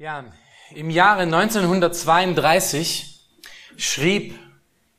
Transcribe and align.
Ja, 0.00 0.26
im 0.76 0.90
Jahre 0.90 1.22
1932 1.22 3.18
schrieb 3.76 4.38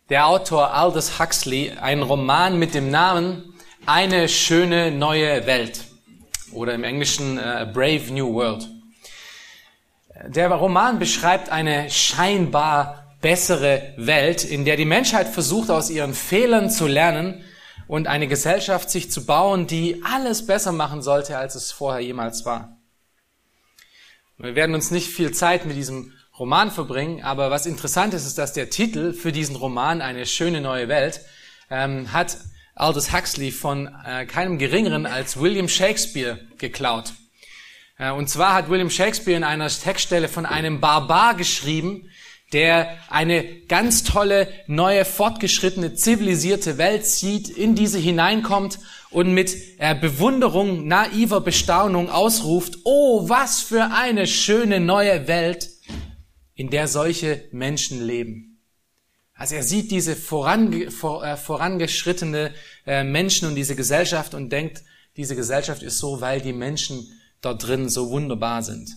der 0.10 0.28
Autor 0.28 0.74
Aldous 0.74 1.18
Huxley 1.18 1.72
einen 1.72 2.04
Roman 2.04 2.60
mit 2.60 2.74
dem 2.74 2.92
Namen 2.92 3.54
Eine 3.86 4.28
schöne 4.28 4.92
neue 4.92 5.46
Welt 5.46 5.86
oder 6.52 6.74
im 6.74 6.84
Englischen 6.84 7.38
uh, 7.38 7.66
Brave 7.72 8.12
New 8.12 8.34
World. 8.34 8.68
Der 10.28 10.52
Roman 10.52 11.00
beschreibt 11.00 11.50
eine 11.50 11.90
scheinbar 11.90 13.16
bessere 13.22 13.94
Welt, 13.96 14.44
in 14.44 14.66
der 14.66 14.76
die 14.76 14.84
Menschheit 14.84 15.30
versucht, 15.30 15.72
aus 15.72 15.90
ihren 15.90 16.14
Fehlern 16.14 16.70
zu 16.70 16.88
lernen 16.88 17.46
und 17.88 18.08
eine 18.08 18.28
Gesellschaft 18.28 18.90
sich 18.90 19.10
zu 19.10 19.26
bauen, 19.26 19.66
die 19.66 20.04
alles 20.04 20.46
besser 20.46 20.74
machen 20.74 21.02
sollte, 21.02 21.38
als 21.38 21.56
es 21.56 21.72
vorher 21.72 22.02
jemals 22.02 22.44
war. 22.44 22.79
Wir 24.42 24.56
werden 24.56 24.74
uns 24.74 24.90
nicht 24.90 25.10
viel 25.10 25.32
Zeit 25.32 25.66
mit 25.66 25.76
diesem 25.76 26.14
Roman 26.38 26.72
verbringen, 26.72 27.22
aber 27.24 27.52
was 27.52 27.66
interessant 27.66 28.14
ist, 28.14 28.26
ist, 28.26 28.38
dass 28.38 28.54
der 28.54 28.70
Titel 28.70 29.12
für 29.12 29.34
diesen 29.34 29.58
Roman 29.58 30.02
Eine 30.02 30.26
schöne 30.26 30.62
neue 30.62 30.88
Welt 30.88 31.20
ähm, 31.70 32.14
hat 32.14 32.38
Aldous 32.74 33.12
Huxley 33.12 33.52
von 33.52 33.94
äh, 34.06 34.26
keinem 34.26 34.58
geringeren 34.58 35.06
als 35.06 35.42
William 35.42 35.68
Shakespeare 35.68 36.40
geklaut. 36.58 37.12
Äh, 37.98 38.12
und 38.12 38.30
zwar 38.30 38.54
hat 38.54 38.70
William 38.70 38.90
Shakespeare 38.90 39.36
in 39.36 39.44
einer 39.44 39.68
Textstelle 39.68 40.30
von 40.30 40.46
einem 40.46 40.80
Barbar 40.80 41.36
geschrieben, 41.36 42.10
der 42.54 42.98
eine 43.10 43.44
ganz 43.68 44.06
tolle, 44.06 44.48
neue, 44.68 45.04
fortgeschrittene, 45.04 45.96
zivilisierte 45.96 46.78
Welt 46.78 47.06
sieht, 47.06 47.50
in 47.50 47.76
diese 47.76 48.00
hineinkommt 48.00 48.80
und 49.12 49.34
mit 49.34 49.56
äh, 49.80 49.96
Bewunderung, 49.96 50.88
naiver 50.88 51.42
Bestaunung 51.42 52.10
ausruft, 52.10 52.80
oh, 52.84 53.28
was 53.28 53.62
für 53.62 53.92
eine 53.92 54.28
schöne 54.28 54.80
neue 54.80 55.28
Welt, 55.28 55.70
in 56.54 56.70
der 56.70 56.88
solche 56.88 57.46
Menschen 57.52 58.06
leben. 58.06 58.60
Also 59.34 59.56
er 59.56 59.64
sieht 59.64 59.92
diese 59.92 60.18
vorange, 60.18 60.92
vor, 60.92 61.26
äh, 61.26 61.38
vorangeschrittene 61.38 62.54
äh, 62.86 63.06
Menschen 63.06 63.48
und 63.48 63.56
diese 63.56 63.76
Gesellschaft 63.76 64.34
und 64.34 64.52
denkt, 64.52 64.84
diese 65.16 65.36
Gesellschaft 65.36 65.82
ist 65.82 65.98
so, 66.00 66.20
weil 66.20 66.42
die 66.42 66.54
Menschen 66.54 67.08
dort 67.42 67.66
drin 67.66 67.88
so 67.88 68.10
wunderbar 68.10 68.64
sind. 68.64 68.90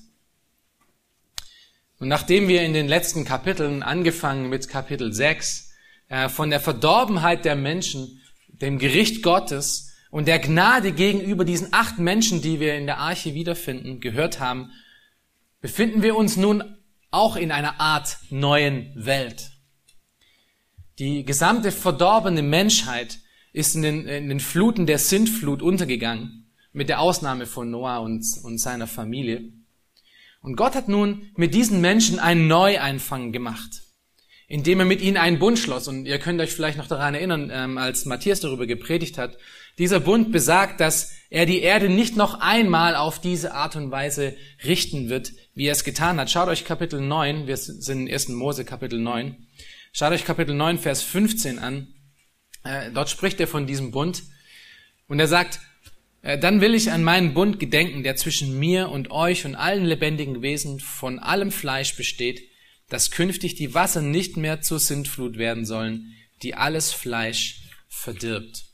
Und 2.00 2.08
nachdem 2.08 2.48
wir 2.48 2.62
in 2.62 2.72
den 2.72 2.88
letzten 2.88 3.24
Kapiteln, 3.24 3.84
angefangen 3.84 4.48
mit 4.48 4.68
Kapitel 4.68 5.12
6, 5.12 5.70
äh, 6.08 6.28
von 6.28 6.50
der 6.50 6.58
Verdorbenheit 6.58 7.44
der 7.44 7.54
Menschen, 7.54 8.20
dem 8.48 8.80
Gericht 8.80 9.22
Gottes 9.22 9.91
und 10.12 10.28
der 10.28 10.38
Gnade 10.38 10.92
gegenüber 10.92 11.46
diesen 11.46 11.72
acht 11.72 11.98
Menschen, 11.98 12.42
die 12.42 12.60
wir 12.60 12.76
in 12.76 12.84
der 12.84 12.98
Arche 12.98 13.32
wiederfinden, 13.32 13.98
gehört 13.98 14.40
haben, 14.40 14.70
befinden 15.62 16.02
wir 16.02 16.16
uns 16.16 16.36
nun 16.36 16.62
auch 17.10 17.34
in 17.34 17.50
einer 17.50 17.80
Art 17.80 18.18
neuen 18.28 18.92
Welt. 18.94 19.52
Die 20.98 21.24
gesamte 21.24 21.72
verdorbene 21.72 22.42
Menschheit 22.42 23.20
ist 23.54 23.74
in 23.74 23.80
den, 23.80 24.06
in 24.06 24.28
den 24.28 24.40
Fluten 24.40 24.86
der 24.86 24.98
Sintflut 24.98 25.62
untergegangen, 25.62 26.52
mit 26.74 26.90
der 26.90 27.00
Ausnahme 27.00 27.46
von 27.46 27.70
Noah 27.70 28.00
und, 28.00 28.22
und 28.42 28.58
seiner 28.58 28.86
Familie. 28.86 29.50
Und 30.42 30.56
Gott 30.56 30.74
hat 30.74 30.88
nun 30.88 31.30
mit 31.36 31.54
diesen 31.54 31.80
Menschen 31.80 32.18
einen 32.18 32.48
Neueinfang 32.48 33.32
gemacht, 33.32 33.80
indem 34.46 34.80
er 34.80 34.86
mit 34.86 35.00
ihnen 35.00 35.16
einen 35.16 35.38
Bund 35.38 35.58
schloss. 35.58 35.88
Und 35.88 36.04
ihr 36.04 36.18
könnt 36.18 36.40
euch 36.42 36.52
vielleicht 36.52 36.76
noch 36.76 36.86
daran 36.86 37.14
erinnern, 37.14 37.50
ähm, 37.50 37.78
als 37.78 38.04
Matthias 38.04 38.40
darüber 38.40 38.66
gepredigt 38.66 39.16
hat. 39.16 39.38
Dieser 39.78 40.00
Bund 40.00 40.32
besagt, 40.32 40.80
dass 40.80 41.12
er 41.30 41.46
die 41.46 41.60
Erde 41.60 41.88
nicht 41.88 42.16
noch 42.16 42.40
einmal 42.40 42.94
auf 42.94 43.20
diese 43.20 43.54
Art 43.54 43.74
und 43.74 43.90
Weise 43.90 44.36
richten 44.64 45.08
wird, 45.08 45.32
wie 45.54 45.66
er 45.66 45.72
es 45.72 45.84
getan 45.84 46.20
hat. 46.20 46.30
Schaut 46.30 46.48
euch 46.48 46.64
Kapitel 46.64 47.00
9, 47.00 47.46
wir 47.46 47.56
sind 47.56 48.08
in 48.08 48.12
1. 48.12 48.28
Mose 48.28 48.64
Kapitel 48.64 48.98
9. 48.98 49.36
Schaut 49.92 50.12
euch 50.12 50.24
Kapitel 50.24 50.54
9, 50.54 50.78
Vers 50.78 51.02
15 51.02 51.58
an. 51.58 51.88
Äh, 52.64 52.90
dort 52.92 53.08
spricht 53.08 53.40
er 53.40 53.46
von 53.46 53.66
diesem 53.66 53.90
Bund. 53.90 54.22
Und 55.08 55.20
er 55.20 55.28
sagt, 55.28 55.60
äh, 56.22 56.38
dann 56.38 56.60
will 56.60 56.74
ich 56.74 56.90
an 56.90 57.02
meinen 57.02 57.34
Bund 57.34 57.58
gedenken, 57.58 58.02
der 58.02 58.16
zwischen 58.16 58.58
mir 58.58 58.90
und 58.90 59.10
euch 59.10 59.44
und 59.44 59.54
allen 59.54 59.84
lebendigen 59.84 60.42
Wesen 60.42 60.80
von 60.80 61.18
allem 61.18 61.50
Fleisch 61.50 61.96
besteht, 61.96 62.42
dass 62.88 63.10
künftig 63.10 63.54
die 63.54 63.74
Wasser 63.74 64.02
nicht 64.02 64.36
mehr 64.36 64.60
zur 64.60 64.78
Sintflut 64.78 65.38
werden 65.38 65.64
sollen, 65.64 66.12
die 66.42 66.54
alles 66.54 66.92
Fleisch 66.92 67.62
verdirbt. 67.88 68.64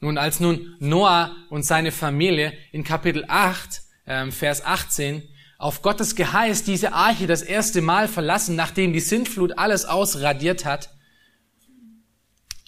Nun, 0.00 0.18
als 0.18 0.40
nun 0.40 0.76
Noah 0.78 1.34
und 1.50 1.64
seine 1.64 1.92
Familie 1.92 2.52
in 2.72 2.84
Kapitel 2.84 3.24
8, 3.26 3.82
äh, 4.04 4.30
Vers 4.30 4.64
18, 4.64 5.22
auf 5.58 5.82
Gottes 5.82 6.14
Geheiß 6.14 6.62
diese 6.64 6.92
Arche 6.92 7.26
das 7.26 7.42
erste 7.42 7.82
Mal 7.82 8.06
verlassen, 8.06 8.54
nachdem 8.54 8.92
die 8.92 9.00
Sintflut 9.00 9.58
alles 9.58 9.84
ausradiert 9.84 10.64
hat, 10.64 10.90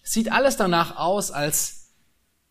sieht 0.03 0.33
alles 0.33 0.57
danach 0.57 0.97
aus, 0.97 1.31
als 1.31 1.81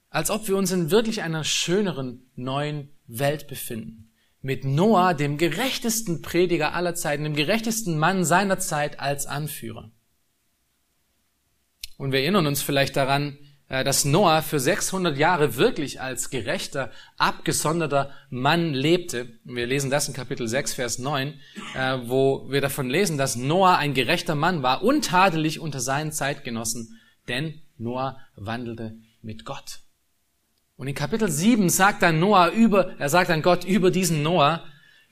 als 0.09 0.31
ob 0.31 0.47
wir 0.47 0.57
uns 0.57 0.72
in 0.72 0.91
wirklich 0.91 1.22
einer 1.22 1.44
schöneren 1.44 2.25
neuen 2.35 2.89
Welt 3.07 3.47
befinden. 3.47 4.12
Mit 4.41 4.63
Noah, 4.63 5.13
dem 5.13 5.38
gerechtesten 5.38 6.22
Prediger 6.22 6.73
aller 6.73 6.95
Zeiten, 6.95 7.23
dem 7.23 7.35
gerechtesten 7.35 7.97
Mann 7.97 8.23
seiner 8.23 8.59
Zeit 8.59 9.00
als 9.00 9.25
Anführer. 9.25 9.91
Und 11.97 12.12
wir 12.12 12.22
erinnern 12.22 12.47
uns 12.47 12.62
vielleicht 12.62 12.95
daran, 12.95 13.38
dass 13.69 14.03
Noah 14.03 14.41
für 14.41 14.59
600 14.59 15.18
Jahre 15.18 15.56
wirklich 15.56 16.02
als 16.02 16.30
gerechter, 16.30 16.91
abgesonderter 17.18 18.12
Mann 18.30 18.74
lebte. 18.74 19.40
Wir 19.44 19.68
lesen 19.68 19.91
das 19.91 20.07
in 20.07 20.13
Kapitel 20.13 20.47
6, 20.47 20.74
Vers 20.74 20.97
9, 20.97 21.40
äh, 21.75 21.97
wo 22.06 22.50
wir 22.50 22.62
davon 22.62 22.90
lesen, 22.90 23.18
dass 23.18 23.35
Noah 23.35 23.78
ein 23.78 23.94
gerechter 23.94 24.35
Mann 24.35 24.63
war, 24.63 24.84
untadelig 24.84 25.59
unter 25.59 25.80
seinen 25.80 26.12
Zeitgenossen, 26.12 27.00
denn 27.28 27.62
Noah 27.78 28.18
wandelte 28.35 28.97
mit 29.22 29.46
Gott. 29.46 29.81
Und 30.75 30.88
in 30.88 30.96
Kapitel 30.96 31.30
7 31.30 31.69
sagt 31.69 32.01
dann 32.01 32.19
Noah 32.19 32.50
über, 32.50 32.97
er 33.00 33.09
sagt 33.09 33.30
dann 33.30 33.41
Gott 33.41 33.66
über 33.66 33.91
diesen 33.91 34.24
Noah, 34.24 34.63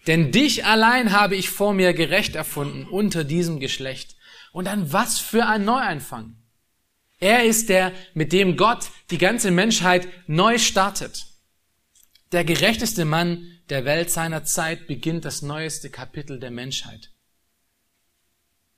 denn 0.08 0.32
dich 0.32 0.66
allein 0.66 1.12
habe 1.12 1.36
ich 1.36 1.50
vor 1.50 1.74
mir 1.74 1.94
gerecht 1.94 2.36
erfunden 2.36 2.86
unter 2.86 3.24
diesem 3.24 3.60
Geschlecht. 3.60 4.16
Und 4.54 4.66
dann 4.66 4.94
was 4.94 5.20
für 5.20 5.46
ein 5.46 5.66
Neuanfang. 5.66 6.38
Er 7.20 7.44
ist 7.46 7.70
der, 7.70 7.94
mit 8.14 8.32
dem 8.32 8.58
Gott 8.58 8.90
die 9.10 9.18
ganze 9.18 9.52
Menschheit 9.52 10.08
neu 10.28 10.60
startet. 10.60 11.26
Der 12.32 12.44
gerechteste 12.44 13.06
Mann 13.06 13.48
der 13.70 13.86
Welt 13.86 14.12
seiner 14.12 14.44
Zeit 14.44 14.88
beginnt 14.88 15.26
das 15.26 15.42
neueste 15.42 15.90
Kapitel 15.90 16.40
der 16.40 16.52
Menschheit. 16.52 17.12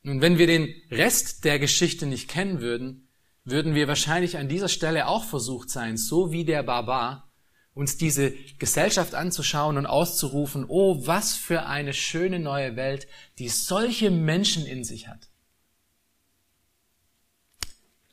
Nun, 0.04 0.22
wenn 0.22 0.38
wir 0.38 0.48
den 0.48 0.74
Rest 0.90 1.44
der 1.44 1.60
Geschichte 1.60 2.06
nicht 2.06 2.30
kennen 2.30 2.62
würden, 2.62 3.10
würden 3.44 3.76
wir 3.76 3.88
wahrscheinlich 3.88 4.38
an 4.38 4.48
dieser 4.48 4.70
Stelle 4.70 5.08
auch 5.08 5.26
versucht 5.26 5.70
sein, 5.70 5.98
so 5.98 6.32
wie 6.32 6.46
der 6.46 6.64
Barbar, 6.64 7.30
uns 7.74 7.98
diese 7.98 8.32
Gesellschaft 8.58 9.16
anzuschauen 9.16 9.78
und 9.78 9.86
auszurufen, 9.86 10.66
oh, 10.68 11.06
was 11.06 11.36
für 11.36 11.66
eine 11.66 11.94
schöne 11.94 12.40
neue 12.40 12.76
Welt, 12.76 13.08
die 13.38 13.50
solche 13.50 14.12
Menschen 14.12 14.66
in 14.66 14.84
sich 14.84 15.08
hat. 15.08 15.29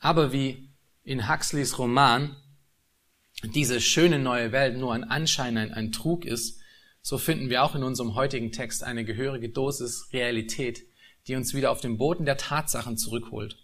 Aber 0.07 0.31
wie 0.31 0.69
in 1.03 1.27
Huxleys 1.27 1.77
Roman 1.77 2.37
diese 3.43 3.81
schöne 3.81 4.19
neue 4.19 4.53
Welt 4.53 4.77
nur 4.77 4.93
ein 4.93 5.03
Anschein, 5.03 5.57
ein, 5.57 5.73
ein 5.73 5.91
Trug 5.91 6.23
ist, 6.23 6.61
so 7.01 7.17
finden 7.17 7.49
wir 7.49 7.61
auch 7.61 7.75
in 7.75 7.83
unserem 7.83 8.15
heutigen 8.15 8.53
Text 8.53 8.85
eine 8.85 9.03
gehörige 9.03 9.49
Dosis 9.49 10.07
Realität, 10.13 10.87
die 11.27 11.35
uns 11.35 11.53
wieder 11.53 11.71
auf 11.71 11.81
den 11.81 11.97
Boden 11.97 12.23
der 12.23 12.37
Tatsachen 12.37 12.97
zurückholt. 12.97 13.57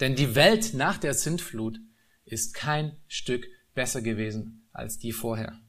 Denn 0.00 0.16
die 0.16 0.34
Welt 0.34 0.74
nach 0.74 0.98
der 0.98 1.14
Sintflut 1.14 1.78
ist 2.24 2.54
kein 2.54 2.96
Stück 3.06 3.46
besser 3.72 4.02
gewesen 4.02 4.68
als 4.72 4.98
die 4.98 5.12
vorher. 5.12 5.60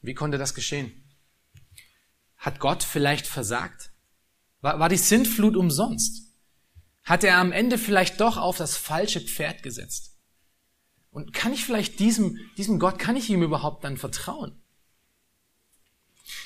Wie 0.00 0.14
konnte 0.14 0.38
das 0.38 0.54
geschehen? 0.54 0.92
Hat 2.36 2.60
Gott 2.60 2.84
vielleicht 2.84 3.26
versagt? 3.26 3.90
War, 4.60 4.78
war 4.78 4.88
die 4.88 4.96
Sintflut 4.96 5.56
umsonst? 5.56 6.25
Hat 7.06 7.22
er 7.22 7.38
am 7.38 7.52
Ende 7.52 7.78
vielleicht 7.78 8.20
doch 8.20 8.36
auf 8.36 8.58
das 8.58 8.76
falsche 8.76 9.20
Pferd 9.20 9.62
gesetzt? 9.62 10.18
Und 11.10 11.32
kann 11.32 11.52
ich 11.52 11.64
vielleicht 11.64 12.00
diesem, 12.00 12.38
diesem 12.58 12.78
Gott, 12.78 12.98
kann 12.98 13.16
ich 13.16 13.30
ihm 13.30 13.42
überhaupt 13.42 13.84
dann 13.84 13.96
vertrauen? 13.96 14.60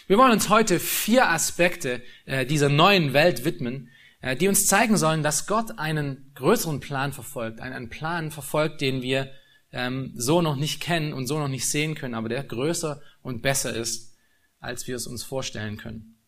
Wir 0.07 0.19
wollen 0.19 0.33
uns 0.33 0.51
heute 0.51 0.79
vier 0.79 1.31
Aspekte 1.31 2.03
äh, 2.27 2.45
dieser 2.45 2.69
neuen 2.69 3.15
Welt 3.15 3.47
widmen, 3.47 3.89
äh, 4.21 4.37
die 4.37 4.49
uns 4.49 4.67
zeigen 4.67 4.99
sollen, 4.99 5.23
dass 5.23 5.47
Gott 5.47 5.79
einen 5.79 6.31
größeren 6.35 6.81
Plan 6.81 7.15
verfolgt, 7.15 7.61
einen 7.61 7.89
Plan 7.89 8.31
verfolgt, 8.31 8.83
den 8.83 9.01
wir 9.01 9.33
ähm, 9.73 10.13
so 10.15 10.43
noch 10.43 10.57
nicht 10.57 10.81
kennen 10.83 11.15
und 11.15 11.27
so 11.27 11.39
noch 11.39 11.49
nicht 11.49 11.69
sehen 11.69 11.95
können, 11.95 12.15
aber 12.15 12.29
der 12.29 12.45
größer 12.45 13.01
und 13.23 13.41
besser 13.41 13.75
ist, 13.75 14.15
als 14.59 14.87
wir 14.87 14.97
es 14.97 15.07
uns 15.07 15.23
vorstellen 15.23 15.79
können. 15.79 16.20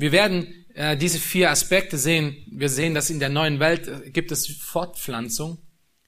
Wir 0.00 0.12
werden 0.12 0.64
äh, 0.72 0.96
diese 0.96 1.18
vier 1.18 1.50
Aspekte 1.50 1.98
sehen. 1.98 2.34
Wir 2.50 2.70
sehen, 2.70 2.94
dass 2.94 3.10
in 3.10 3.20
der 3.20 3.28
neuen 3.28 3.60
Welt 3.60 3.86
äh, 3.86 4.10
gibt 4.10 4.32
es 4.32 4.46
Fortpflanzung 4.46 5.58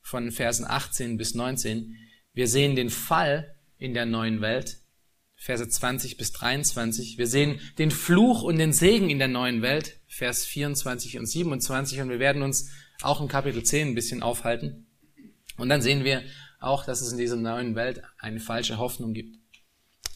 von 0.00 0.32
Versen 0.32 0.64
18 0.66 1.18
bis 1.18 1.34
19. 1.34 1.94
Wir 2.32 2.48
sehen 2.48 2.74
den 2.74 2.88
Fall 2.88 3.54
in 3.76 3.92
der 3.92 4.06
neuen 4.06 4.40
Welt, 4.40 4.78
Verse 5.36 5.68
20 5.68 6.16
bis 6.16 6.32
23. 6.32 7.18
Wir 7.18 7.26
sehen 7.26 7.60
den 7.76 7.90
Fluch 7.90 8.42
und 8.42 8.56
den 8.56 8.72
Segen 8.72 9.10
in 9.10 9.18
der 9.18 9.28
neuen 9.28 9.60
Welt, 9.60 10.00
Vers 10.06 10.46
24 10.46 11.18
und 11.18 11.26
27. 11.26 12.00
Und 12.00 12.08
wir 12.08 12.18
werden 12.18 12.40
uns 12.40 12.70
auch 13.02 13.20
im 13.20 13.28
Kapitel 13.28 13.62
10 13.62 13.88
ein 13.88 13.94
bisschen 13.94 14.22
aufhalten. 14.22 14.86
Und 15.58 15.68
dann 15.68 15.82
sehen 15.82 16.02
wir 16.02 16.22
auch, 16.60 16.86
dass 16.86 17.02
es 17.02 17.12
in 17.12 17.18
dieser 17.18 17.36
neuen 17.36 17.74
Welt 17.74 18.00
eine 18.16 18.40
falsche 18.40 18.78
Hoffnung 18.78 19.12
gibt. 19.12 19.36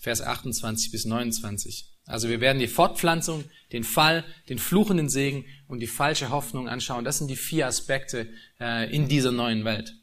Vers 0.00 0.22
28 0.22 0.90
bis 0.93 1.05
29. 1.05 1.95
Also 2.06 2.29
wir 2.29 2.41
werden 2.41 2.58
die 2.61 2.69
Fortpflanzung, 2.69 3.44
den 3.73 3.85
Fall, 3.85 4.25
den 4.49 4.58
fluchenden 4.58 5.08
Segen 5.08 5.44
und 5.67 5.81
die 5.81 5.88
falsche 5.88 6.31
Hoffnung 6.31 6.69
anschauen. 6.69 7.05
Das 7.05 7.19
sind 7.19 7.29
die 7.29 7.37
vier 7.37 7.67
Aspekte 7.67 8.29
äh, 8.61 8.88
in 8.94 9.08
dieser 9.08 9.32
neuen 9.32 9.64
Welt. 9.64 9.94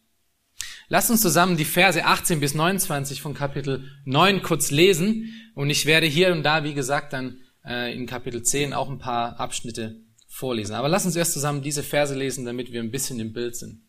Lasst 0.89 1.09
uns 1.09 1.21
zusammen 1.21 1.55
die 1.55 1.65
Verse 1.65 2.03
18 2.03 2.41
bis 2.41 2.53
29 2.53 3.21
von 3.21 3.33
Kapitel 3.33 3.89
9 4.05 4.41
kurz 4.41 4.69
lesen. 4.69 5.33
Und 5.55 5.69
ich 5.69 5.85
werde 5.85 6.05
hier 6.05 6.33
und 6.33 6.43
da, 6.43 6.65
wie 6.65 6.73
gesagt, 6.73 7.13
dann 7.13 7.39
äh, 7.65 7.95
in 7.95 8.05
Kapitel 8.05 8.43
10 8.43 8.73
auch 8.73 8.89
ein 8.89 8.99
paar 8.99 9.39
Abschnitte 9.39 10.01
vorlesen. 10.27 10.75
Aber 10.75 10.89
lasst 10.89 11.05
uns 11.05 11.15
erst 11.15 11.33
zusammen 11.33 11.61
diese 11.61 11.83
Verse 11.83 12.13
lesen, 12.13 12.45
damit 12.45 12.71
wir 12.73 12.81
ein 12.81 12.91
bisschen 12.91 13.19
im 13.19 13.31
Bild 13.31 13.55
sind. 13.55 13.81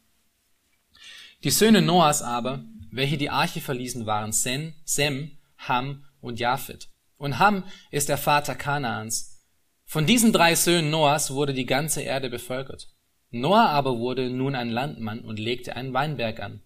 Die 1.43 1.51
Söhne 1.51 1.83
Noahs 1.83 2.23
aber, 2.23 2.65
welche 2.91 3.19
die 3.19 3.31
Arche 3.31 3.61
verließen, 3.61 4.07
waren 4.07 4.33
Sem, 4.33 4.75
Sem, 4.85 5.33
Ham 5.59 6.05
und 6.21 6.39
Japhet. 6.39 6.89
Und 7.17 7.39
Ham 7.39 7.65
ist 7.91 8.09
der 8.09 8.19
Vater 8.19 8.55
Kanaans. 8.55 9.43
Von 9.85 10.07
diesen 10.07 10.33
drei 10.33 10.55
Söhnen 10.55 10.91
Noahs 10.91 11.31
wurde 11.31 11.55
die 11.55 11.67
ganze 11.67 12.03
Erde 12.03 12.31
bevölkert. 12.31 12.89
Noah 13.31 13.69
aber 13.69 13.99
wurde 13.99 14.31
nun 14.31 14.55
ein 14.55 14.71
Landmann 14.71 15.21
und 15.21 15.39
legte 15.39 15.77
einen 15.77 15.93
Weinberg 15.93 16.41
an. 16.41 16.63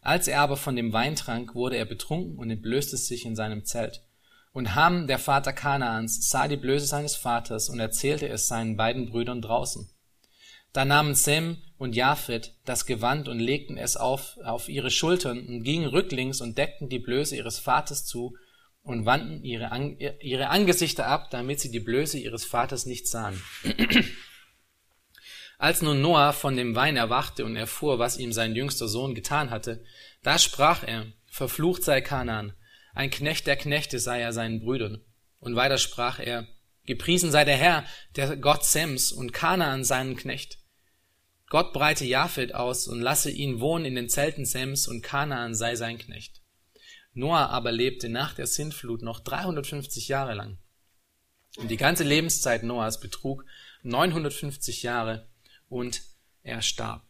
Als 0.00 0.28
er 0.28 0.40
aber 0.40 0.56
von 0.56 0.76
dem 0.76 0.92
Wein 0.92 1.16
trank, 1.16 1.54
wurde 1.54 1.76
er 1.76 1.86
betrunken 1.86 2.38
und 2.38 2.50
entblößte 2.50 2.96
sich 2.96 3.24
in 3.24 3.36
seinem 3.36 3.64
Zelt. 3.64 4.02
Und 4.52 4.74
Ham, 4.74 5.06
der 5.06 5.18
Vater 5.18 5.52
Kanaans, 5.52 6.28
sah 6.28 6.46
die 6.46 6.56
Blöße 6.56 6.86
seines 6.86 7.16
Vaters 7.16 7.68
und 7.68 7.80
erzählte 7.80 8.28
es 8.28 8.46
seinen 8.46 8.76
beiden 8.76 9.10
Brüdern 9.10 9.42
draußen. 9.42 9.90
Da 10.72 10.84
nahmen 10.84 11.14
Sem 11.14 11.58
und 11.78 11.94
Japhet 11.94 12.54
das 12.64 12.86
Gewand 12.86 13.28
und 13.28 13.38
legten 13.38 13.76
es 13.76 13.96
auf, 13.96 14.36
auf 14.44 14.68
ihre 14.68 14.90
Schultern 14.90 15.38
und 15.46 15.62
gingen 15.62 15.86
rücklings 15.86 16.40
und 16.40 16.58
deckten 16.58 16.88
die 16.88 16.98
Blöße 16.98 17.36
ihres 17.36 17.58
Vaters 17.58 18.04
zu 18.04 18.36
und 18.84 19.06
wandten 19.06 19.42
ihre, 19.42 19.70
ihre 20.20 20.48
Angesichter 20.48 21.06
ab, 21.06 21.30
damit 21.30 21.58
sie 21.58 21.70
die 21.70 21.80
Blöße 21.80 22.18
ihres 22.18 22.44
Vaters 22.44 22.86
nicht 22.86 23.08
sahen. 23.08 23.42
Als 25.58 25.82
nun 25.82 26.02
Noah 26.02 26.32
von 26.32 26.56
dem 26.56 26.74
Wein 26.74 26.96
erwachte 26.96 27.44
und 27.44 27.56
erfuhr, 27.56 27.98
was 27.98 28.18
ihm 28.18 28.32
sein 28.32 28.54
jüngster 28.54 28.86
Sohn 28.86 29.14
getan 29.14 29.50
hatte, 29.50 29.82
da 30.22 30.38
sprach 30.38 30.86
er, 30.86 31.06
verflucht 31.26 31.82
sei 31.82 32.02
Kanaan, 32.02 32.52
ein 32.94 33.10
Knecht 33.10 33.46
der 33.46 33.56
Knechte 33.56 33.98
sei 33.98 34.20
er 34.20 34.32
seinen 34.32 34.60
Brüdern. 34.60 35.00
Und 35.40 35.56
weiter 35.56 35.78
sprach 35.78 36.18
er, 36.18 36.46
gepriesen 36.84 37.30
sei 37.30 37.44
der 37.44 37.56
Herr, 37.56 37.84
der 38.16 38.36
Gott 38.36 38.64
Sems 38.64 39.12
und 39.12 39.32
Kanaan 39.32 39.84
seinen 39.84 40.16
Knecht. 40.16 40.58
Gott 41.48 41.72
breite 41.72 42.04
Japhet 42.04 42.54
aus 42.54 42.86
und 42.86 43.00
lasse 43.00 43.30
ihn 43.30 43.60
wohnen 43.60 43.84
in 43.86 43.94
den 43.94 44.08
Zelten 44.08 44.44
Sems 44.44 44.86
und 44.88 45.02
Kanaan 45.02 45.54
sei 45.54 45.76
sein 45.76 45.98
Knecht. 45.98 46.43
Noah 47.14 47.48
aber 47.48 47.72
lebte 47.72 48.08
nach 48.08 48.34
der 48.34 48.46
Sintflut 48.46 49.02
noch 49.02 49.20
350 49.20 50.08
Jahre 50.08 50.34
lang. 50.34 50.58
Und 51.56 51.70
die 51.70 51.76
ganze 51.76 52.04
Lebenszeit 52.04 52.64
Noahs 52.64 53.00
betrug 53.00 53.44
950 53.82 54.82
Jahre 54.82 55.28
und 55.68 56.02
er 56.42 56.62
starb. 56.62 57.02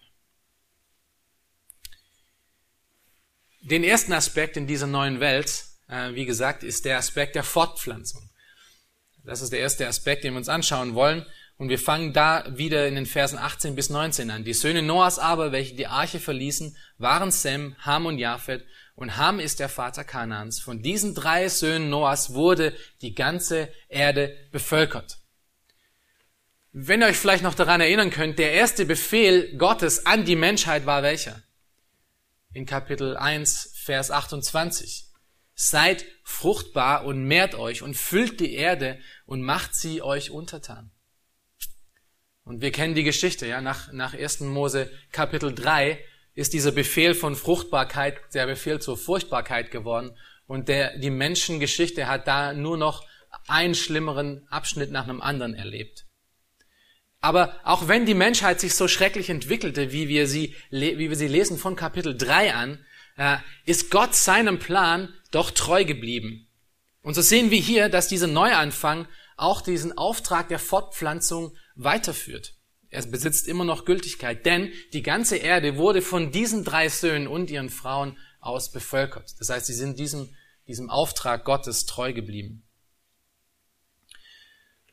Den 3.63 3.83
ersten 3.83 4.13
Aspekt 4.13 4.59
in 4.59 4.67
dieser 4.67 4.87
neuen 4.87 5.21
Welt, 5.21 5.65
äh, 5.89 6.13
wie 6.13 6.27
gesagt, 6.27 6.63
ist 6.63 6.85
der 6.85 6.99
Aspekt 6.99 7.35
der 7.35 7.45
Fortpflanzung. 7.45 8.29
Das 9.25 9.41
ist 9.41 9.53
der 9.53 9.61
erste 9.61 9.89
Aspekt, 9.89 10.23
den 10.23 10.35
wir 10.35 10.39
uns 10.39 10.51
anschauen 10.51 10.95
wollen. 10.95 11.25
Und 11.57 11.69
wir 11.69 11.79
fangen 11.79 12.13
da 12.13 12.45
wieder 12.59 12.87
in 12.89 12.97
den 12.97 13.07
Versen 13.07 13.39
18 13.39 13.75
bis 13.75 13.89
19 13.89 14.31
an. 14.31 14.45
Die 14.45 14.53
Söhne 14.53 14.83
Noahs 14.83 15.19
aber, 15.19 15.53
welche 15.53 15.75
die 15.75 15.87
Arche 15.87 16.21
verließen, 16.21 16.77
waren 16.99 17.31
Sem, 17.31 17.77
Ham 17.79 18.07
und 18.07 18.19
Japhet. 18.19 18.67
Und 18.95 19.17
Ham 19.17 19.41
ist 19.41 19.59
der 19.59 19.69
Vater 19.69 20.05
Kanaans. 20.05 20.61
Von 20.61 20.83
diesen 20.83 21.15
drei 21.15 21.49
Söhnen 21.49 21.91
Noahs 21.91 22.33
wurde 22.33 22.77
die 23.03 23.15
ganze 23.15 23.73
Erde 23.89 24.37
bevölkert. 24.53 25.19
Wenn 26.73 27.03
ihr 27.03 27.09
euch 27.09 27.17
vielleicht 27.17 27.43
noch 27.43 27.55
daran 27.55 27.81
erinnern 27.81 28.11
könnt, 28.11 28.39
der 28.39 28.53
erste 28.53 28.85
Befehl 28.85 29.57
Gottes 29.57 30.07
an 30.07 30.25
die 30.25 30.37
Menschheit 30.37 30.87
war 30.87 31.03
welcher? 31.03 31.43
In 32.53 32.67
Kapitel 32.67 33.17
1, 33.17 33.73
Vers 33.75 34.11
28. 34.11 35.07
Seid 35.57 36.05
fruchtbar 36.25 37.05
und 37.05 37.25
mehrt 37.25 37.55
euch 37.55 37.83
und 37.83 37.97
füllt 37.97 38.41
die 38.41 38.55
Erde 38.55 38.99
und 39.25 39.43
macht 39.43 39.75
sie 39.75 40.03
euch 40.03 40.31
untertan. 40.31 40.91
Und 42.45 42.61
wir 42.61 42.73
kennen 42.73 42.95
die 42.95 43.05
Geschichte, 43.05 43.47
ja, 43.47 43.61
nach, 43.61 43.93
nach 43.93 44.15
1. 44.15 44.41
Mose 44.41 44.91
Kapitel 45.13 45.55
3 45.55 46.05
ist 46.35 46.53
dieser 46.53 46.73
Befehl 46.73 47.15
von 47.15 47.37
Fruchtbarkeit 47.37 48.17
der 48.35 48.47
Befehl 48.47 48.81
zur 48.81 48.97
Furchtbarkeit 48.97 49.71
geworden 49.71 50.17
und 50.47 50.69
der, 50.69 50.99
die 50.99 51.11
Menschengeschichte 51.11 52.07
hat 52.07 52.27
da 52.27 52.53
nur 52.53 52.77
noch 52.77 53.07
einen 53.47 53.75
schlimmeren 53.75 54.47
Abschnitt 54.49 54.91
nach 54.91 55.05
einem 55.05 55.21
anderen 55.21 55.55
erlebt. 55.55 56.07
Aber 57.21 57.59
auch 57.65 57.89
wenn 57.89 58.05
die 58.05 58.15
Menschheit 58.15 58.61
sich 58.61 58.75
so 58.75 58.87
schrecklich 58.87 59.31
entwickelte, 59.31 59.93
wie 59.93 60.09
wir 60.09 60.27
sie, 60.27 60.55
wie 60.71 61.09
wir 61.09 61.17
sie 61.17 61.29
lesen 61.29 61.57
von 61.57 61.75
Kapitel 61.75 62.17
3 62.17 62.53
an, 62.53 62.85
äh, 63.17 63.39
ist 63.65 63.91
Gott 63.91 64.15
seinem 64.15 64.59
Plan 64.59 65.15
doch 65.31 65.51
treu 65.51 65.85
geblieben. 65.85 66.49
Und 67.01 67.15
so 67.15 67.23
sehen 67.23 67.51
wir 67.51 67.61
hier, 67.61 67.89
dass 67.89 68.09
dieser 68.09 68.27
Neuanfang 68.27 69.07
auch 69.37 69.63
diesen 69.63 69.97
Auftrag 69.97 70.49
der 70.49 70.59
Fortpflanzung 70.59 71.57
weiterführt. 71.75 72.57
Er 72.95 73.05
besitzt 73.07 73.49
immer 73.49 73.65
noch 73.65 73.85
Gültigkeit, 73.85 74.47
denn 74.47 74.73
die 74.93 75.03
ganze 75.03 75.37
Erde 75.37 75.77
wurde 75.77 76.01
von 76.01 76.31
diesen 76.31 76.63
drei 76.63 76.89
Söhnen 76.89 77.27
und 77.27 77.51
ihren 77.51 77.69
Frauen 77.69 78.17
aus 78.39 78.71
bevölkert. 78.71 79.35
Das 79.41 79.51
heißt, 79.51 79.67
sie 79.67 79.75
sind 79.75 79.99
diesem, 79.99 80.33
diesem 80.69 80.91
Auftrag 80.91 81.45
Gottes 81.45 81.87
treu 81.87 82.13
geblieben. 82.13 82.63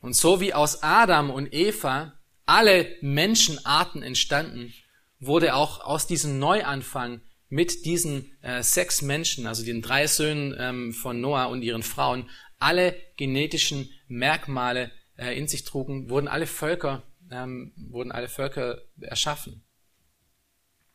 Und 0.00 0.16
so 0.16 0.40
wie 0.40 0.52
aus 0.52 0.82
Adam 0.82 1.30
und 1.30 1.54
Eva 1.54 2.18
alle 2.44 2.92
Menschenarten 3.02 4.02
entstanden, 4.02 4.74
wurde 5.20 5.54
auch 5.54 5.78
aus 5.80 6.08
diesem 6.08 6.40
Neuanfang 6.40 7.20
mit 7.48 7.84
diesen 7.84 8.36
äh, 8.42 8.64
sechs 8.64 9.00
Menschen, 9.00 9.46
also 9.46 9.64
den 9.64 9.80
drei 9.80 10.08
Söhnen 10.08 10.56
ähm, 10.58 10.92
von 10.92 11.20
Noah 11.20 11.46
und 11.46 11.62
ihren 11.62 11.84
Frauen, 11.84 12.28
alle 12.58 12.96
genetischen 13.16 13.90
Merkmale 14.08 14.90
äh, 15.16 15.38
in 15.38 15.46
sich 15.46 15.62
trugen, 15.62 16.10
wurden 16.10 16.26
alle 16.26 16.48
Völker, 16.48 17.04
ähm, 17.32 17.72
wurden 17.76 18.12
alle 18.12 18.28
Völker 18.28 18.82
erschaffen. 19.00 19.64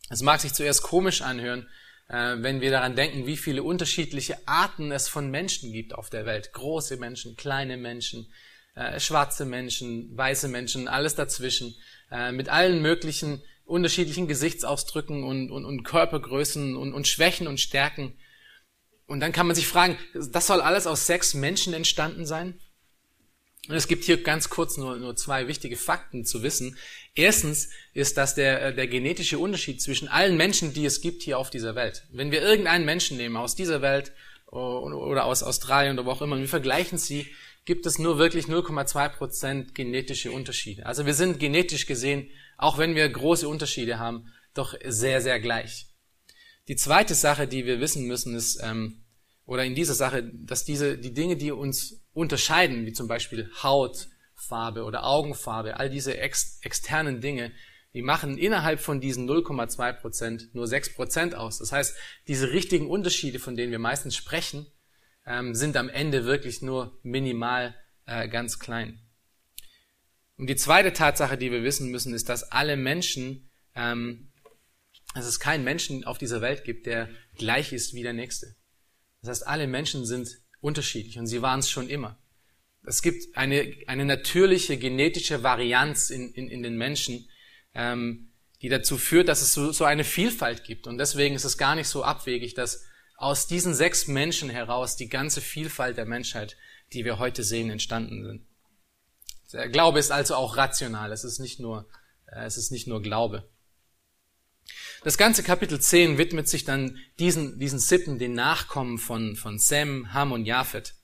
Es 0.09 0.21
mag 0.21 0.39
sich 0.39 0.53
zuerst 0.53 0.83
komisch 0.83 1.21
anhören, 1.21 1.67
äh, 2.07 2.35
wenn 2.37 2.61
wir 2.61 2.71
daran 2.71 2.95
denken, 2.95 3.25
wie 3.25 3.37
viele 3.37 3.63
unterschiedliche 3.63 4.37
Arten 4.47 4.91
es 4.91 5.09
von 5.09 5.29
Menschen 5.29 5.71
gibt 5.73 5.93
auf 5.93 6.09
der 6.09 6.25
Welt. 6.25 6.53
Große 6.53 6.97
Menschen, 6.97 7.35
kleine 7.35 7.77
Menschen, 7.77 8.31
äh, 8.75 8.99
schwarze 8.99 9.45
Menschen, 9.45 10.15
weiße 10.15 10.47
Menschen, 10.47 10.87
alles 10.87 11.15
dazwischen, 11.15 11.75
äh, 12.11 12.31
mit 12.31 12.49
allen 12.49 12.81
möglichen 12.81 13.41
unterschiedlichen 13.65 14.27
Gesichtsausdrücken 14.27 15.23
und, 15.23 15.51
und, 15.51 15.65
und 15.65 15.83
Körpergrößen 15.83 16.77
und, 16.77 16.93
und 16.93 17.07
Schwächen 17.07 17.47
und 17.47 17.59
Stärken. 17.59 18.17
Und 19.05 19.19
dann 19.19 19.33
kann 19.33 19.47
man 19.47 19.55
sich 19.55 19.67
fragen, 19.67 19.97
das 20.13 20.47
soll 20.47 20.61
alles 20.61 20.87
aus 20.87 21.05
sechs 21.05 21.33
Menschen 21.33 21.73
entstanden 21.73 22.25
sein? 22.25 22.59
Und 23.67 23.75
es 23.75 23.87
gibt 23.87 24.05
hier 24.05 24.21
ganz 24.23 24.49
kurz 24.49 24.77
nur, 24.77 24.97
nur 24.97 25.15
zwei 25.15 25.47
wichtige 25.47 25.75
Fakten 25.75 26.25
zu 26.25 26.41
wissen. 26.43 26.77
Erstens 27.15 27.69
ist 27.93 28.17
das 28.17 28.35
der, 28.35 28.61
äh, 28.61 28.75
der 28.75 28.87
genetische 28.87 29.39
Unterschied 29.39 29.81
zwischen 29.81 30.07
allen 30.07 30.37
Menschen, 30.37 30.73
die 30.73 30.85
es 30.85 31.01
gibt 31.01 31.23
hier 31.23 31.37
auf 31.37 31.49
dieser 31.49 31.75
Welt. 31.75 32.03
Wenn 32.11 32.31
wir 32.31 32.41
irgendeinen 32.41 32.85
Menschen 32.85 33.17
nehmen 33.17 33.35
aus 33.35 33.55
dieser 33.55 33.81
Welt 33.81 34.13
oder 34.49 35.25
aus 35.25 35.43
Australien 35.43 35.99
oder 35.99 36.05
wo 36.05 36.11
auch 36.11 36.21
immer, 36.21 36.35
und 36.35 36.41
wir 36.41 36.47
vergleichen 36.47 36.97
sie 36.97 37.27
gibt 37.67 37.85
es 37.85 37.99
nur 37.99 38.17
wirklich 38.17 38.45
0,2 38.45 39.09
Prozent 39.09 39.75
genetische 39.75 40.31
Unterschiede. 40.31 40.85
Also 40.85 41.05
wir 41.05 41.13
sind 41.13 41.37
genetisch 41.37 41.85
gesehen, 41.85 42.29
auch 42.57 42.77
wenn 42.77 42.95
wir 42.95 43.07
große 43.09 43.47
Unterschiede 43.47 43.99
haben, 43.99 44.31
doch 44.53 44.73
sehr, 44.85 45.21
sehr 45.21 45.41
gleich. 45.41 45.87
Die 46.69 46.77
zweite 46.77 47.13
Sache, 47.13 47.45
die 47.45 47.65
wir 47.65 47.81
wissen 47.81 48.07
müssen, 48.07 48.35
ist, 48.35 48.61
ähm, 48.63 49.03
oder 49.45 49.65
in 49.65 49.75
dieser 49.75 49.95
Sache, 49.95 50.23
dass 50.23 50.63
diese, 50.63 50.97
die 50.97 51.13
Dinge, 51.13 51.35
die 51.35 51.51
uns 51.51 52.01
unterscheiden, 52.17 52.85
wie 52.87 52.93
zum 52.93 53.07
Beispiel 53.07 53.49
Hautfarbe 53.61 54.83
oder 54.83 55.05
Augenfarbe, 55.05 55.77
all 55.77 55.89
diese 55.89 56.17
ex, 56.17 56.59
externen 56.63 57.21
Dinge, 57.21 57.51
die 57.93 58.01
machen 58.01 58.37
innerhalb 58.37 58.79
von 58.79 58.99
diesen 58.99 59.29
0,2 59.29 59.93
Prozent 59.93 60.55
nur 60.55 60.67
6 60.67 60.95
Prozent 60.95 61.35
aus. 61.35 61.59
Das 61.59 61.71
heißt, 61.71 61.95
diese 62.27 62.51
richtigen 62.51 62.89
Unterschiede, 62.89 63.37
von 63.39 63.55
denen 63.55 63.71
wir 63.71 63.79
meistens 63.79 64.15
sprechen, 64.15 64.65
ähm, 65.25 65.53
sind 65.53 65.77
am 65.77 65.89
Ende 65.89 66.25
wirklich 66.25 66.61
nur 66.61 66.99
minimal 67.03 67.75
äh, 68.07 68.27
ganz 68.27 68.57
klein. 68.57 68.99
Und 70.37 70.47
die 70.47 70.55
zweite 70.55 70.93
Tatsache, 70.93 71.37
die 71.37 71.51
wir 71.51 71.63
wissen 71.63 71.91
müssen, 71.91 72.13
ist, 72.13 72.29
dass 72.29 72.51
alle 72.51 72.77
Menschen, 72.77 73.51
ähm, 73.75 74.31
dass 75.13 75.25
es 75.25 75.39
keinen 75.39 75.63
Menschen 75.63 76.03
auf 76.03 76.17
dieser 76.17 76.41
Welt 76.41 76.63
gibt, 76.63 76.87
der 76.87 77.09
gleich 77.35 77.73
ist 77.73 77.93
wie 77.93 78.03
der 78.03 78.13
nächste. 78.13 78.55
Das 79.21 79.29
heißt, 79.29 79.47
alle 79.47 79.67
Menschen 79.67 80.05
sind 80.05 80.29
unterschiedlich 80.61 81.17
und 81.19 81.27
sie 81.27 81.41
waren 81.41 81.59
es 81.59 81.69
schon 81.69 81.89
immer. 81.89 82.17
Es 82.83 83.01
gibt 83.01 83.35
eine, 83.37 83.75
eine 83.87 84.05
natürliche 84.05 84.77
genetische 84.77 85.43
Varianz 85.43 86.09
in, 86.09 86.31
in, 86.33 86.49
in 86.49 86.63
den 86.63 86.77
Menschen, 86.77 87.27
ähm, 87.73 88.31
die 88.61 88.69
dazu 88.69 88.97
führt, 88.97 89.27
dass 89.27 89.41
es 89.41 89.53
so, 89.53 89.71
so 89.71 89.83
eine 89.83 90.03
Vielfalt 90.03 90.63
gibt. 90.63 90.87
Und 90.87 90.97
deswegen 90.97 91.35
ist 91.35 91.43
es 91.43 91.57
gar 91.57 91.75
nicht 91.75 91.89
so 91.89 92.03
abwegig, 92.03 92.53
dass 92.53 92.85
aus 93.17 93.47
diesen 93.47 93.73
sechs 93.73 94.07
Menschen 94.07 94.49
heraus 94.49 94.95
die 94.95 95.09
ganze 95.09 95.41
Vielfalt 95.41 95.97
der 95.97 96.05
Menschheit, 96.05 96.55
die 96.93 97.03
wir 97.03 97.19
heute 97.19 97.43
sehen, 97.43 97.69
entstanden 97.69 98.23
sind. 98.23 98.45
Der 99.53 99.69
Glaube 99.69 99.99
ist 99.99 100.11
also 100.11 100.35
auch 100.35 100.57
rational. 100.57 101.11
Es 101.11 101.23
ist 101.23 101.39
nicht 101.39 101.59
nur, 101.59 101.89
äh, 102.27 102.45
es 102.45 102.57
ist 102.57 102.71
nicht 102.71 102.87
nur 102.87 103.01
Glaube. 103.01 103.49
Das 105.07 105.17
ganze 105.17 105.41
Kapitel 105.41 105.79
10 105.79 106.17
widmet 106.17 106.49
sich 106.49 106.65
dann 106.65 106.97
diesen, 107.17 107.59
diesen 107.59 107.79
Sippen, 107.79 108.19
den 108.19 108.33
Nachkommen 108.33 108.97
von, 108.97 109.37
von 109.37 109.57
Sem, 109.57 110.13
Ham 110.13 110.33
und 110.33 110.43
Japhet. 110.43 110.95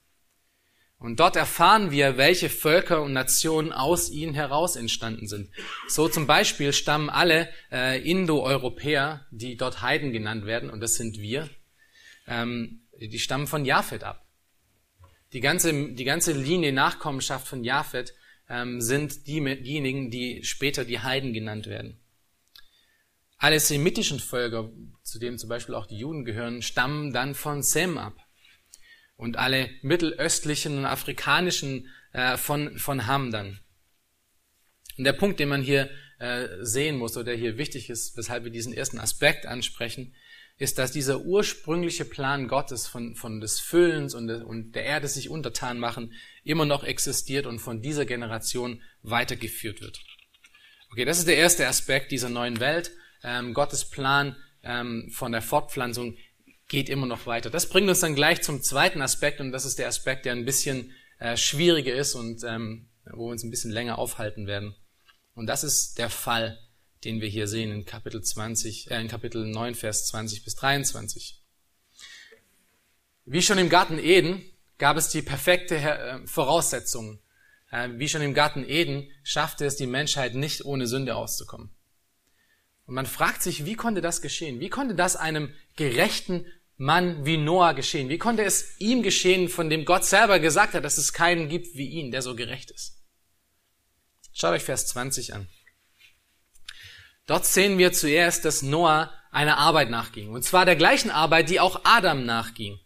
Und 0.98 1.20
dort 1.20 1.36
erfahren 1.36 1.90
wir, 1.90 2.18
welche 2.18 2.50
Völker 2.50 3.00
und 3.00 3.14
Nationen 3.14 3.72
aus 3.72 4.10
ihnen 4.10 4.34
heraus 4.34 4.76
entstanden 4.76 5.26
sind. 5.26 5.48
So 5.88 6.06
zum 6.06 6.26
Beispiel 6.26 6.74
stammen 6.74 7.08
alle 7.08 7.48
äh, 7.72 7.98
Indo-Europäer, 8.06 9.26
die 9.30 9.56
dort 9.56 9.80
Heiden 9.80 10.12
genannt 10.12 10.44
werden, 10.44 10.68
und 10.68 10.80
das 10.80 10.96
sind 10.96 11.16
wir, 11.16 11.48
ähm, 12.26 12.82
die 13.00 13.18
stammen 13.18 13.46
von 13.46 13.64
Japhet 13.64 14.04
ab. 14.04 14.26
Die 15.32 15.40
ganze, 15.40 15.94
die 15.94 16.04
ganze 16.04 16.32
Linie 16.32 16.74
Nachkommenschaft 16.74 17.48
von 17.48 17.64
Japhet 17.64 18.12
ähm, 18.50 18.82
sind 18.82 19.26
die, 19.28 19.40
diejenigen, 19.62 20.10
die 20.10 20.44
später 20.44 20.84
die 20.84 21.00
Heiden 21.00 21.32
genannt 21.32 21.68
werden. 21.68 22.03
Alle 23.44 23.60
semitischen 23.60 24.20
Völker, 24.20 24.70
zu 25.02 25.18
denen 25.18 25.36
zum 25.36 25.50
Beispiel 25.50 25.74
auch 25.74 25.84
die 25.84 25.98
Juden 25.98 26.24
gehören, 26.24 26.62
stammen 26.62 27.12
dann 27.12 27.34
von 27.34 27.62
Sem 27.62 27.98
ab 27.98 28.16
und 29.16 29.36
alle 29.36 29.68
mittelöstlichen 29.82 30.78
und 30.78 30.86
afrikanischen 30.86 31.90
äh, 32.14 32.38
von, 32.38 32.78
von 32.78 33.06
Hamdan. 33.06 33.60
Und 34.96 35.04
der 35.04 35.12
Punkt, 35.12 35.40
den 35.40 35.50
man 35.50 35.60
hier 35.60 35.90
äh, 36.20 36.48
sehen 36.60 36.96
muss 36.96 37.18
oder 37.18 37.24
der 37.24 37.36
hier 37.36 37.58
wichtig 37.58 37.90
ist, 37.90 38.16
weshalb 38.16 38.44
wir 38.44 38.50
diesen 38.50 38.72
ersten 38.72 38.98
Aspekt 38.98 39.44
ansprechen, 39.44 40.14
ist, 40.56 40.78
dass 40.78 40.92
dieser 40.92 41.20
ursprüngliche 41.20 42.06
Plan 42.06 42.48
Gottes 42.48 42.86
von, 42.86 43.14
von 43.14 43.42
des 43.42 43.60
Füllens 43.60 44.14
und, 44.14 44.26
de, 44.26 44.40
und 44.40 44.72
der 44.72 44.84
Erde 44.84 45.06
sich 45.06 45.28
untertan 45.28 45.78
machen 45.78 46.14
immer 46.44 46.64
noch 46.64 46.82
existiert 46.82 47.44
und 47.44 47.58
von 47.58 47.82
dieser 47.82 48.06
Generation 48.06 48.80
weitergeführt 49.02 49.82
wird. 49.82 50.00
Okay, 50.90 51.04
das 51.04 51.18
ist 51.18 51.28
der 51.28 51.36
erste 51.36 51.68
Aspekt 51.68 52.10
dieser 52.10 52.30
neuen 52.30 52.58
Welt. 52.58 52.90
Ähm, 53.24 53.54
Gottes 53.54 53.84
Plan 53.84 54.36
ähm, 54.62 55.10
von 55.10 55.32
der 55.32 55.42
Fortpflanzung 55.42 56.16
geht 56.68 56.88
immer 56.88 57.06
noch 57.06 57.26
weiter. 57.26 57.50
Das 57.50 57.68
bringt 57.68 57.88
uns 57.88 58.00
dann 58.00 58.14
gleich 58.14 58.42
zum 58.42 58.62
zweiten 58.62 59.02
Aspekt 59.02 59.40
und 59.40 59.52
das 59.52 59.64
ist 59.64 59.78
der 59.78 59.88
Aspekt, 59.88 60.24
der 60.26 60.32
ein 60.32 60.44
bisschen 60.44 60.92
äh, 61.18 61.36
schwieriger 61.36 61.94
ist 61.94 62.14
und 62.14 62.42
ähm, 62.44 62.88
wo 63.12 63.26
wir 63.26 63.32
uns 63.32 63.42
ein 63.42 63.50
bisschen 63.50 63.70
länger 63.70 63.98
aufhalten 63.98 64.46
werden. 64.46 64.74
Und 65.34 65.46
das 65.46 65.64
ist 65.64 65.98
der 65.98 66.10
Fall, 66.10 66.58
den 67.04 67.20
wir 67.20 67.28
hier 67.28 67.48
sehen 67.48 67.70
in 67.70 67.84
Kapitel 67.84 68.22
20, 68.22 68.90
äh, 68.90 69.00
in 69.00 69.08
Kapitel 69.08 69.46
9, 69.46 69.74
Vers 69.74 70.06
20 70.06 70.44
bis 70.44 70.54
23. 70.54 71.40
Wie 73.26 73.42
schon 73.42 73.58
im 73.58 73.68
Garten 73.68 73.98
Eden 73.98 74.42
gab 74.78 74.96
es 74.96 75.08
die 75.08 75.22
perfekte 75.22 75.76
äh, 75.76 76.26
Voraussetzung. 76.26 77.20
Äh, 77.70 77.90
wie 77.94 78.08
schon 78.08 78.22
im 78.22 78.34
Garten 78.34 78.64
Eden 78.64 79.10
schaffte 79.22 79.64
es 79.64 79.76
die 79.76 79.86
Menschheit 79.86 80.34
nicht 80.34 80.64
ohne 80.64 80.86
Sünde 80.86 81.16
auszukommen. 81.16 81.70
Und 82.86 82.94
man 82.94 83.06
fragt 83.06 83.42
sich, 83.42 83.64
wie 83.64 83.76
konnte 83.76 84.00
das 84.00 84.20
geschehen? 84.20 84.60
Wie 84.60 84.68
konnte 84.68 84.94
das 84.94 85.16
einem 85.16 85.52
gerechten 85.76 86.46
Mann 86.76 87.24
wie 87.24 87.36
Noah 87.36 87.72
geschehen? 87.72 88.08
Wie 88.08 88.18
konnte 88.18 88.44
es 88.44 88.78
ihm 88.78 89.02
geschehen, 89.02 89.48
von 89.48 89.70
dem 89.70 89.84
Gott 89.84 90.04
selber 90.04 90.38
gesagt 90.38 90.74
hat, 90.74 90.84
dass 90.84 90.98
es 90.98 91.12
keinen 91.12 91.48
gibt 91.48 91.76
wie 91.76 91.88
ihn, 91.88 92.10
der 92.10 92.22
so 92.22 92.34
gerecht 92.34 92.70
ist? 92.70 93.02
Schaut 94.32 94.52
euch 94.52 94.64
Vers 94.64 94.88
20 94.88 95.34
an. 95.34 95.48
Dort 97.26 97.46
sehen 97.46 97.78
wir 97.78 97.92
zuerst, 97.92 98.44
dass 98.44 98.62
Noah 98.62 99.12
einer 99.30 99.56
Arbeit 99.56 99.88
nachging. 99.88 100.30
Und 100.30 100.44
zwar 100.44 100.66
der 100.66 100.76
gleichen 100.76 101.10
Arbeit, 101.10 101.48
die 101.48 101.60
auch 101.60 101.80
Adam 101.84 102.26
nachging. 102.26 102.78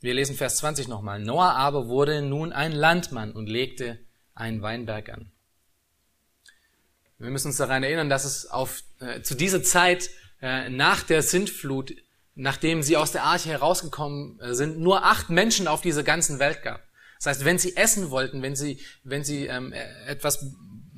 Wir 0.00 0.14
lesen 0.14 0.34
Vers 0.34 0.56
20 0.56 0.88
nochmal. 0.88 1.20
Noah 1.20 1.52
aber 1.54 1.86
wurde 1.86 2.22
nun 2.22 2.52
ein 2.52 2.72
Landmann 2.72 3.32
und 3.32 3.46
legte 3.46 4.00
einen 4.34 4.62
Weinberg 4.62 5.10
an. 5.10 5.30
Wir 7.20 7.30
müssen 7.30 7.48
uns 7.48 7.58
daran 7.58 7.82
erinnern, 7.82 8.08
dass 8.08 8.24
es 8.24 8.46
auf, 8.46 8.82
äh, 8.98 9.20
zu 9.20 9.34
dieser 9.34 9.62
Zeit 9.62 10.10
äh, 10.40 10.70
nach 10.70 11.02
der 11.02 11.22
Sintflut, 11.22 11.92
nachdem 12.34 12.82
sie 12.82 12.96
aus 12.96 13.12
der 13.12 13.24
Arche 13.24 13.50
herausgekommen 13.50 14.40
äh, 14.40 14.54
sind, 14.54 14.78
nur 14.78 15.04
acht 15.04 15.28
Menschen 15.28 15.68
auf 15.68 15.82
dieser 15.82 16.02
ganzen 16.02 16.38
Welt 16.38 16.62
gab. 16.62 16.82
Das 17.18 17.26
heißt, 17.26 17.44
wenn 17.44 17.58
sie 17.58 17.76
essen 17.76 18.10
wollten, 18.10 18.40
wenn 18.40 18.56
sie, 18.56 18.80
wenn 19.04 19.22
sie 19.22 19.46
ähm, 19.46 19.74
äh, 19.74 19.84
etwas 20.06 20.46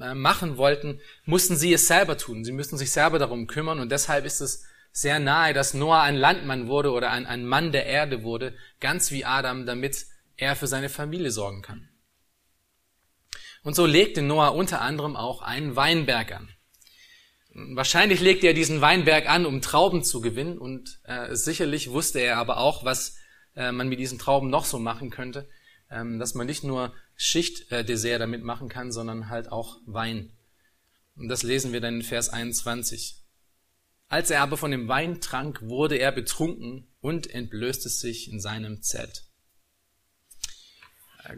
äh, 0.01 0.15
machen 0.15 0.57
wollten, 0.57 1.01
mussten 1.25 1.57
sie 1.57 1.73
es 1.73 1.89
selber 1.89 2.17
tun. 2.17 2.45
Sie 2.45 2.53
müssten 2.53 2.79
sich 2.79 2.93
selber 2.93 3.19
darum 3.19 3.49
kümmern 3.49 3.81
und 3.81 3.91
deshalb 3.91 4.25
ist 4.25 4.41
es 4.41 4.65
sehr 4.93 5.19
nahe, 5.19 5.55
dass 5.55 5.75
Noah 5.75 6.03
ein 6.03 6.17
Landmann 6.17 6.69
wurde 6.69 6.93
oder 6.93 7.11
ein, 7.11 7.27
ein 7.27 7.45
Mann 7.45 7.73
der 7.73 7.87
Erde 7.87 8.23
wurde, 8.23 8.55
ganz 8.79 9.11
wie 9.11 9.25
Adam, 9.25 9.67
damit 9.67 10.07
er 10.37 10.55
für 10.55 10.69
seine 10.69 10.89
Familie 10.89 11.33
sorgen 11.33 11.63
kann. 11.63 11.89
Und 13.63 13.75
so 13.75 13.87
legte 13.87 14.23
Noah 14.23 14.55
unter 14.55 14.81
anderem 14.81 15.17
auch 15.17 15.43
einen 15.43 15.77
Weinberg 15.77 16.33
an. 16.33 16.49
Wahrscheinlich 17.55 18.21
legte 18.21 18.47
er 18.47 18.55
diesen 18.55 18.81
Weinberg 18.81 19.29
an, 19.29 19.45
um 19.47 19.61
Trauben 19.61 20.03
zu 20.03 20.21
gewinnen 20.21 20.59
und 20.59 21.01
äh, 21.05 21.35
sicherlich 21.35 21.91
wusste 21.91 22.19
er 22.19 22.39
aber 22.39 22.57
auch, 22.57 22.85
was 22.85 23.17
äh, 23.55 23.73
man 23.73 23.89
mit 23.89 23.99
diesen 23.99 24.19
Trauben 24.19 24.49
noch 24.49 24.65
so 24.65 24.79
machen 24.79 25.11
könnte, 25.11 25.49
ähm, 25.91 26.19
dass 26.19 26.35
man 26.35 26.47
nicht 26.47 26.65
nur 26.65 26.95
Schichtdessert 27.15 28.17
äh, 28.17 28.19
damit 28.19 28.43
machen 28.43 28.69
kann, 28.71 28.91
sondern 28.91 29.29
halt 29.29 29.53
auch 29.53 29.79
Wein. 29.85 30.33
Und 31.15 31.29
das 31.29 31.43
lesen 31.43 31.73
wir 31.75 31.81
dann 31.81 31.97
in 31.97 32.03
Vers 32.03 32.31
21. 32.31 33.19
Als 34.09 34.31
er 34.31 34.41
aber 34.41 34.57
von 34.57 34.71
dem 34.71 34.89
Wein 34.89 35.21
trank, 35.21 35.61
wurde 35.63 35.97
er 35.97 36.11
betrunken 36.11 36.89
und 37.01 37.29
entblößte 37.29 37.91
sich 37.91 38.31
in 38.33 38.41
seinem 38.41 38.83
Zelt. 38.83 39.25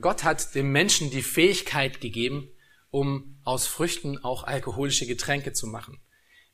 Gott 0.00 0.24
hat 0.24 0.54
dem 0.54 0.72
Menschen 0.72 1.10
die 1.10 1.22
Fähigkeit 1.22 2.00
gegeben, 2.00 2.48
um 2.90 3.38
aus 3.44 3.66
Früchten 3.66 4.18
auch 4.18 4.44
alkoholische 4.44 5.06
Getränke 5.06 5.52
zu 5.52 5.66
machen. 5.66 6.00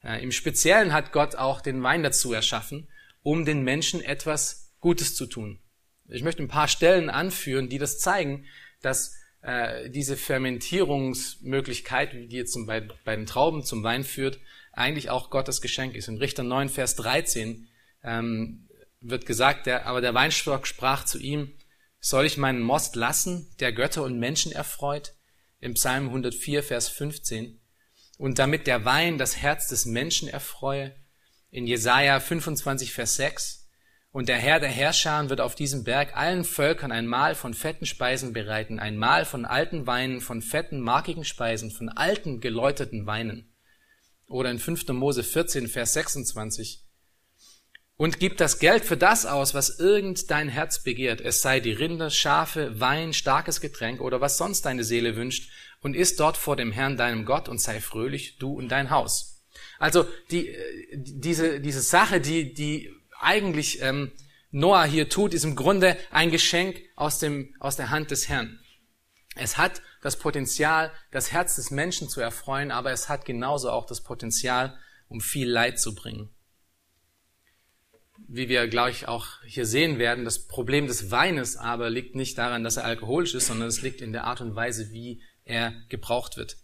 Im 0.02 0.32
Speziellen 0.32 0.92
hat 0.92 1.12
Gott 1.12 1.36
auch 1.36 1.60
den 1.60 1.82
Wein 1.82 2.02
dazu 2.02 2.32
erschaffen, 2.32 2.88
um 3.22 3.44
den 3.44 3.62
Menschen 3.62 4.00
etwas 4.00 4.72
Gutes 4.80 5.14
zu 5.14 5.26
tun. 5.26 5.60
Ich 6.08 6.22
möchte 6.22 6.42
ein 6.42 6.48
paar 6.48 6.68
Stellen 6.68 7.10
anführen, 7.10 7.68
die 7.68 7.78
das 7.78 7.98
zeigen, 7.98 8.46
dass 8.80 9.14
äh, 9.42 9.90
diese 9.90 10.16
Fermentierungsmöglichkeit, 10.16 12.12
die 12.12 12.36
jetzt 12.36 12.58
bei, 12.66 12.80
den 12.80 13.26
Trauben 13.26 13.62
zum 13.62 13.82
Wein 13.82 14.04
führt, 14.04 14.38
eigentlich 14.72 15.10
auch 15.10 15.30
Gottes 15.30 15.60
Geschenk 15.60 15.94
ist. 15.94 16.08
In 16.08 16.18
Richter 16.18 16.42
9, 16.42 16.68
Vers 16.68 16.96
13 16.96 17.68
ähm, 18.02 18.68
wird 19.00 19.26
gesagt, 19.26 19.68
aber 19.68 20.00
der 20.00 20.14
Weinstock 20.14 20.66
sprach 20.66 21.04
zu 21.04 21.18
ihm, 21.18 21.52
soll 22.00 22.24
ich 22.24 22.38
meinen 22.38 22.62
Most 22.62 22.96
lassen, 22.96 23.54
der 23.60 23.72
Götter 23.72 24.02
und 24.02 24.18
Menschen 24.18 24.52
erfreut? 24.52 25.14
Im 25.60 25.74
Psalm 25.74 26.06
104, 26.06 26.62
Vers 26.62 26.88
15. 26.88 27.60
Und 28.16 28.38
damit 28.38 28.66
der 28.66 28.84
Wein 28.84 29.18
das 29.18 29.36
Herz 29.36 29.68
des 29.68 29.84
Menschen 29.84 30.28
erfreue? 30.28 30.94
In 31.50 31.66
Jesaja 31.66 32.18
25, 32.18 32.92
Vers 32.92 33.16
6. 33.16 33.68
Und 34.12 34.28
der 34.28 34.38
Herr 34.38 34.58
der 34.58 34.70
Herrscher 34.70 35.28
wird 35.28 35.40
auf 35.40 35.54
diesem 35.54 35.84
Berg 35.84 36.16
allen 36.16 36.44
Völkern 36.44 36.90
ein 36.90 37.06
Mahl 37.06 37.34
von 37.34 37.54
fetten 37.54 37.86
Speisen 37.86 38.32
bereiten, 38.32 38.80
ein 38.80 38.96
Mahl 38.96 39.24
von 39.24 39.44
alten 39.44 39.86
Weinen, 39.86 40.20
von 40.20 40.42
fetten, 40.42 40.80
markigen 40.80 41.24
Speisen, 41.24 41.70
von 41.70 41.88
alten, 41.88 42.40
geläuterten 42.40 43.06
Weinen. 43.06 43.52
Oder 44.26 44.50
in 44.50 44.58
5. 44.58 44.88
Mose 44.88 45.22
14, 45.22 45.68
Vers 45.68 45.92
26 45.92 46.89
und 48.00 48.18
gib 48.18 48.38
das 48.38 48.58
Geld 48.60 48.86
für 48.86 48.96
das 48.96 49.26
aus, 49.26 49.52
was 49.52 49.78
irgend 49.78 50.30
dein 50.30 50.48
Herz 50.48 50.82
begehrt, 50.82 51.20
es 51.20 51.42
sei 51.42 51.60
die 51.60 51.72
Rinder, 51.72 52.08
Schafe, 52.08 52.80
Wein, 52.80 53.12
starkes 53.12 53.60
Getränk 53.60 54.00
oder 54.00 54.22
was 54.22 54.38
sonst 54.38 54.62
deine 54.62 54.84
Seele 54.84 55.16
wünscht, 55.16 55.50
und 55.82 55.94
iss 55.94 56.16
dort 56.16 56.38
vor 56.38 56.56
dem 56.56 56.72
Herrn 56.72 56.96
deinem 56.96 57.26
Gott 57.26 57.46
und 57.46 57.60
sei 57.60 57.78
fröhlich, 57.78 58.38
du 58.38 58.54
und 58.54 58.70
dein 58.70 58.88
Haus. 58.88 59.44
Also 59.78 60.06
die, 60.30 60.48
äh, 60.48 60.96
diese, 60.96 61.60
diese 61.60 61.82
Sache, 61.82 62.22
die, 62.22 62.54
die 62.54 62.90
eigentlich 63.20 63.82
ähm, 63.82 64.12
Noah 64.50 64.84
hier 64.84 65.10
tut, 65.10 65.34
ist 65.34 65.44
im 65.44 65.54
Grunde 65.54 65.98
ein 66.10 66.30
Geschenk 66.30 66.80
aus, 66.96 67.18
dem, 67.18 67.54
aus 67.60 67.76
der 67.76 67.90
Hand 67.90 68.12
des 68.12 68.30
Herrn. 68.30 68.60
Es 69.34 69.58
hat 69.58 69.82
das 70.00 70.16
Potenzial, 70.16 70.90
das 71.10 71.32
Herz 71.32 71.56
des 71.56 71.70
Menschen 71.70 72.08
zu 72.08 72.22
erfreuen, 72.22 72.70
aber 72.70 72.92
es 72.92 73.10
hat 73.10 73.26
genauso 73.26 73.70
auch 73.70 73.84
das 73.84 74.02
Potenzial, 74.02 74.78
um 75.08 75.20
viel 75.20 75.50
Leid 75.50 75.78
zu 75.78 75.94
bringen 75.94 76.30
wie 78.28 78.48
wir, 78.48 78.68
glaube 78.68 78.90
ich, 78.90 79.08
auch 79.08 79.26
hier 79.44 79.66
sehen 79.66 79.98
werden, 79.98 80.24
das 80.24 80.46
Problem 80.46 80.86
des 80.86 81.10
Weines 81.10 81.56
aber 81.56 81.90
liegt 81.90 82.14
nicht 82.14 82.38
daran, 82.38 82.64
dass 82.64 82.76
er 82.76 82.84
alkoholisch 82.84 83.34
ist, 83.34 83.46
sondern 83.46 83.68
es 83.68 83.82
liegt 83.82 84.00
in 84.00 84.12
der 84.12 84.24
Art 84.24 84.40
und 84.40 84.54
Weise, 84.54 84.90
wie 84.90 85.22
er 85.44 85.72
gebraucht 85.88 86.36
wird. 86.36 86.56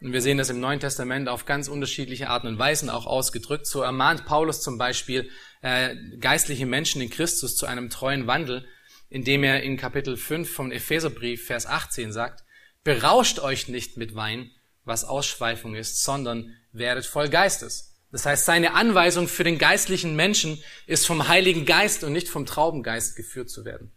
Und 0.00 0.12
wir 0.12 0.22
sehen 0.22 0.38
das 0.38 0.48
im 0.48 0.60
Neuen 0.60 0.80
Testament 0.80 1.28
auf 1.28 1.44
ganz 1.44 1.68
unterschiedliche 1.68 2.30
Arten 2.30 2.46
und 2.46 2.58
Weisen 2.58 2.88
auch 2.88 3.06
ausgedrückt. 3.06 3.66
So 3.66 3.82
ermahnt 3.82 4.24
Paulus 4.24 4.62
zum 4.62 4.78
Beispiel 4.78 5.28
äh, 5.60 5.94
geistliche 6.18 6.64
Menschen 6.64 7.02
in 7.02 7.10
Christus 7.10 7.54
zu 7.56 7.66
einem 7.66 7.90
treuen 7.90 8.26
Wandel, 8.26 8.66
indem 9.10 9.44
er 9.44 9.62
in 9.62 9.76
Kapitel 9.76 10.16
5 10.16 10.50
vom 10.50 10.72
Epheserbrief, 10.72 11.46
Vers 11.46 11.66
18 11.66 12.12
sagt, 12.12 12.44
berauscht 12.82 13.40
euch 13.40 13.68
nicht 13.68 13.98
mit 13.98 14.14
Wein, 14.14 14.50
was 14.84 15.04
Ausschweifung 15.04 15.74
ist, 15.74 16.02
sondern 16.02 16.56
werdet 16.72 17.04
voll 17.04 17.28
Geistes. 17.28 17.89
Das 18.12 18.26
heißt, 18.26 18.44
seine 18.44 18.74
Anweisung 18.74 19.28
für 19.28 19.44
den 19.44 19.58
geistlichen 19.58 20.16
Menschen 20.16 20.62
ist 20.86 21.06
vom 21.06 21.28
Heiligen 21.28 21.64
Geist 21.64 22.02
und 22.02 22.12
nicht 22.12 22.28
vom 22.28 22.44
Traubengeist 22.44 23.16
geführt 23.16 23.50
zu 23.50 23.64
werden. 23.64 23.92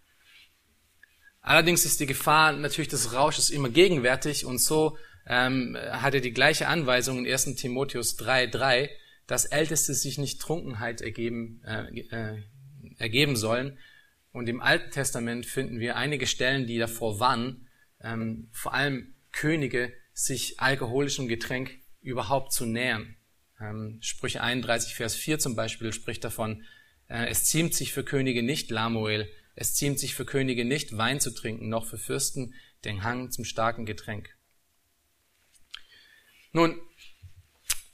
Allerdings 1.41 1.83
ist 1.83 1.99
die 1.99 2.05
Gefahr 2.05 2.53
natürlich 2.53 2.89
des 2.89 3.13
Rausches 3.13 3.49
immer 3.49 3.69
gegenwärtig 3.69 4.45
und 4.45 4.59
so 4.59 4.97
ähm, 5.27 5.77
hat 5.77 6.13
er 6.13 6.21
die 6.21 6.31
gleiche 6.31 6.67
Anweisung 6.67 7.25
in 7.25 7.31
1 7.31 7.55
Timotheus 7.55 8.17
3,3, 8.19 8.89
dass 9.27 9.45
Älteste 9.45 9.93
sich 9.93 10.17
nicht 10.17 10.41
Trunkenheit 10.41 11.01
ergeben, 11.01 11.61
äh, 11.65 11.99
äh, 12.11 12.43
ergeben 12.97 13.35
sollen. 13.35 13.77
Und 14.31 14.47
im 14.47 14.61
Alten 14.61 14.91
Testament 14.91 15.45
finden 15.45 15.79
wir 15.79 15.95
einige 15.95 16.27
Stellen, 16.27 16.65
die 16.67 16.77
davor 16.77 17.19
warnen, 17.19 17.67
ähm, 18.01 18.49
vor 18.51 18.73
allem 18.73 19.15
Könige, 19.31 19.93
sich 20.13 20.59
alkoholischem 20.59 21.27
Getränk 21.27 21.71
überhaupt 22.01 22.53
zu 22.53 22.65
nähern. 22.65 23.15
Ähm, 23.63 23.97
Sprüche 24.01 24.41
31, 24.41 24.95
Vers 24.95 25.15
4 25.15 25.39
zum 25.39 25.55
Beispiel 25.55 25.93
spricht 25.93 26.23
davon, 26.23 26.63
äh, 27.07 27.27
es 27.27 27.45
ziemt 27.45 27.73
sich 27.73 27.93
für 27.93 28.03
Könige 28.03 28.43
nicht, 28.43 28.71
Lamuel, 28.71 29.29
es 29.55 29.73
ziemt 29.73 29.99
sich 29.99 30.15
für 30.15 30.25
Könige 30.25 30.65
nicht, 30.65 30.97
Wein 30.97 31.19
zu 31.19 31.33
trinken, 31.33 31.69
noch 31.69 31.85
für 31.85 31.97
Fürsten 31.97 32.53
den 32.83 33.03
Hang 33.03 33.31
zum 33.31 33.45
starken 33.45 33.85
Getränk. 33.85 34.35
Nun, 36.51 36.79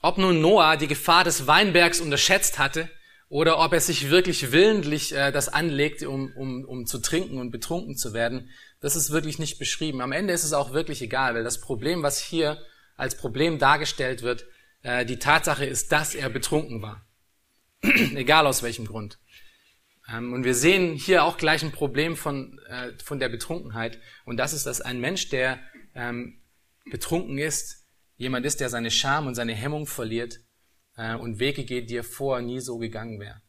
ob 0.02 0.18
nun 0.18 0.42
Noah 0.42 0.78
die 0.78 0.88
Gefahr 0.88 1.24
des 1.24 1.46
Weinbergs 1.46 2.00
unterschätzt 2.00 2.58
hatte 2.58 2.90
oder 3.28 3.60
ob 3.60 3.74
er 3.74 3.82
sich 3.82 4.10
wirklich 4.10 4.52
willentlich 4.52 5.14
äh, 5.14 5.32
das 5.32 5.50
anlegte, 5.50 6.10
um, 6.10 6.34
um, 6.36 6.66
um 6.66 6.86
zu 6.86 7.00
trinken 7.00 7.38
und 7.38 7.52
betrunken 7.52 7.96
zu 7.96 8.14
werden, 8.14 8.50
das 8.80 8.96
ist 8.96 9.12
wirklich 9.12 9.38
nicht 9.38 9.60
beschrieben. 9.60 10.02
Am 10.02 10.14
Ende 10.14 10.34
ist 10.34 10.46
es 10.46 10.54
auch 10.54 10.74
wirklich 10.74 11.02
egal, 11.02 11.36
weil 11.36 11.44
das 11.44 11.62
Problem, 11.62 12.02
was 12.02 12.20
hier 12.20 12.62
als 12.96 13.16
Problem 13.16 13.60
dargestellt 13.60 14.24
wird, 14.24 14.46
äh, 14.84 15.06
die 15.06 15.20
Tatsache 15.20 15.66
ist, 15.66 15.92
dass 15.92 16.16
er 16.16 16.30
betrunken 16.30 16.82
war. 16.82 17.06
egal 18.16 18.48
aus 18.48 18.64
welchem 18.64 18.86
Grund. 18.86 19.20
Ähm, 20.12 20.34
und 20.34 20.44
wir 20.44 20.56
sehen 20.56 20.96
hier 20.96 21.24
auch 21.24 21.38
gleich 21.38 21.64
ein 21.64 21.72
Problem 21.72 22.16
von, 22.16 22.60
äh, 22.68 22.94
von 23.04 23.20
der 23.20 23.30
Betrunkenheit. 23.30 24.00
Und 24.26 24.38
das 24.38 24.54
ist, 24.54 24.66
dass 24.66 24.82
ein 24.82 25.00
Mensch, 25.00 25.30
der 25.30 25.60
ähm, 25.96 26.42
betrunken 26.90 27.38
ist, 27.38 27.86
jemand 28.18 28.46
ist, 28.46 28.60
der 28.60 28.70
seine 28.70 28.92
Scham 28.92 29.28
und 29.28 29.36
seine 29.36 29.54
Hemmung 29.54 29.88
verliert 29.88 30.40
äh, 30.98 31.16
und 31.16 31.40
Wege 31.40 31.64
geht, 31.64 31.90
die 31.90 31.98
er 31.98 32.04
vorher 32.04 32.46
nie 32.46 32.60
so 32.60 32.78
gegangen 32.78 33.20
wäre. 33.20 33.42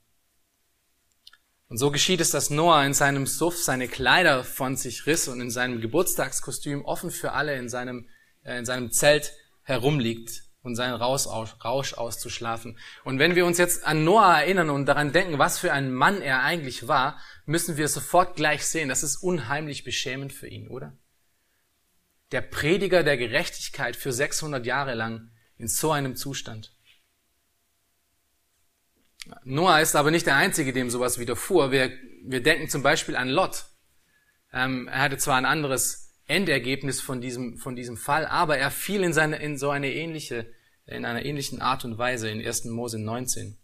Und 1.69 1.79
so 1.79 1.93
geschieht 1.93 2.21
es, 2.21 2.31
dass 2.31 2.51
Noah 2.51 2.85
in 2.85 2.95
seinem 2.95 3.27
Suff 3.27 3.57
seine 3.57 3.87
Kleider 3.87 4.43
von 4.43 4.77
sich 4.77 5.07
riss 5.07 5.29
und 5.29 5.41
in 5.41 5.51
seinem 5.51 5.81
Geburtstagskostüm 5.81 6.85
offen 6.85 7.13
für 7.13 7.33
alle 7.33 7.57
in 7.57 7.69
seinem, 7.69 8.09
in 8.43 8.65
seinem 8.65 8.91
Zelt 8.91 9.33
herumliegt 9.63 10.50
und 10.63 10.77
seinen 10.77 10.95
Rausch, 10.95 11.27
auszuschlafen. 11.27 12.79
Und 13.05 13.19
wenn 13.19 13.35
wir 13.35 13.47
uns 13.47 13.59
jetzt 13.59 13.87
an 13.87 14.05
Noah 14.05 14.41
erinnern 14.41 14.71
und 14.71 14.87
daran 14.87 15.13
denken, 15.13 15.39
was 15.39 15.59
für 15.59 15.73
ein 15.73 15.93
Mann 15.93 16.21
er 16.21 16.43
eigentlich 16.43 16.87
war, 16.87 17.19
müssen 17.47 17.77
wir 17.77 17.89
sofort 17.89 18.37
gleich 18.37 18.67
sehen, 18.67 18.89
das 18.89 19.03
ist 19.03 19.17
unheimlich 19.17 19.85
beschämend 19.85 20.33
für 20.33 20.49
ihn, 20.49 20.69
oder? 20.69 20.97
Der 22.33 22.43
Prediger 22.43 23.03
der 23.03 23.17
Gerechtigkeit 23.17 23.97
für 23.97 24.13
600 24.13 24.65
Jahre 24.67 24.95
lang 24.95 25.31
in 25.57 25.67
so 25.67 25.93
einem 25.93 26.15
Zustand. 26.15 26.73
Noah 29.45 29.81
ist 29.81 29.97
aber 29.97 30.11
nicht 30.11 30.27
der 30.27 30.37
Einzige, 30.37 30.73
dem 30.73 30.91
sowas 30.91 31.19
widerfuhr. 31.19 31.71
Wir, 31.71 31.91
wir 32.25 32.43
denken 32.43 32.69
zum 32.69 32.83
Beispiel 32.83 33.17
an 33.17 33.29
Lot. 33.29 33.67
Ähm, 34.53 34.89
er 34.89 35.03
hatte 35.03 35.19
zwar 35.19 35.37
ein 35.37 35.47
anderes 35.47 36.10
Endergebnis 36.31 37.01
von 37.01 37.21
diesem, 37.21 37.59
von 37.59 37.77
diesem 37.77 37.97
Fall, 37.97 38.25
aber 38.25 38.57
er 38.57 38.71
fiel 38.71 39.03
in, 39.03 39.13
seine, 39.13 39.37
in 39.37 39.59
so 39.59 39.71
eine 39.71 39.93
ähnliche, 39.93 40.47
in 40.87 41.05
einer 41.05 41.25
ähnlichen 41.25 41.61
Art 41.61 41.85
und 41.85 41.99
Weise 41.99 42.31
in 42.31 42.45
1. 42.45 42.67
Mose 42.67 42.99
19. 42.99 43.59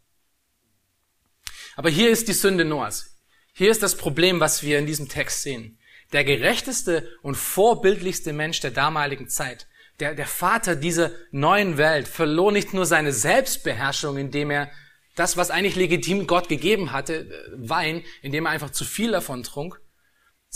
Aber 1.77 1.91
hier 1.91 2.11
ist 2.11 2.29
die 2.29 2.33
Sünde 2.33 2.65
Noahs. 2.65 3.17
Hier 3.53 3.71
ist 3.71 3.83
das 3.83 3.97
Problem, 3.97 4.41
was 4.41 4.63
wir 4.63 4.79
in 4.79 4.87
diesem 4.87 5.09
Text 5.09 5.43
sehen. 5.43 5.79
Der 6.13 6.25
gerechteste 6.25 7.09
und 7.23 7.37
vorbildlichste 7.37 8.33
Mensch 8.33 8.61
der 8.61 8.71
damaligen 8.71 9.29
Zeit, 9.29 9.67
der, 10.01 10.15
der 10.15 10.27
Vater 10.27 10.77
dieser 10.77 11.13
neuen 11.31 11.79
Welt, 11.79 12.09
verlor 12.09 12.53
nicht 12.53 12.75
nur 12.75 12.85
seine 12.85 13.13
Selbstbeherrschung, 13.13 14.17
indem 14.17 14.51
er 14.51 14.71
das, 15.15 15.37
was 15.37 15.51
eigentlich 15.51 15.77
legitim 15.77 16.27
Gott 16.27 16.49
gegeben 16.49 16.93
hatte, 16.93 17.31
Wein, 17.55 18.03
indem 18.23 18.47
er 18.47 18.53
einfach 18.53 18.71
zu 18.71 18.85
viel 18.85 19.13
davon 19.13 19.43
trunk, 19.43 19.81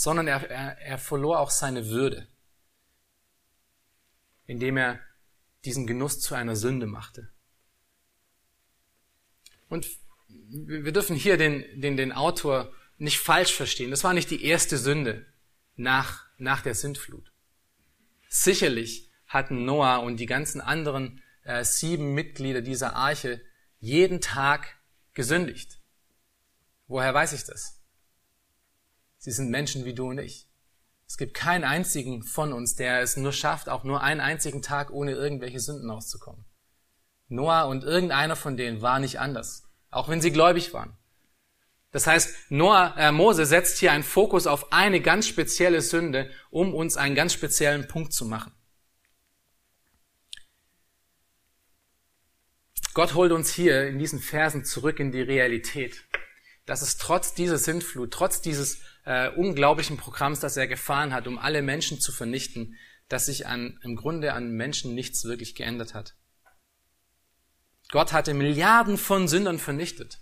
sondern 0.01 0.27
er, 0.27 0.49
er, 0.49 0.79
er 0.79 0.97
verlor 0.97 1.39
auch 1.39 1.51
seine 1.51 1.85
Würde, 1.85 2.27
indem 4.47 4.77
er 4.77 4.99
diesen 5.63 5.85
Genuss 5.85 6.19
zu 6.19 6.33
einer 6.33 6.55
Sünde 6.55 6.87
machte. 6.87 7.29
Und 9.69 9.85
wir 10.27 10.91
dürfen 10.91 11.15
hier 11.15 11.37
den, 11.37 11.63
den, 11.79 11.97
den 11.97 12.13
Autor 12.13 12.73
nicht 12.97 13.19
falsch 13.19 13.53
verstehen. 13.53 13.91
Das 13.91 14.03
war 14.03 14.15
nicht 14.15 14.31
die 14.31 14.43
erste 14.43 14.79
Sünde 14.79 15.27
nach, 15.75 16.25
nach 16.39 16.61
der 16.61 16.73
Sintflut. 16.73 17.31
Sicherlich 18.27 19.11
hatten 19.27 19.65
Noah 19.65 19.99
und 19.99 20.17
die 20.17 20.25
ganzen 20.25 20.61
anderen 20.61 21.21
äh, 21.43 21.63
sieben 21.63 22.15
Mitglieder 22.15 22.63
dieser 22.63 22.95
Arche 22.95 23.39
jeden 23.77 24.19
Tag 24.19 24.79
gesündigt. 25.13 25.79
Woher 26.87 27.13
weiß 27.13 27.33
ich 27.33 27.43
das? 27.43 27.80
Sie 29.23 29.29
sind 29.29 29.51
Menschen 29.51 29.85
wie 29.85 29.93
du 29.93 30.09
und 30.09 30.17
ich. 30.17 30.49
Es 31.07 31.15
gibt 31.15 31.35
keinen 31.35 31.63
einzigen 31.63 32.23
von 32.23 32.53
uns, 32.53 32.75
der 32.75 33.01
es 33.01 33.17
nur 33.17 33.31
schafft, 33.31 33.69
auch 33.69 33.83
nur 33.83 34.01
einen 34.01 34.19
einzigen 34.19 34.63
Tag 34.63 34.89
ohne 34.89 35.11
irgendwelche 35.11 35.59
Sünden 35.59 35.91
auszukommen. 35.91 36.43
Noah 37.27 37.65
und 37.65 37.83
irgendeiner 37.83 38.35
von 38.35 38.57
denen 38.57 38.81
war 38.81 38.97
nicht 38.97 39.19
anders, 39.19 39.69
auch 39.91 40.09
wenn 40.09 40.21
sie 40.21 40.31
gläubig 40.31 40.73
waren. 40.73 40.97
Das 41.91 42.07
heißt, 42.07 42.49
Noah, 42.49 42.95
äh, 42.97 43.11
Mose 43.11 43.45
setzt 43.45 43.77
hier 43.77 43.91
einen 43.91 44.03
Fokus 44.03 44.47
auf 44.47 44.73
eine 44.73 45.01
ganz 45.01 45.27
spezielle 45.27 45.81
Sünde, 45.81 46.31
um 46.49 46.73
uns 46.73 46.97
einen 46.97 47.13
ganz 47.13 47.33
speziellen 47.33 47.87
Punkt 47.87 48.13
zu 48.13 48.25
machen. 48.25 48.53
Gott 52.95 53.13
holt 53.13 53.31
uns 53.31 53.53
hier 53.53 53.87
in 53.87 53.99
diesen 53.99 54.19
Versen 54.19 54.65
zurück 54.65 54.99
in 54.99 55.11
die 55.11 55.21
Realität, 55.21 56.07
dass 56.65 56.81
es 56.81 56.97
trotz 56.97 57.35
dieser 57.35 57.59
Sintflut, 57.59 58.11
trotz 58.11 58.41
dieses 58.41 58.81
äh, 59.05 59.29
unglaublichen 59.29 59.97
Programms, 59.97 60.39
das 60.39 60.57
er 60.57 60.67
gefahren 60.67 61.13
hat, 61.13 61.27
um 61.27 61.37
alle 61.37 61.61
Menschen 61.61 61.99
zu 61.99 62.11
vernichten, 62.11 62.77
dass 63.07 63.25
sich 63.25 63.47
an, 63.47 63.79
im 63.83 63.95
Grunde 63.95 64.33
an 64.33 64.51
Menschen 64.51 64.95
nichts 64.95 65.23
wirklich 65.25 65.55
geändert 65.55 65.93
hat. 65.93 66.15
Gott 67.89 68.13
hatte 68.13 68.33
Milliarden 68.33 68.97
von 68.97 69.27
Sündern 69.27 69.59
vernichtet. 69.59 70.21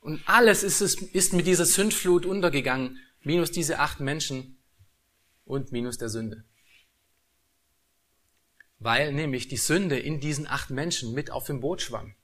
Und 0.00 0.22
alles 0.26 0.62
ist, 0.62 0.80
es, 0.80 0.94
ist 0.94 1.32
mit 1.32 1.46
dieser 1.46 1.64
Sündflut 1.64 2.26
untergegangen, 2.26 2.98
minus 3.20 3.52
diese 3.52 3.78
acht 3.78 4.00
Menschen 4.00 4.58
und 5.44 5.72
minus 5.72 5.98
der 5.98 6.08
Sünde. 6.08 6.44
Weil 8.78 9.12
nämlich 9.12 9.48
die 9.48 9.56
Sünde 9.56 9.98
in 9.98 10.20
diesen 10.20 10.46
acht 10.46 10.70
Menschen 10.70 11.12
mit 11.14 11.30
auf 11.30 11.46
dem 11.46 11.60
Boot 11.60 11.80
schwamm. 11.80 12.14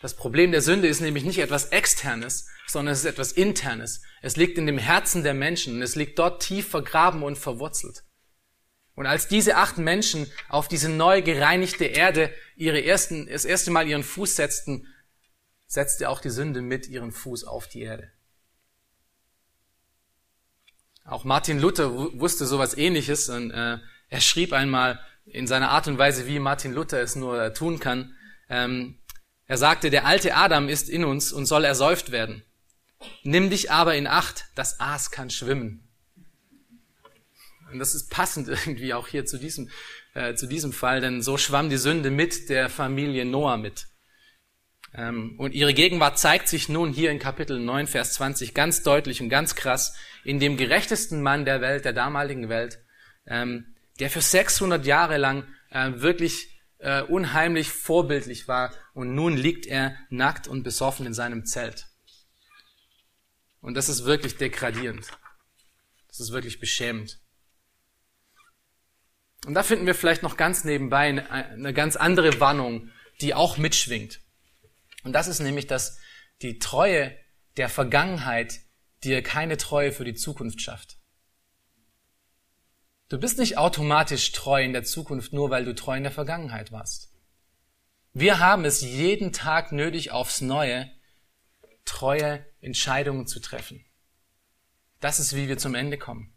Das 0.00 0.14
Problem 0.14 0.52
der 0.52 0.62
Sünde 0.62 0.88
ist 0.88 1.00
nämlich 1.00 1.24
nicht 1.24 1.38
etwas 1.38 1.66
Externes, 1.66 2.46
sondern 2.66 2.92
es 2.92 3.00
ist 3.00 3.06
etwas 3.06 3.32
Internes. 3.32 4.02
Es 4.20 4.36
liegt 4.36 4.58
in 4.58 4.66
dem 4.66 4.78
Herzen 4.78 5.22
der 5.22 5.34
Menschen 5.34 5.76
und 5.76 5.82
es 5.82 5.96
liegt 5.96 6.18
dort 6.18 6.42
tief 6.42 6.68
vergraben 6.68 7.22
und 7.22 7.36
verwurzelt. 7.36 8.04
Und 8.94 9.06
als 9.06 9.28
diese 9.28 9.56
acht 9.56 9.78
Menschen 9.78 10.30
auf 10.48 10.68
diese 10.68 10.88
neu 10.88 11.22
gereinigte 11.22 11.84
Erde 11.84 12.32
ihre 12.56 12.82
ersten, 12.82 13.26
das 13.26 13.44
erste 13.44 13.70
Mal 13.70 13.86
ihren 13.86 14.02
Fuß 14.02 14.36
setzten, 14.36 14.86
setzte 15.66 16.08
auch 16.08 16.20
die 16.20 16.30
Sünde 16.30 16.62
mit 16.62 16.88
ihren 16.88 17.12
Fuß 17.12 17.44
auf 17.44 17.68
die 17.68 17.82
Erde. 17.82 18.10
Auch 21.04 21.24
Martin 21.24 21.60
Luther 21.60 21.92
wusste 22.18 22.46
sowas 22.46 22.76
ähnliches 22.76 23.28
und 23.28 23.50
äh, 23.50 23.78
er 24.08 24.20
schrieb 24.20 24.52
einmal 24.52 25.00
in 25.24 25.46
seiner 25.46 25.70
Art 25.70 25.88
und 25.88 25.98
Weise, 25.98 26.26
wie 26.26 26.38
Martin 26.38 26.72
Luther 26.72 27.00
es 27.00 27.16
nur 27.16 27.52
tun 27.54 27.78
kann, 27.78 28.16
ähm, 28.48 28.98
er 29.46 29.58
sagte, 29.58 29.90
der 29.90 30.06
alte 30.06 30.34
Adam 30.34 30.68
ist 30.68 30.88
in 30.88 31.04
uns 31.04 31.32
und 31.32 31.46
soll 31.46 31.64
ersäuft 31.64 32.10
werden. 32.10 32.42
Nimm 33.22 33.50
dich 33.50 33.70
aber 33.70 33.94
in 33.94 34.06
Acht, 34.06 34.46
das 34.54 34.80
Aas 34.80 35.10
kann 35.10 35.30
schwimmen. 35.30 35.88
Und 37.70 37.78
das 37.78 37.94
ist 37.94 38.10
passend 38.10 38.48
irgendwie 38.66 38.94
auch 38.94 39.08
hier 39.08 39.24
zu 39.24 39.38
diesem, 39.38 39.70
äh, 40.14 40.34
zu 40.34 40.46
diesem 40.46 40.72
Fall, 40.72 41.00
denn 41.00 41.22
so 41.22 41.36
schwamm 41.36 41.70
die 41.70 41.76
Sünde 41.76 42.10
mit 42.10 42.48
der 42.48 42.68
Familie 42.68 43.24
Noah 43.24 43.56
mit. 43.56 43.86
Ähm, 44.94 45.34
und 45.38 45.52
ihre 45.52 45.74
Gegenwart 45.74 46.18
zeigt 46.18 46.48
sich 46.48 46.68
nun 46.68 46.92
hier 46.92 47.10
in 47.10 47.18
Kapitel 47.18 47.58
9, 47.58 47.86
Vers 47.86 48.14
20 48.14 48.54
ganz 48.54 48.82
deutlich 48.82 49.20
und 49.20 49.28
ganz 49.28 49.54
krass 49.54 49.94
in 50.24 50.40
dem 50.40 50.56
gerechtesten 50.56 51.22
Mann 51.22 51.44
der 51.44 51.60
Welt, 51.60 51.84
der 51.84 51.92
damaligen 51.92 52.48
Welt, 52.48 52.78
ähm, 53.26 53.74
der 54.00 54.10
für 54.10 54.22
600 54.22 54.86
Jahre 54.86 55.18
lang 55.18 55.44
äh, 55.70 55.92
wirklich 55.96 56.55
äh, 56.78 57.02
unheimlich 57.02 57.70
vorbildlich 57.70 58.48
war 58.48 58.72
und 58.94 59.14
nun 59.14 59.36
liegt 59.36 59.66
er 59.66 59.96
nackt 60.10 60.48
und 60.48 60.62
besoffen 60.62 61.06
in 61.06 61.14
seinem 61.14 61.46
Zelt. 61.46 61.86
Und 63.60 63.74
das 63.74 63.88
ist 63.88 64.04
wirklich 64.04 64.36
degradierend. 64.36 65.06
Das 66.08 66.20
ist 66.20 66.32
wirklich 66.32 66.60
beschämend. 66.60 67.18
Und 69.44 69.54
da 69.54 69.62
finden 69.62 69.86
wir 69.86 69.94
vielleicht 69.94 70.22
noch 70.22 70.36
ganz 70.36 70.64
nebenbei 70.64 71.08
eine, 71.08 71.30
eine 71.30 71.74
ganz 71.74 71.96
andere 71.96 72.40
Warnung, 72.40 72.90
die 73.20 73.34
auch 73.34 73.58
mitschwingt. 73.58 74.20
Und 75.04 75.12
das 75.12 75.28
ist 75.28 75.40
nämlich, 75.40 75.66
dass 75.66 75.98
die 76.42 76.58
Treue 76.58 77.16
der 77.56 77.68
Vergangenheit 77.68 78.60
dir 79.04 79.22
keine 79.22 79.56
Treue 79.56 79.92
für 79.92 80.04
die 80.04 80.14
Zukunft 80.14 80.60
schafft. 80.60 80.96
Du 83.08 83.18
bist 83.18 83.38
nicht 83.38 83.56
automatisch 83.56 84.32
treu 84.32 84.62
in 84.62 84.72
der 84.72 84.84
Zukunft, 84.84 85.32
nur 85.32 85.50
weil 85.50 85.64
du 85.64 85.74
treu 85.74 85.96
in 85.96 86.02
der 86.02 86.12
Vergangenheit 86.12 86.72
warst. 86.72 87.12
Wir 88.12 88.40
haben 88.40 88.64
es 88.64 88.80
jeden 88.80 89.32
Tag 89.32 89.72
nötig, 89.72 90.10
aufs 90.10 90.40
Neue 90.40 90.90
treue 91.84 92.44
Entscheidungen 92.60 93.26
zu 93.26 93.40
treffen. 93.40 93.84
Das 95.00 95.20
ist, 95.20 95.36
wie 95.36 95.48
wir 95.48 95.56
zum 95.56 95.74
Ende 95.74 95.98
kommen. 95.98 96.34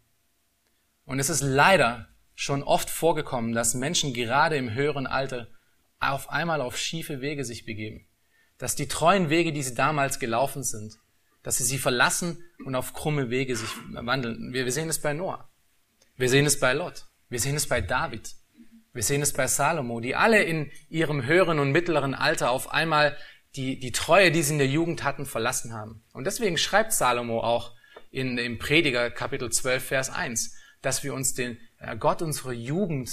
Und 1.04 1.18
es 1.18 1.28
ist 1.28 1.40
leider 1.40 2.08
schon 2.34 2.62
oft 2.62 2.88
vorgekommen, 2.88 3.52
dass 3.52 3.74
Menschen 3.74 4.14
gerade 4.14 4.56
im 4.56 4.72
höheren 4.72 5.06
Alter 5.06 5.48
auf 5.98 6.30
einmal 6.30 6.60
auf 6.60 6.78
schiefe 6.78 7.20
Wege 7.20 7.44
sich 7.44 7.66
begeben. 7.66 8.06
Dass 8.58 8.76
die 8.76 8.88
treuen 8.88 9.28
Wege, 9.28 9.52
die 9.52 9.62
sie 9.62 9.74
damals 9.74 10.18
gelaufen 10.18 10.62
sind, 10.62 10.94
dass 11.42 11.56
sie 11.56 11.64
sie 11.64 11.78
verlassen 11.78 12.44
und 12.64 12.74
auf 12.74 12.92
krumme 12.92 13.28
Wege 13.28 13.56
sich 13.56 13.70
wandeln. 13.92 14.52
Wir, 14.52 14.70
sehen 14.70 14.88
es 14.88 15.00
bei 15.00 15.12
Noah. 15.12 15.49
Wir 16.20 16.28
sehen 16.28 16.44
es 16.44 16.60
bei 16.60 16.74
Lot. 16.74 17.06
Wir 17.30 17.40
sehen 17.40 17.56
es 17.56 17.66
bei 17.66 17.80
David. 17.80 18.34
Wir 18.92 19.02
sehen 19.02 19.22
es 19.22 19.32
bei 19.32 19.46
Salomo, 19.46 20.00
die 20.00 20.14
alle 20.14 20.42
in 20.42 20.70
ihrem 20.90 21.24
höheren 21.24 21.58
und 21.58 21.72
mittleren 21.72 22.14
Alter 22.14 22.50
auf 22.50 22.72
einmal 22.72 23.16
die, 23.56 23.80
die 23.80 23.90
Treue, 23.90 24.30
die 24.30 24.42
sie 24.42 24.52
in 24.52 24.58
der 24.58 24.68
Jugend 24.68 25.02
hatten, 25.02 25.24
verlassen 25.24 25.72
haben. 25.72 26.02
Und 26.12 26.24
deswegen 26.24 26.58
schreibt 26.58 26.92
Salomo 26.92 27.40
auch 27.40 27.74
in, 28.10 28.36
im 28.36 28.58
Prediger 28.58 29.10
Kapitel 29.10 29.50
12, 29.50 29.82
Vers 29.82 30.10
1, 30.10 30.54
dass 30.82 31.02
wir 31.02 31.14
uns 31.14 31.32
den 31.32 31.56
äh, 31.78 31.96
Gott 31.96 32.20
unserer 32.20 32.52
Jugend 32.52 33.10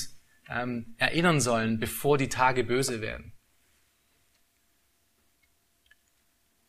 ähm, 0.49 0.93
erinnern 0.97 1.39
sollen, 1.39 1.79
bevor 1.79 2.17
die 2.17 2.27
Tage 2.27 2.65
böse 2.65 2.99
werden. 2.99 3.31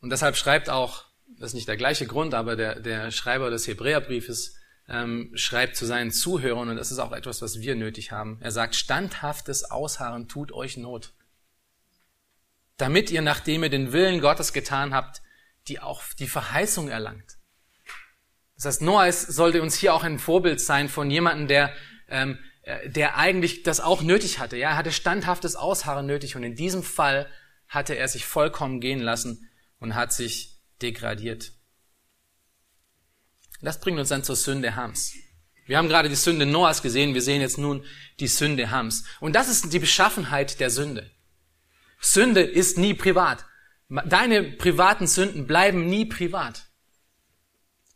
Und 0.00 0.10
deshalb 0.10 0.36
schreibt 0.36 0.70
auch, 0.70 1.06
das 1.26 1.50
ist 1.50 1.54
nicht 1.54 1.68
der 1.68 1.76
gleiche 1.76 2.06
Grund, 2.06 2.32
aber 2.32 2.54
der, 2.54 2.78
der 2.78 3.10
Schreiber 3.10 3.50
des 3.50 3.66
Hebräerbriefes 3.66 4.57
ähm, 4.88 5.30
schreibt 5.34 5.76
zu 5.76 5.84
seinen 5.84 6.10
Zuhörern, 6.10 6.70
und 6.70 6.76
das 6.76 6.90
ist 6.90 6.98
auch 6.98 7.12
etwas, 7.12 7.42
was 7.42 7.60
wir 7.60 7.74
nötig 7.74 8.10
haben. 8.10 8.38
Er 8.40 8.50
sagt, 8.50 8.74
standhaftes 8.74 9.70
Ausharren 9.70 10.28
tut 10.28 10.52
euch 10.52 10.76
Not. 10.76 11.12
Damit 12.78 13.10
ihr, 13.10 13.22
nachdem 13.22 13.64
ihr 13.64 13.70
den 13.70 13.92
Willen 13.92 14.20
Gottes 14.20 14.52
getan 14.52 14.94
habt, 14.94 15.20
die 15.66 15.80
auch 15.80 16.02
die 16.18 16.28
Verheißung 16.28 16.88
erlangt. 16.88 17.38
Das 18.56 18.64
heißt, 18.64 18.82
Noah 18.82 19.12
sollte 19.12 19.62
uns 19.62 19.76
hier 19.76 19.94
auch 19.94 20.04
ein 20.04 20.18
Vorbild 20.18 20.60
sein 20.60 20.88
von 20.88 21.10
jemandem, 21.10 21.48
der, 21.48 21.72
ähm, 22.08 22.38
äh, 22.62 22.88
der 22.88 23.16
eigentlich 23.16 23.62
das 23.62 23.80
auch 23.80 24.02
nötig 24.02 24.38
hatte. 24.38 24.56
Ja, 24.56 24.70
er 24.70 24.76
hatte 24.76 24.90
standhaftes 24.90 25.54
Ausharren 25.54 26.06
nötig 26.06 26.34
und 26.34 26.42
in 26.42 26.56
diesem 26.56 26.82
Fall 26.82 27.28
hatte 27.68 27.94
er 27.94 28.08
sich 28.08 28.24
vollkommen 28.24 28.80
gehen 28.80 29.00
lassen 29.00 29.48
und 29.78 29.94
hat 29.94 30.12
sich 30.12 30.56
degradiert. 30.80 31.52
Das 33.60 33.80
bringt 33.80 33.98
uns 33.98 34.08
dann 34.08 34.24
zur 34.24 34.36
Sünde 34.36 34.76
Hams. 34.76 35.14
Wir 35.66 35.76
haben 35.76 35.88
gerade 35.88 36.08
die 36.08 36.14
Sünde 36.14 36.46
Noahs 36.46 36.80
gesehen, 36.80 37.14
wir 37.14 37.22
sehen 37.22 37.40
jetzt 37.40 37.58
nun 37.58 37.84
die 38.20 38.28
Sünde 38.28 38.70
Hams. 38.70 39.04
Und 39.20 39.34
das 39.34 39.48
ist 39.48 39.72
die 39.72 39.78
Beschaffenheit 39.78 40.60
der 40.60 40.70
Sünde. 40.70 41.10
Sünde 42.00 42.40
ist 42.42 42.78
nie 42.78 42.94
privat. 42.94 43.44
Deine 43.88 44.42
privaten 44.42 45.06
Sünden 45.06 45.46
bleiben 45.46 45.86
nie 45.86 46.04
privat. 46.04 46.66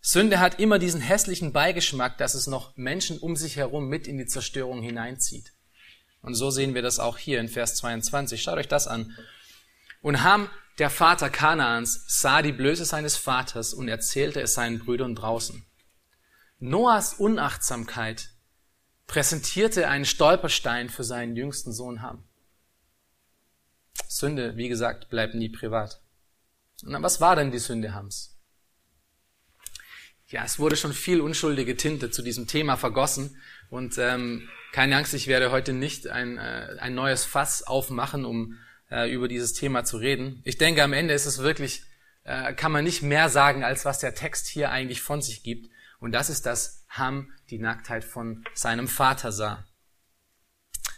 Sünde 0.00 0.40
hat 0.40 0.58
immer 0.58 0.78
diesen 0.78 1.00
hässlichen 1.00 1.52
Beigeschmack, 1.52 2.18
dass 2.18 2.34
es 2.34 2.46
noch 2.46 2.76
Menschen 2.76 3.18
um 3.18 3.36
sich 3.36 3.56
herum 3.56 3.88
mit 3.88 4.08
in 4.08 4.18
die 4.18 4.26
Zerstörung 4.26 4.82
hineinzieht. 4.82 5.52
Und 6.22 6.34
so 6.34 6.50
sehen 6.50 6.74
wir 6.74 6.82
das 6.82 6.98
auch 6.98 7.18
hier 7.18 7.40
in 7.40 7.48
Vers 7.48 7.76
22. 7.76 8.42
Schaut 8.42 8.58
euch 8.58 8.68
das 8.68 8.88
an. 8.88 9.16
Und 10.00 10.24
Ham 10.24 10.50
der 10.78 10.90
Vater 10.90 11.30
Kanaans 11.30 12.04
sah 12.06 12.42
die 12.42 12.52
Blöße 12.52 12.84
seines 12.84 13.16
Vaters 13.16 13.74
und 13.74 13.88
erzählte 13.88 14.40
es 14.40 14.54
seinen 14.54 14.78
Brüdern 14.78 15.14
draußen. 15.14 15.64
Noahs 16.58 17.14
Unachtsamkeit 17.14 18.30
präsentierte 19.06 19.88
einen 19.88 20.04
Stolperstein 20.04 20.88
für 20.88 21.04
seinen 21.04 21.36
jüngsten 21.36 21.72
Sohn 21.72 22.00
Ham. 22.02 22.24
Sünde, 24.08 24.56
wie 24.56 24.68
gesagt, 24.68 25.10
bleibt 25.10 25.34
nie 25.34 25.48
privat. 25.48 26.00
Und 26.84 27.02
was 27.02 27.20
war 27.20 27.36
denn 27.36 27.50
die 27.50 27.58
Sünde 27.58 27.94
Hams? 27.94 28.38
Ja, 30.28 30.44
es 30.44 30.58
wurde 30.58 30.76
schon 30.76 30.94
viel 30.94 31.20
unschuldige 31.20 31.76
Tinte 31.76 32.10
zu 32.10 32.22
diesem 32.22 32.46
Thema 32.46 32.76
vergossen 32.76 33.36
und 33.68 33.98
ähm, 33.98 34.48
keine 34.72 34.96
Angst, 34.96 35.12
ich 35.12 35.26
werde 35.26 35.50
heute 35.50 35.74
nicht 35.74 36.08
ein, 36.08 36.38
äh, 36.38 36.76
ein 36.80 36.94
neues 36.94 37.26
Fass 37.26 37.62
aufmachen, 37.62 38.24
um 38.24 38.58
äh, 38.92 39.10
über 39.10 39.26
dieses 39.26 39.54
Thema 39.54 39.84
zu 39.84 39.96
reden. 39.96 40.42
Ich 40.44 40.58
denke, 40.58 40.82
am 40.82 40.92
Ende 40.92 41.14
ist 41.14 41.26
es 41.26 41.38
wirklich, 41.38 41.82
äh, 42.24 42.52
kann 42.52 42.72
man 42.72 42.84
nicht 42.84 43.02
mehr 43.02 43.28
sagen, 43.30 43.64
als 43.64 43.84
was 43.84 43.98
der 43.98 44.14
Text 44.14 44.46
hier 44.46 44.70
eigentlich 44.70 45.00
von 45.00 45.22
sich 45.22 45.42
gibt. 45.42 45.70
Und 45.98 46.12
das 46.12 46.28
ist, 46.30 46.46
dass 46.46 46.84
Ham 46.90 47.32
die 47.50 47.58
Nacktheit 47.58 48.04
von 48.04 48.44
seinem 48.54 48.88
Vater 48.88 49.32
sah. 49.32 49.64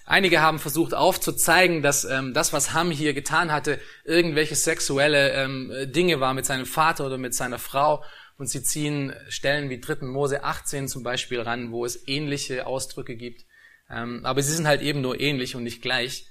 Einige 0.07 0.43
haben 0.43 0.59
versucht 0.59 0.93
aufzuzeigen, 0.93 1.83
dass 1.83 2.05
ähm, 2.05 2.35
das, 2.35 2.53
was 2.53 2.75
Ham 2.75 2.91
hier 2.91 3.15
getan 3.15 3.53
hatte, 3.53 3.81
irgendwelche 4.05 4.55
sexuelle 4.55 5.31
ähm, 5.33 5.73
Dinge 5.87 6.21
war 6.21 6.35
mit 6.35 6.45
seinem 6.45 6.67
Vater 6.67 7.07
oder 7.07 7.17
mit 7.17 7.35
seiner 7.35 7.59
Frau. 7.59 8.05
Und 8.37 8.49
sie 8.49 8.63
ziehen 8.63 9.15
Stellen 9.29 9.71
wie 9.71 9.81
3. 9.81 10.07
Mose 10.07 10.43
18 10.43 10.89
zum 10.89 11.05
Beispiel 11.05 11.41
ran, 11.41 11.71
wo 11.71 11.85
es 11.85 12.09
ähnliche 12.09 12.67
Ausdrücke 12.67 13.17
gibt. 13.17 13.45
Ähm, 13.89 14.27
aber 14.27 14.43
sie 14.43 14.53
sind 14.53 14.67
halt 14.67 14.83
eben 14.83 15.01
nur 15.01 15.21
ähnlich 15.21 15.55
und 15.55 15.63
nicht 15.63 15.81
gleich. 15.81 16.27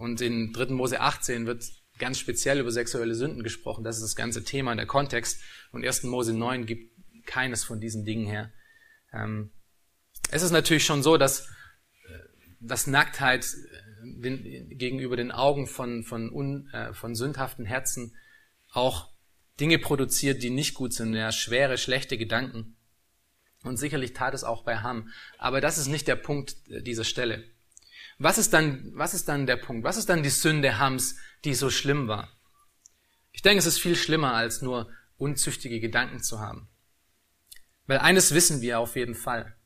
Und 0.00 0.22
in 0.22 0.54
3. 0.54 0.72
Mose 0.72 0.98
18 0.98 1.44
wird 1.44 1.62
ganz 1.98 2.18
speziell 2.18 2.58
über 2.58 2.72
sexuelle 2.72 3.14
Sünden 3.14 3.42
gesprochen. 3.42 3.84
Das 3.84 3.96
ist 3.96 4.02
das 4.02 4.16
ganze 4.16 4.44
Thema, 4.44 4.74
der 4.74 4.86
Kontext. 4.86 5.42
Und 5.72 5.84
1. 5.84 6.04
Mose 6.04 6.32
9 6.32 6.64
gibt 6.64 6.90
keines 7.26 7.64
von 7.64 7.80
diesen 7.82 8.06
Dingen 8.06 8.26
her. 8.26 8.50
Ähm, 9.12 9.50
es 10.30 10.40
ist 10.40 10.52
natürlich 10.52 10.86
schon 10.86 11.02
so, 11.02 11.18
dass, 11.18 11.40
äh, 11.40 12.18
dass 12.60 12.86
Nacktheit 12.86 13.44
äh, 13.44 14.22
den, 14.22 14.70
gegenüber 14.70 15.16
den 15.16 15.32
Augen 15.32 15.66
von, 15.66 16.02
von, 16.02 16.32
un, 16.32 16.70
äh, 16.72 16.94
von 16.94 17.14
sündhaften 17.14 17.66
Herzen 17.66 18.16
auch 18.72 19.10
Dinge 19.60 19.78
produziert, 19.78 20.42
die 20.42 20.48
nicht 20.48 20.72
gut 20.72 20.94
sind, 20.94 21.12
ja, 21.12 21.30
schwere, 21.30 21.76
schlechte 21.76 22.16
Gedanken. 22.16 22.78
Und 23.64 23.76
sicherlich 23.76 24.14
tat 24.14 24.32
es 24.32 24.44
auch 24.44 24.64
bei 24.64 24.78
Ham. 24.78 25.10
Aber 25.36 25.60
das 25.60 25.76
ist 25.76 25.88
nicht 25.88 26.08
der 26.08 26.16
Punkt 26.16 26.56
äh, 26.70 26.80
dieser 26.80 27.04
Stelle. 27.04 27.44
Was 28.22 28.36
ist 28.36 28.52
dann, 28.52 28.92
was 28.94 29.14
ist 29.14 29.30
dann 29.30 29.46
der 29.46 29.56
Punkt? 29.56 29.82
Was 29.82 29.96
ist 29.96 30.10
dann 30.10 30.22
die 30.22 30.28
Sünde 30.28 30.78
Hams, 30.78 31.16
die 31.46 31.54
so 31.54 31.70
schlimm 31.70 32.06
war? 32.06 32.28
Ich 33.32 33.40
denke, 33.40 33.60
es 33.60 33.66
ist 33.66 33.80
viel 33.80 33.96
schlimmer, 33.96 34.34
als 34.34 34.60
nur 34.60 34.90
unzüchtige 35.16 35.80
Gedanken 35.80 36.22
zu 36.22 36.38
haben. 36.38 36.68
Weil 37.86 37.96
eines 37.98 38.34
wissen 38.34 38.60
wir 38.60 38.78
auf 38.78 38.94
jeden 38.94 39.14
Fall, 39.14 39.56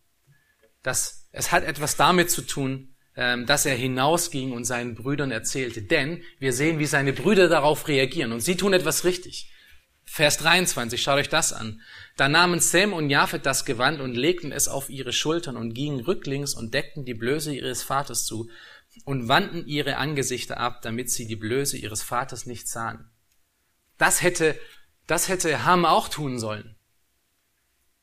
dass 0.85 1.29
es 1.33 1.51
hat 1.51 1.65
etwas 1.65 1.97
damit 1.97 2.31
zu 2.31 2.43
tun, 2.43 2.95
ähm, 3.17 3.45
dass 3.45 3.67
er 3.67 3.75
hinausging 3.75 4.53
und 4.53 4.65
seinen 4.65 4.95
Brüdern 4.95 5.33
erzählte. 5.33 5.83
Denn 5.83 6.23
wir 6.39 6.53
sehen, 6.53 6.79
wie 6.79 6.87
seine 6.87 7.13
Brüder 7.13 7.49
darauf 7.49 7.89
reagieren 7.89 8.31
und 8.31 8.41
sie 8.41 8.57
tun 8.57 8.73
etwas 8.73 9.05
richtig. 9.05 9.53
Vers 10.05 10.37
23, 10.39 11.03
schaut 11.03 11.19
euch 11.19 11.29
das 11.29 11.53
an. 11.53 11.81
Da 12.17 12.29
nahmen 12.29 12.61
Sem 12.61 12.93
und 12.93 13.11
Japhet 13.11 13.47
das 13.47 13.65
Gewand 13.65 14.01
und 14.01 14.15
legten 14.15 14.53
es 14.53 14.69
auf 14.69 14.91
ihre 14.91 15.13
Schultern 15.13 15.57
und 15.57 15.75
gingen 15.75 16.01
rücklings 16.01 16.55
und 16.55 16.75
deckten 16.75 17.05
die 17.05 17.15
Blöße 17.15 17.55
ihres 17.55 17.83
Vaters 17.83 18.25
zu 18.25 18.49
und 19.05 19.29
wandten 19.29 19.67
ihre 19.67 19.97
Angesichter 19.97 20.59
ab, 20.59 20.83
damit 20.83 21.11
sie 21.11 21.27
die 21.27 21.37
Blöße 21.37 21.77
ihres 21.77 22.03
Vaters 22.03 22.47
nicht 22.47 22.69
sahen. 22.69 23.11
Das 23.99 24.23
hätte, 24.23 24.59
das 25.07 25.29
hätte 25.29 25.65
Ham 25.65 25.85
auch 25.85 26.09
tun 26.09 26.39
sollen. 26.39 26.77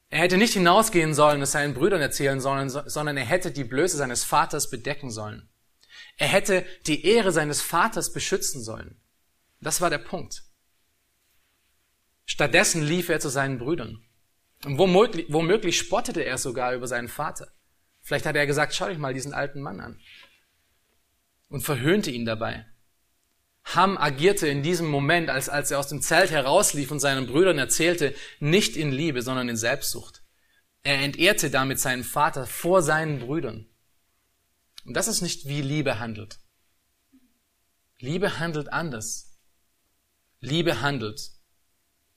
Er 0.10 0.20
hätte 0.20 0.38
nicht 0.38 0.54
hinausgehen 0.54 1.14
sollen, 1.14 1.42
es 1.42 1.54
seinen 1.54 1.74
Brüdern 1.74 2.02
erzählen 2.02 2.42
sollen, 2.42 2.70
sondern 2.70 3.16
er 3.16 3.24
hätte 3.24 3.52
die 3.52 3.64
Blöße 3.64 3.96
seines 3.96 4.26
Vaters 4.26 4.70
bedecken 4.70 5.10
sollen. 5.10 5.50
Er 6.18 6.28
hätte 6.28 6.66
die 6.88 7.06
Ehre 7.06 7.32
seines 7.32 7.62
Vaters 7.62 8.12
beschützen 8.12 8.62
sollen. 8.62 9.00
Das 9.62 9.80
war 9.80 9.90
der 9.90 10.00
Punkt. 10.00 10.44
Stattdessen 12.32 12.82
lief 12.82 13.10
er 13.10 13.20
zu 13.20 13.28
seinen 13.28 13.60
Brüdern. 13.60 14.06
Und 14.64 14.78
womöglich, 14.78 15.26
womöglich 15.28 15.78
spottete 15.78 16.24
er 16.24 16.38
sogar 16.38 16.74
über 16.74 16.88
seinen 16.88 17.10
Vater. 17.10 17.52
Vielleicht 18.00 18.26
hat 18.26 18.38
er 18.38 18.48
gesagt, 18.48 18.74
schau 18.74 18.88
dich 18.88 18.98
mal 18.98 19.14
diesen 19.14 19.34
alten 19.34 19.60
Mann 19.60 19.82
an. 19.82 20.00
Und 21.50 21.60
verhöhnte 21.60 22.10
ihn 22.10 22.26
dabei. 22.26 22.66
Ham 23.66 23.98
agierte 23.98 24.48
in 24.48 24.64
diesem 24.64 24.88
Moment, 24.88 25.30
als, 25.30 25.50
als 25.50 25.72
er 25.72 25.80
aus 25.80 25.90
dem 25.90 26.02
Zelt 26.02 26.32
herauslief 26.32 26.90
und 26.90 27.02
seinen 27.02 27.28
Brüdern 27.28 27.58
erzählte, 27.58 28.16
nicht 28.40 28.78
in 28.78 28.94
Liebe, 28.94 29.24
sondern 29.24 29.50
in 29.50 29.58
Selbstsucht. 29.58 30.24
Er 30.84 31.02
entehrte 31.02 31.50
damit 31.50 31.82
seinen 31.82 32.06
Vater 32.06 32.48
vor 32.48 32.82
seinen 32.82 33.20
Brüdern. 33.20 33.68
Und 34.86 34.94
das 34.96 35.10
ist 35.10 35.20
nicht, 35.20 35.50
wie 35.50 35.62
Liebe 35.62 36.00
handelt. 36.00 36.40
Liebe 38.00 38.40
handelt 38.40 38.72
anders. 38.72 39.38
Liebe 40.40 40.80
handelt 40.80 41.41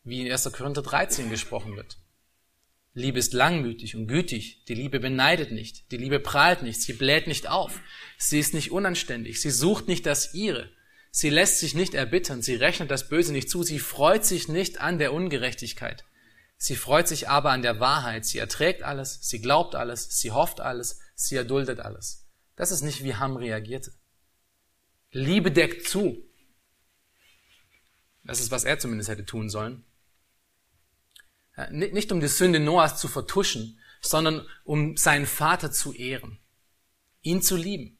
wie 0.04 0.20
in 0.20 0.30
1. 0.30 0.52
Korinther 0.52 0.82
13 0.82 1.30
gesprochen 1.30 1.76
wird. 1.76 1.98
Liebe 2.92 3.18
ist 3.18 3.32
langmütig 3.32 3.96
und 3.96 4.06
gütig. 4.06 4.64
Die 4.66 4.74
Liebe 4.74 5.00
beneidet 5.00 5.50
nicht. 5.50 5.90
Die 5.90 5.96
Liebe 5.96 6.20
prahlt 6.20 6.62
nicht. 6.62 6.80
Sie 6.80 6.92
bläht 6.92 7.26
nicht 7.26 7.48
auf. 7.48 7.80
Sie 8.18 8.38
ist 8.38 8.54
nicht 8.54 8.70
unanständig. 8.70 9.40
Sie 9.40 9.50
sucht 9.50 9.88
nicht 9.88 10.06
das 10.06 10.32
ihre. 10.32 10.70
Sie 11.10 11.30
lässt 11.30 11.58
sich 11.58 11.74
nicht 11.74 11.94
erbittern. 11.94 12.42
Sie 12.42 12.54
rechnet 12.54 12.90
das 12.90 13.08
Böse 13.08 13.32
nicht 13.32 13.50
zu. 13.50 13.64
Sie 13.64 13.80
freut 13.80 14.24
sich 14.24 14.48
nicht 14.48 14.80
an 14.80 14.98
der 14.98 15.12
Ungerechtigkeit. 15.12 16.04
Sie 16.56 16.76
freut 16.76 17.08
sich 17.08 17.28
aber 17.28 17.50
an 17.50 17.62
der 17.62 17.80
Wahrheit. 17.80 18.24
Sie 18.26 18.38
erträgt 18.38 18.84
alles. 18.84 19.18
Sie 19.22 19.40
glaubt 19.40 19.74
alles. 19.74 20.20
Sie 20.20 20.30
hofft 20.30 20.60
alles. 20.60 21.00
Sie 21.16 21.34
erduldet 21.34 21.80
alles. 21.80 22.26
Das 22.54 22.70
ist 22.70 22.82
nicht, 22.82 23.02
wie 23.02 23.16
Ham 23.16 23.36
reagierte. 23.36 23.92
Liebe 25.10 25.50
deckt 25.50 25.88
zu. 25.88 26.22
Das 28.22 28.40
ist, 28.40 28.52
was 28.52 28.64
er 28.64 28.78
zumindest 28.78 29.10
hätte 29.10 29.26
tun 29.26 29.50
sollen. 29.50 29.84
Nicht 31.70 32.10
um 32.10 32.20
die 32.20 32.28
Sünde 32.28 32.60
Noahs 32.60 32.98
zu 32.98 33.08
vertuschen, 33.08 33.78
sondern 34.00 34.46
um 34.64 34.96
seinen 34.96 35.26
Vater 35.26 35.70
zu 35.70 35.92
ehren, 35.92 36.38
ihn 37.22 37.42
zu 37.42 37.56
lieben. 37.56 37.98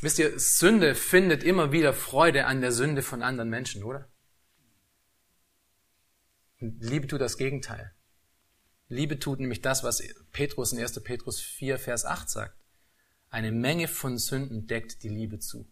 Wisst 0.00 0.18
ihr, 0.18 0.38
Sünde 0.38 0.94
findet 0.94 1.44
immer 1.44 1.72
wieder 1.72 1.92
Freude 1.92 2.46
an 2.46 2.62
der 2.62 2.72
Sünde 2.72 3.02
von 3.02 3.22
anderen 3.22 3.50
Menschen, 3.50 3.84
oder? 3.84 4.08
Liebe 6.58 7.06
tut 7.06 7.20
das 7.20 7.36
Gegenteil. 7.36 7.94
Liebe 8.88 9.18
tut 9.18 9.40
nämlich 9.40 9.60
das, 9.60 9.84
was 9.84 10.02
Petrus 10.32 10.72
in 10.72 10.80
1. 10.80 11.00
Petrus 11.02 11.40
4, 11.40 11.78
Vers 11.78 12.04
8 12.04 12.28
sagt. 12.28 12.56
Eine 13.28 13.52
Menge 13.52 13.88
von 13.88 14.18
Sünden 14.18 14.66
deckt 14.66 15.02
die 15.02 15.08
Liebe 15.08 15.38
zu. 15.38 15.70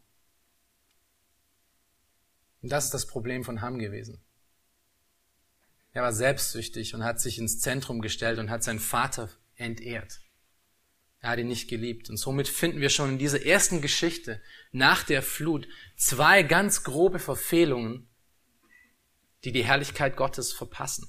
Und 2.63 2.71
das 2.71 2.85
ist 2.85 2.95
das 2.95 3.07
Problem 3.07 3.45
von 3.45 3.61
Ham 3.61 3.79
gewesen. 3.79 4.23
Er 5.93 6.03
war 6.03 6.13
selbstsüchtig 6.13 6.95
und 6.95 7.05
hat 7.05 7.21
sich 7.21 7.39
ins 7.39 7.61
Zentrum 7.61 8.01
gestellt 8.01 8.39
und 8.39 8.51
hat 8.51 8.63
seinen 8.63 8.81
Vater 8.81 9.31
entehrt. 9.57 10.21
Er 11.21 11.31
hat 11.31 11.39
ihn 11.39 11.49
nicht 11.49 11.69
geliebt. 11.69 12.11
Und 12.11 12.17
somit 12.17 12.49
finden 12.49 12.81
wir 12.81 12.91
schon 12.91 13.11
in 13.11 13.19
dieser 13.19 13.45
ersten 13.45 13.81
Geschichte 13.81 14.41
nach 14.71 15.03
der 15.03 15.23
Flut 15.23 15.67
zwei 15.97 16.43
ganz 16.43 16.85
grobe 16.85 17.19
Verfehlungen, 17.19 18.09
die 19.45 19.53
die 19.53 19.65
Herrlichkeit 19.65 20.17
Gottes 20.17 20.53
verpassen. 20.53 21.09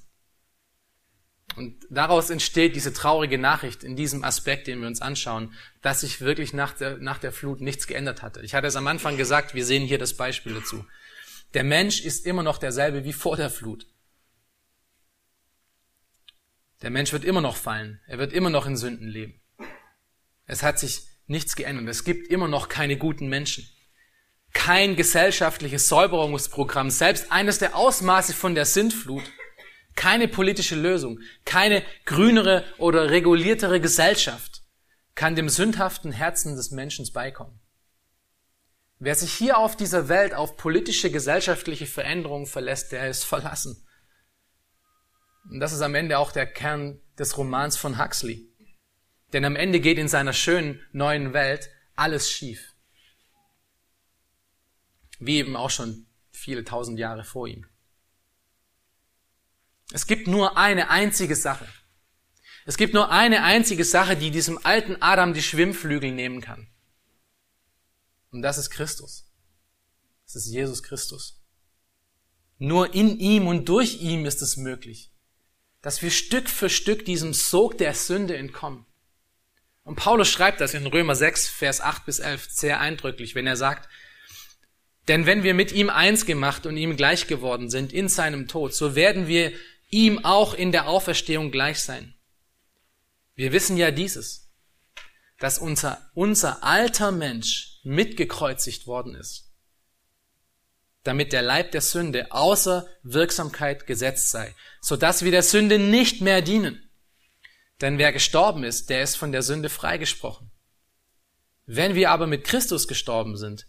Und 1.56 1.84
daraus 1.90 2.30
entsteht 2.30 2.76
diese 2.76 2.92
traurige 2.92 3.36
Nachricht 3.36 3.82
in 3.82 3.96
diesem 3.96 4.22
Aspekt, 4.22 4.68
den 4.68 4.80
wir 4.80 4.86
uns 4.86 5.02
anschauen, 5.02 5.52
dass 5.82 6.00
sich 6.00 6.20
wirklich 6.20 6.52
nach 6.52 6.72
der, 6.72 6.98
nach 6.98 7.18
der 7.18 7.32
Flut 7.32 7.60
nichts 7.60 7.88
geändert 7.88 8.22
hatte. 8.22 8.40
Ich 8.42 8.54
hatte 8.54 8.68
es 8.68 8.76
am 8.76 8.86
Anfang 8.86 9.16
gesagt, 9.16 9.54
wir 9.54 9.64
sehen 9.64 9.84
hier 9.84 9.98
das 9.98 10.16
Beispiel 10.16 10.54
dazu. 10.54 10.84
Der 11.54 11.64
Mensch 11.64 12.02
ist 12.02 12.24
immer 12.24 12.44
noch 12.44 12.58
derselbe 12.58 13.04
wie 13.04 13.12
vor 13.12 13.36
der 13.36 13.50
Flut. 13.50 13.86
Der 16.82 16.90
Mensch 16.90 17.12
wird 17.12 17.24
immer 17.24 17.40
noch 17.40 17.56
fallen. 17.56 18.00
Er 18.06 18.18
wird 18.18 18.32
immer 18.32 18.50
noch 18.50 18.66
in 18.66 18.76
Sünden 18.76 19.08
leben. 19.08 19.40
Es 20.46 20.62
hat 20.62 20.78
sich 20.78 21.06
nichts 21.26 21.56
geändert. 21.56 21.88
Es 21.88 22.04
gibt 22.04 22.28
immer 22.28 22.48
noch 22.48 22.68
keine 22.68 22.96
guten 22.96 23.28
Menschen. 23.28 23.68
Kein 24.52 24.96
gesellschaftliches 24.96 25.88
Säuberungsprogramm, 25.88 26.90
selbst 26.90 27.30
eines 27.30 27.58
der 27.58 27.76
Ausmaße 27.76 28.32
von 28.32 28.54
der 28.54 28.64
Sintflut. 28.64 29.22
Keine 29.94 30.28
politische 30.28 30.76
Lösung, 30.76 31.20
keine 31.44 31.82
grünere 32.04 32.64
oder 32.78 33.10
reguliertere 33.10 33.80
Gesellschaft 33.80 34.62
kann 35.14 35.36
dem 35.36 35.48
sündhaften 35.48 36.12
Herzen 36.12 36.56
des 36.56 36.70
Menschen 36.70 37.06
beikommen. 37.12 37.60
Wer 38.98 39.14
sich 39.14 39.32
hier 39.32 39.58
auf 39.58 39.76
dieser 39.76 40.08
Welt 40.08 40.34
auf 40.34 40.56
politische, 40.56 41.10
gesellschaftliche 41.10 41.86
Veränderungen 41.86 42.46
verlässt, 42.46 42.92
der 42.92 43.08
ist 43.08 43.24
verlassen. 43.24 43.86
Und 45.48 45.60
das 45.60 45.72
ist 45.72 45.80
am 45.80 45.94
Ende 45.94 46.18
auch 46.18 46.32
der 46.32 46.46
Kern 46.46 47.00
des 47.18 47.36
Romans 47.36 47.76
von 47.76 47.98
Huxley. 47.98 48.48
Denn 49.32 49.44
am 49.44 49.56
Ende 49.56 49.80
geht 49.80 49.98
in 49.98 50.08
seiner 50.08 50.32
schönen 50.32 50.80
neuen 50.92 51.32
Welt 51.32 51.70
alles 51.96 52.30
schief. 52.30 52.74
Wie 55.18 55.36
eben 55.38 55.56
auch 55.56 55.70
schon 55.70 56.06
viele 56.30 56.64
tausend 56.64 56.98
Jahre 56.98 57.24
vor 57.24 57.46
ihm. 57.46 57.66
Es 59.92 60.06
gibt 60.06 60.28
nur 60.28 60.56
eine 60.56 60.90
einzige 60.90 61.36
Sache. 61.36 61.66
Es 62.64 62.76
gibt 62.76 62.94
nur 62.94 63.10
eine 63.10 63.42
einzige 63.42 63.84
Sache, 63.84 64.16
die 64.16 64.30
diesem 64.30 64.64
alten 64.64 65.00
Adam 65.02 65.34
die 65.34 65.42
Schwimmflügel 65.42 66.12
nehmen 66.12 66.40
kann. 66.40 66.68
Und 68.30 68.42
das 68.42 68.58
ist 68.58 68.70
Christus. 68.70 69.28
Das 70.24 70.36
ist 70.36 70.46
Jesus 70.46 70.82
Christus. 70.82 71.42
Nur 72.58 72.94
in 72.94 73.18
ihm 73.18 73.46
und 73.48 73.68
durch 73.68 74.00
ihm 74.00 74.26
ist 74.26 74.42
es 74.42 74.56
möglich, 74.56 75.09
dass 75.82 76.02
wir 76.02 76.10
Stück 76.10 76.48
für 76.48 76.68
Stück 76.68 77.04
diesem 77.04 77.32
Sog 77.32 77.78
der 77.78 77.94
Sünde 77.94 78.36
entkommen. 78.36 78.86
Und 79.82 79.96
Paulus 79.96 80.28
schreibt 80.28 80.60
das 80.60 80.74
in 80.74 80.86
Römer 80.86 81.16
6, 81.16 81.48
Vers 81.48 81.80
8 81.80 82.04
bis 82.04 82.18
11 82.18 82.48
sehr 82.50 82.80
eindrücklich, 82.80 83.34
wenn 83.34 83.46
er 83.46 83.56
sagt, 83.56 83.88
denn 85.08 85.26
wenn 85.26 85.42
wir 85.42 85.54
mit 85.54 85.72
ihm 85.72 85.90
eins 85.90 86.26
gemacht 86.26 86.66
und 86.66 86.76
ihm 86.76 86.96
gleich 86.96 87.26
geworden 87.26 87.70
sind 87.70 87.92
in 87.92 88.08
seinem 88.08 88.46
Tod, 88.46 88.74
so 88.74 88.94
werden 88.94 89.26
wir 89.26 89.52
ihm 89.88 90.24
auch 90.24 90.54
in 90.54 90.70
der 90.70 90.86
Auferstehung 90.86 91.50
gleich 91.50 91.80
sein. 91.80 92.14
Wir 93.34 93.52
wissen 93.52 93.76
ja 93.76 93.90
dieses, 93.90 94.52
dass 95.38 95.58
unser, 95.58 96.10
unser 96.14 96.62
alter 96.62 97.10
Mensch 97.10 97.80
mitgekreuzigt 97.82 98.86
worden 98.86 99.14
ist 99.14 99.49
damit 101.02 101.32
der 101.32 101.42
Leib 101.42 101.70
der 101.72 101.80
Sünde 101.80 102.30
außer 102.30 102.86
Wirksamkeit 103.02 103.86
gesetzt 103.86 104.30
sei, 104.30 104.54
so 104.80 104.96
dass 104.96 105.24
wir 105.24 105.30
der 105.30 105.42
Sünde 105.42 105.78
nicht 105.78 106.20
mehr 106.20 106.42
dienen. 106.42 106.90
Denn 107.80 107.98
wer 107.98 108.12
gestorben 108.12 108.64
ist, 108.64 108.90
der 108.90 109.02
ist 109.02 109.16
von 109.16 109.32
der 109.32 109.42
Sünde 109.42 109.70
freigesprochen. 109.70 110.50
Wenn 111.66 111.94
wir 111.94 112.10
aber 112.10 112.26
mit 112.26 112.44
Christus 112.44 112.88
gestorben 112.88 113.36
sind, 113.36 113.66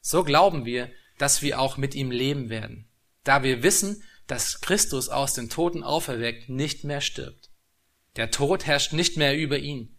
so 0.00 0.24
glauben 0.24 0.64
wir, 0.64 0.90
dass 1.18 1.40
wir 1.40 1.60
auch 1.60 1.76
mit 1.76 1.94
ihm 1.94 2.10
leben 2.10 2.50
werden, 2.50 2.90
da 3.22 3.42
wir 3.42 3.62
wissen, 3.62 4.02
dass 4.26 4.60
Christus 4.60 5.08
aus 5.08 5.34
den 5.34 5.48
Toten 5.48 5.82
auferweckt 5.82 6.48
nicht 6.48 6.84
mehr 6.84 7.00
stirbt. 7.00 7.50
Der 8.16 8.30
Tod 8.30 8.66
herrscht 8.66 8.92
nicht 8.92 9.16
mehr 9.16 9.36
über 9.36 9.58
ihn. 9.58 9.96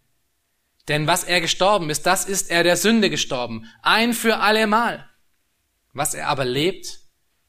Denn 0.88 1.06
was 1.06 1.24
er 1.24 1.40
gestorben 1.40 1.90
ist, 1.90 2.06
das 2.06 2.24
ist 2.24 2.50
er 2.50 2.62
der 2.62 2.76
Sünde 2.76 3.10
gestorben, 3.10 3.66
ein 3.82 4.12
für 4.12 4.38
allemal. 4.38 5.08
Was 5.96 6.12
er 6.12 6.28
aber 6.28 6.44
lebt, 6.44 7.00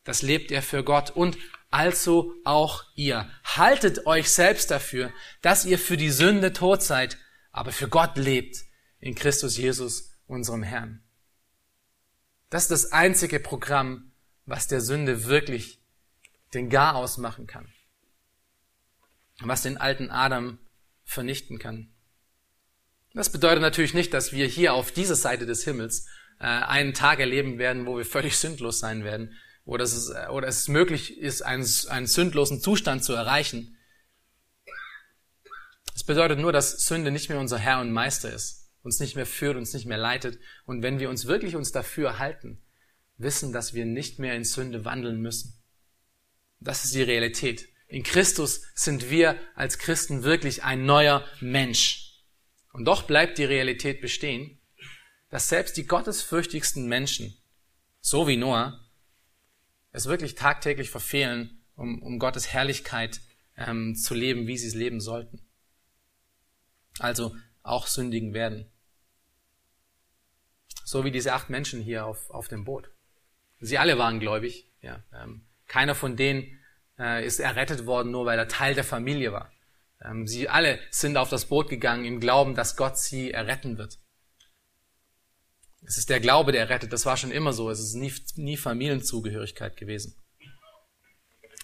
das 0.06 0.22
lebt 0.22 0.52
er 0.52 0.62
für 0.62 0.82
Gott 0.82 1.10
und 1.10 1.38
also 1.70 2.34
auch 2.46 2.86
ihr. 2.96 3.30
Haltet 3.44 4.06
euch 4.06 4.32
selbst 4.32 4.72
dafür, 4.72 5.12
dass 5.42 5.66
ihr 5.66 5.78
für 5.78 5.98
die 5.98 6.12
Sünde 6.12 6.54
tot 6.54 6.82
seid, 6.82 7.18
aber 7.52 7.74
für 7.74 7.90
Gott 7.90 8.16
lebt 8.16 8.64
in 9.02 9.16
Christus 9.16 9.58
Jesus, 9.58 10.14
unserem 10.28 10.64
Herrn. 10.64 11.04
Das 12.50 12.64
ist 12.64 12.72
das 12.72 12.92
einzige 12.94 13.42
Programm, 13.42 14.14
was 14.46 14.70
der 14.70 14.80
Sünde 14.80 15.26
wirklich 15.26 15.82
den 16.54 16.70
Gar 16.70 16.96
ausmachen 16.96 17.48
kann. 17.48 17.68
Was 19.42 19.64
den 19.64 19.76
alten 19.76 20.10
Adam 20.10 20.58
vernichten 21.04 21.60
kann. 21.60 21.90
Das 23.14 23.30
bedeutet 23.30 23.62
natürlich 23.62 23.94
nicht, 23.94 24.14
dass 24.14 24.32
wir 24.32 24.48
hier 24.48 24.74
auf 24.74 24.94
dieser 24.94 25.18
Seite 25.18 25.46
des 25.46 25.66
Himmels 25.66 26.08
einen 26.46 26.94
Tag 26.94 27.20
erleben 27.20 27.58
werden, 27.58 27.86
wo 27.86 27.98
wir 27.98 28.06
völlig 28.06 28.38
sündlos 28.38 28.80
sein 28.80 29.04
werden, 29.04 29.36
oder 29.68 29.84
es, 29.84 30.10
äh, 30.10 30.28
oder 30.30 30.48
es 30.48 30.68
möglich 30.68 31.18
ist, 31.18 31.42
einen, 31.42 31.68
einen 31.90 32.08
sündlosen 32.08 32.62
Zustand 32.62 33.04
zu 33.04 33.14
erreichen. 33.14 33.78
Es 35.94 36.04
bedeutet 36.04 36.40
nur, 36.40 36.54
dass 36.54 36.86
Sünde 36.86 37.12
nicht 37.12 37.30
mehr 37.30 37.40
unser 37.40 37.58
Herr 37.58 37.82
und 37.82 37.92
Meister 37.92 38.32
ist, 38.34 38.72
uns 38.82 39.00
nicht 39.00 39.16
mehr 39.16 39.26
führt, 39.26 39.58
uns 39.58 39.74
nicht 39.74 39.86
mehr 39.86 39.98
leitet. 39.98 40.40
Und 40.66 40.84
wenn 40.84 41.00
wir 41.00 41.10
uns 41.10 41.26
wirklich 41.26 41.56
uns 41.56 41.72
dafür 41.72 42.18
halten, 42.18 42.62
wissen, 43.18 43.52
dass 43.52 43.74
wir 43.74 43.86
nicht 43.86 44.20
mehr 44.20 44.36
in 44.36 44.46
Sünde 44.46 44.86
wandeln 44.86 45.20
müssen. 45.20 45.60
Das 46.60 46.86
ist 46.86 46.94
die 46.94 47.04
Realität. 47.04 47.68
In 47.88 48.04
Christus 48.04 48.62
sind 48.76 49.10
wir 49.10 49.38
als 49.56 49.80
Christen 49.80 50.24
wirklich 50.24 50.64
ein 50.64 50.86
neuer 50.86 51.26
Mensch. 51.42 52.24
Und 52.74 52.86
doch 52.86 53.04
bleibt 53.04 53.38
die 53.38 53.46
Realität 53.46 54.02
bestehen, 54.02 54.57
dass 55.30 55.50
selbst 55.50 55.78
die 55.78 55.86
gottesfürchtigsten 55.86 56.88
Menschen, 56.88 57.38
so 58.02 58.28
wie 58.28 58.38
Noah, 58.38 58.80
es 59.92 60.06
wirklich 60.06 60.36
tagtäglich 60.36 60.90
verfehlen, 60.90 61.64
um, 61.76 62.02
um 62.02 62.20
Gottes 62.20 62.48
Herrlichkeit 62.54 63.20
ähm, 63.56 63.96
zu 63.96 64.14
leben, 64.14 64.48
wie 64.48 64.58
sie 64.58 64.68
es 64.68 64.76
leben 64.76 65.02
sollten. 65.02 65.42
Also 67.00 67.36
auch 67.64 67.88
sündigen 67.88 68.34
werden. 68.34 68.72
So 70.84 71.04
wie 71.04 71.12
diese 71.12 71.34
acht 71.34 71.50
Menschen 71.50 71.82
hier 71.82 72.06
auf, 72.06 72.30
auf 72.30 72.48
dem 72.48 72.64
Boot. 72.64 72.90
Sie 73.60 73.78
alle 73.78 73.98
waren 73.98 74.20
gläubig. 74.20 74.70
Ja, 74.82 75.04
ähm, 75.14 75.46
keiner 75.68 75.96
von 75.96 76.16
denen 76.16 76.60
äh, 76.98 77.26
ist 77.26 77.40
errettet 77.40 77.86
worden, 77.86 78.12
nur 78.12 78.26
weil 78.26 78.40
er 78.40 78.48
Teil 78.48 78.74
der 78.74 78.84
Familie 78.84 79.34
war. 79.34 79.52
Ähm, 80.02 80.28
sie 80.28 80.48
alle 80.48 80.80
sind 80.92 81.18
auf 81.18 81.30
das 81.30 81.46
Boot 81.46 81.70
gegangen 81.70 82.06
im 82.06 82.20
Glauben, 82.20 82.56
dass 82.56 82.78
Gott 82.78 82.98
sie 82.98 83.32
erretten 83.32 83.78
wird. 83.78 84.00
Es 85.86 85.98
ist 85.98 86.10
der 86.10 86.20
Glaube, 86.20 86.52
der 86.52 86.70
rettet. 86.70 86.92
Das 86.92 87.06
war 87.06 87.18
schon 87.18 87.32
immer 87.32 87.54
so. 87.54 87.70
Es 87.70 87.80
ist 87.80 87.94
nie, 87.94 88.14
nie 88.36 88.58
Familienzugehörigkeit 88.58 89.78
gewesen. 89.78 90.16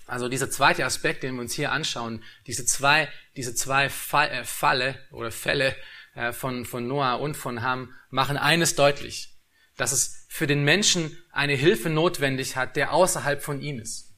Also 0.05 0.27
dieser 0.27 0.49
zweite 0.49 0.85
Aspekt, 0.85 1.23
den 1.23 1.35
wir 1.35 1.41
uns 1.41 1.53
hier 1.53 1.71
anschauen, 1.71 2.23
diese 2.45 2.65
zwei, 2.65 3.09
diese 3.35 3.55
zwei 3.55 3.85
äh, 3.85 4.43
Falle 4.43 4.95
oder 5.11 5.31
Fälle 5.31 5.75
äh, 6.15 6.33
von, 6.33 6.65
von 6.65 6.87
Noah 6.87 7.19
und 7.19 7.35
von 7.35 7.61
Ham 7.61 7.93
machen 8.09 8.37
eines 8.37 8.75
deutlich, 8.75 9.39
dass 9.77 9.91
es 9.91 10.25
für 10.29 10.45
den 10.45 10.63
Menschen 10.63 11.17
eine 11.31 11.53
Hilfe 11.53 11.89
notwendig 11.89 12.55
hat, 12.55 12.75
der 12.75 12.93
außerhalb 12.93 13.41
von 13.41 13.61
ihm 13.61 13.79
ist. 13.79 14.13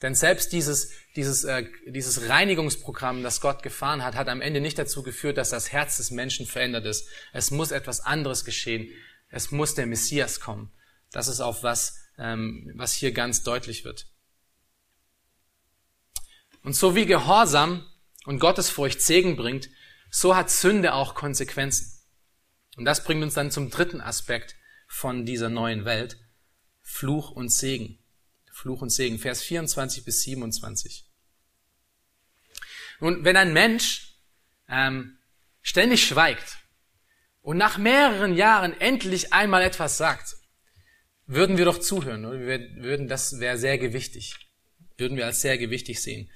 Denn 0.00 0.16
selbst 0.16 0.52
dieses, 0.52 0.90
dieses, 1.14 1.44
äh, 1.44 1.66
dieses 1.86 2.28
Reinigungsprogramm, 2.28 3.22
das 3.22 3.40
Gott 3.40 3.62
gefahren 3.62 4.02
hat, 4.02 4.16
hat 4.16 4.28
am 4.28 4.40
Ende 4.40 4.60
nicht 4.60 4.78
dazu 4.78 5.02
geführt, 5.02 5.38
dass 5.38 5.50
das 5.50 5.70
Herz 5.72 5.98
des 5.98 6.10
Menschen 6.10 6.46
verändert 6.46 6.86
ist. 6.86 7.08
Es 7.32 7.52
muss 7.52 7.70
etwas 7.70 8.00
anderes 8.00 8.44
geschehen. 8.44 8.88
Es 9.32 9.50
muss 9.50 9.74
der 9.74 9.86
Messias 9.86 10.40
kommen. 10.40 10.70
Das 11.10 11.26
ist 11.26 11.40
auch 11.40 11.62
was, 11.62 11.98
ähm, 12.18 12.70
was 12.76 12.92
hier 12.92 13.12
ganz 13.12 13.42
deutlich 13.42 13.84
wird. 13.84 14.06
Und 16.62 16.76
so 16.76 16.94
wie 16.94 17.06
Gehorsam 17.06 17.84
und 18.26 18.38
Gottesfurcht 18.38 19.00
Segen 19.00 19.34
bringt, 19.34 19.70
so 20.10 20.36
hat 20.36 20.50
Sünde 20.50 20.92
auch 20.92 21.14
Konsequenzen. 21.14 21.98
Und 22.76 22.84
das 22.84 23.04
bringt 23.04 23.22
uns 23.22 23.34
dann 23.34 23.50
zum 23.50 23.70
dritten 23.70 24.02
Aspekt 24.02 24.54
von 24.86 25.24
dieser 25.24 25.48
neuen 25.48 25.86
Welt. 25.86 26.18
Fluch 26.82 27.30
und 27.30 27.48
Segen. 27.48 27.98
Fluch 28.52 28.82
und 28.82 28.90
Segen. 28.90 29.18
Vers 29.18 29.42
24 29.42 30.04
bis 30.04 30.22
27. 30.22 31.06
Nun, 33.00 33.24
wenn 33.24 33.38
ein 33.38 33.54
Mensch 33.54 34.18
ähm, 34.68 35.16
ständig 35.62 36.06
schweigt 36.06 36.61
und 37.42 37.58
nach 37.58 37.76
mehreren 37.76 38.34
Jahren 38.34 38.80
endlich 38.80 39.32
einmal 39.32 39.62
etwas 39.62 39.98
sagt, 39.98 40.36
würden 41.26 41.58
wir 41.58 41.64
doch 41.64 41.78
zuhören. 41.78 42.24
Oder? 42.24 42.40
Wir 42.40 42.60
würden, 42.76 43.08
das 43.08 43.40
wäre 43.40 43.58
sehr 43.58 43.78
gewichtig. 43.78 44.34
Würden 44.96 45.16
wir 45.16 45.26
als 45.26 45.40
sehr 45.40 45.58
gewichtig 45.58 46.00
sehen. 46.02 46.30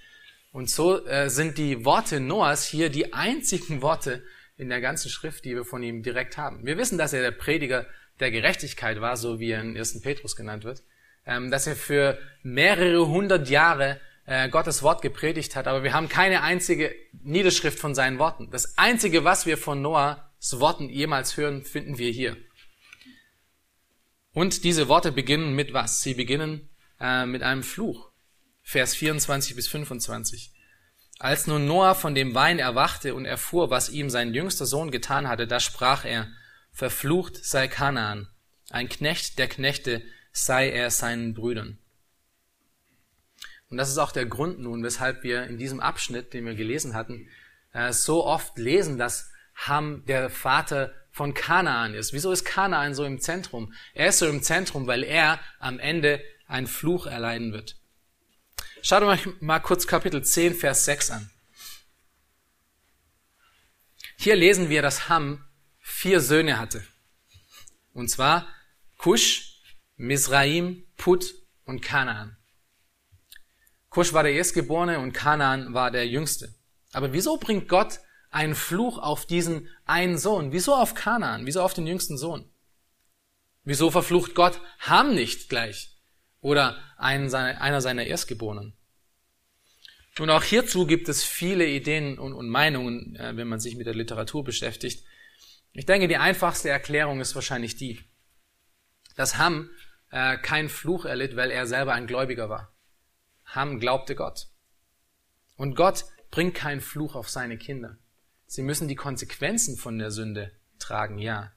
Und 0.52 0.70
so 0.70 1.04
äh, 1.06 1.28
sind 1.28 1.58
die 1.58 1.84
Worte 1.84 2.18
Noahs 2.18 2.66
hier 2.66 2.88
die 2.88 3.12
einzigen 3.12 3.82
Worte 3.82 4.24
in 4.56 4.68
der 4.68 4.80
ganzen 4.80 5.10
Schrift, 5.10 5.44
die 5.44 5.54
wir 5.54 5.64
von 5.64 5.82
ihm 5.82 6.02
direkt 6.02 6.38
haben. 6.38 6.64
Wir 6.64 6.78
wissen, 6.78 6.98
dass 6.98 7.12
er 7.12 7.22
der 7.22 7.30
Prediger 7.30 7.86
der 8.20 8.30
Gerechtigkeit 8.30 9.00
war, 9.00 9.16
so 9.16 9.38
wie 9.38 9.50
er 9.50 9.60
in 9.60 9.76
1. 9.76 10.00
Petrus 10.00 10.34
genannt 10.34 10.64
wird, 10.64 10.82
ähm, 11.26 11.50
dass 11.50 11.66
er 11.66 11.76
für 11.76 12.18
mehrere 12.42 13.06
hundert 13.06 13.50
Jahre 13.50 14.00
äh, 14.24 14.48
Gottes 14.48 14.82
Wort 14.82 15.02
gepredigt 15.02 15.54
hat, 15.56 15.68
aber 15.68 15.82
wir 15.84 15.92
haben 15.92 16.08
keine 16.08 16.42
einzige 16.42 16.94
Niederschrift 17.22 17.78
von 17.78 17.94
seinen 17.94 18.18
Worten. 18.18 18.50
Das 18.50 18.78
einzige, 18.78 19.24
was 19.24 19.44
wir 19.44 19.58
von 19.58 19.82
Noahs 20.38 20.60
Worten 20.60 20.88
jemals 20.88 21.36
hören, 21.36 21.64
finden 21.64 21.98
wir 21.98 22.10
hier. 22.10 22.36
Und 24.32 24.64
diese 24.64 24.88
Worte 24.88 25.12
beginnen 25.12 25.54
mit 25.54 25.72
was? 25.72 26.02
Sie 26.02 26.14
beginnen 26.14 26.68
äh, 27.00 27.26
mit 27.26 27.42
einem 27.42 27.62
Fluch. 27.62 28.10
Vers 28.62 28.94
24 28.94 29.56
bis 29.56 29.68
25. 29.68 30.52
Als 31.18 31.46
nun 31.46 31.66
Noah 31.66 31.94
von 31.94 32.14
dem 32.14 32.34
Wein 32.34 32.58
erwachte 32.58 33.14
und 33.14 33.24
erfuhr, 33.24 33.70
was 33.70 33.88
ihm 33.88 34.10
sein 34.10 34.34
jüngster 34.34 34.66
Sohn 34.66 34.90
getan 34.90 35.28
hatte, 35.28 35.46
da 35.46 35.60
sprach 35.60 36.04
er, 36.04 36.28
verflucht 36.72 37.42
sei 37.42 37.68
Kanaan, 37.68 38.28
ein 38.68 38.88
Knecht 38.90 39.38
der 39.38 39.48
Knechte 39.48 40.02
sei 40.32 40.68
er 40.68 40.90
seinen 40.90 41.32
Brüdern. 41.32 41.78
Und 43.70 43.78
das 43.78 43.88
ist 43.88 43.98
auch 43.98 44.12
der 44.12 44.26
Grund 44.26 44.60
nun, 44.60 44.82
weshalb 44.82 45.22
wir 45.22 45.44
in 45.44 45.56
diesem 45.56 45.80
Abschnitt, 45.80 46.34
den 46.34 46.44
wir 46.44 46.54
gelesen 46.54 46.94
hatten, 46.94 47.28
äh, 47.72 47.92
so 47.92 48.26
oft 48.26 48.58
lesen, 48.58 48.98
dass 48.98 49.30
Ham 49.56 50.04
der 50.06 50.30
Vater 50.30 50.94
von 51.10 51.34
Kanaan 51.34 51.94
ist. 51.94 52.12
Wieso 52.12 52.30
ist 52.30 52.44
Kanaan 52.44 52.94
so 52.94 53.04
im 53.04 53.20
Zentrum? 53.20 53.72
Er 53.94 54.08
ist 54.08 54.18
so 54.18 54.28
im 54.28 54.42
Zentrum, 54.42 54.86
weil 54.86 55.02
er 55.02 55.40
am 55.58 55.78
Ende 55.78 56.22
einen 56.46 56.66
Fluch 56.66 57.06
erleiden 57.06 57.52
wird. 57.52 57.76
Schaut 58.82 59.02
euch 59.02 59.26
mal 59.40 59.58
kurz 59.58 59.86
Kapitel 59.86 60.22
10, 60.22 60.54
Vers 60.54 60.84
6 60.84 61.10
an. 61.10 61.30
Hier 64.16 64.36
lesen 64.36 64.68
wir, 64.68 64.82
dass 64.82 65.08
Ham 65.08 65.44
vier 65.80 66.20
Söhne 66.20 66.58
hatte. 66.58 66.86
Und 67.92 68.08
zwar 68.08 68.46
Kusch, 68.98 69.62
Misraim, 69.96 70.86
Put 70.96 71.34
und 71.64 71.80
Kanaan. 71.80 72.36
Kusch 73.88 74.12
war 74.12 74.22
der 74.22 74.32
Erstgeborene 74.32 74.98
und 74.98 75.12
Kanaan 75.12 75.72
war 75.72 75.90
der 75.90 76.06
Jüngste. 76.06 76.54
Aber 76.92 77.12
wieso 77.12 77.38
bringt 77.38 77.68
Gott 77.68 78.00
einen 78.36 78.54
Fluch 78.54 78.98
auf 78.98 79.24
diesen 79.24 79.68
einen 79.86 80.18
Sohn? 80.18 80.52
Wieso 80.52 80.74
auf 80.74 80.94
Kanaan? 80.94 81.46
Wieso 81.46 81.62
auf 81.62 81.72
den 81.72 81.86
jüngsten 81.86 82.18
Sohn? 82.18 82.44
Wieso 83.64 83.90
verflucht 83.90 84.34
Gott 84.34 84.60
Ham 84.80 85.14
nicht 85.14 85.48
gleich? 85.48 85.96
Oder 86.42 86.78
einen, 86.98 87.34
einer 87.34 87.80
seiner 87.80 88.04
Erstgeborenen? 88.04 88.74
Und 90.18 90.28
auch 90.28 90.42
hierzu 90.42 90.86
gibt 90.86 91.08
es 91.08 91.24
viele 91.24 91.66
Ideen 91.66 92.18
und, 92.18 92.34
und 92.34 92.48
Meinungen, 92.48 93.16
äh, 93.16 93.36
wenn 93.36 93.48
man 93.48 93.58
sich 93.58 93.76
mit 93.76 93.86
der 93.86 93.94
Literatur 93.94 94.44
beschäftigt. 94.44 95.04
Ich 95.72 95.86
denke, 95.86 96.06
die 96.06 96.18
einfachste 96.18 96.68
Erklärung 96.68 97.20
ist 97.20 97.34
wahrscheinlich 97.34 97.76
die, 97.76 98.04
dass 99.16 99.38
Ham 99.38 99.70
äh, 100.10 100.36
keinen 100.36 100.68
Fluch 100.68 101.06
erlitt, 101.06 101.36
weil 101.36 101.50
er 101.50 101.66
selber 101.66 101.94
ein 101.94 102.06
Gläubiger 102.06 102.50
war. 102.50 102.74
Ham 103.46 103.80
glaubte 103.80 104.14
Gott. 104.14 104.48
Und 105.56 105.74
Gott 105.74 106.04
bringt 106.30 106.54
keinen 106.54 106.82
Fluch 106.82 107.14
auf 107.14 107.30
seine 107.30 107.56
Kinder. 107.56 107.98
Sie 108.46 108.62
müssen 108.62 108.88
die 108.88 108.94
Konsequenzen 108.94 109.76
von 109.76 109.98
der 109.98 110.10
Sünde 110.10 110.52
tragen, 110.78 111.18
ja. 111.18 111.52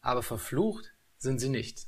Aber 0.00 0.22
verflucht 0.22 0.92
sind 1.16 1.38
sie 1.38 1.48
nicht. 1.48 1.86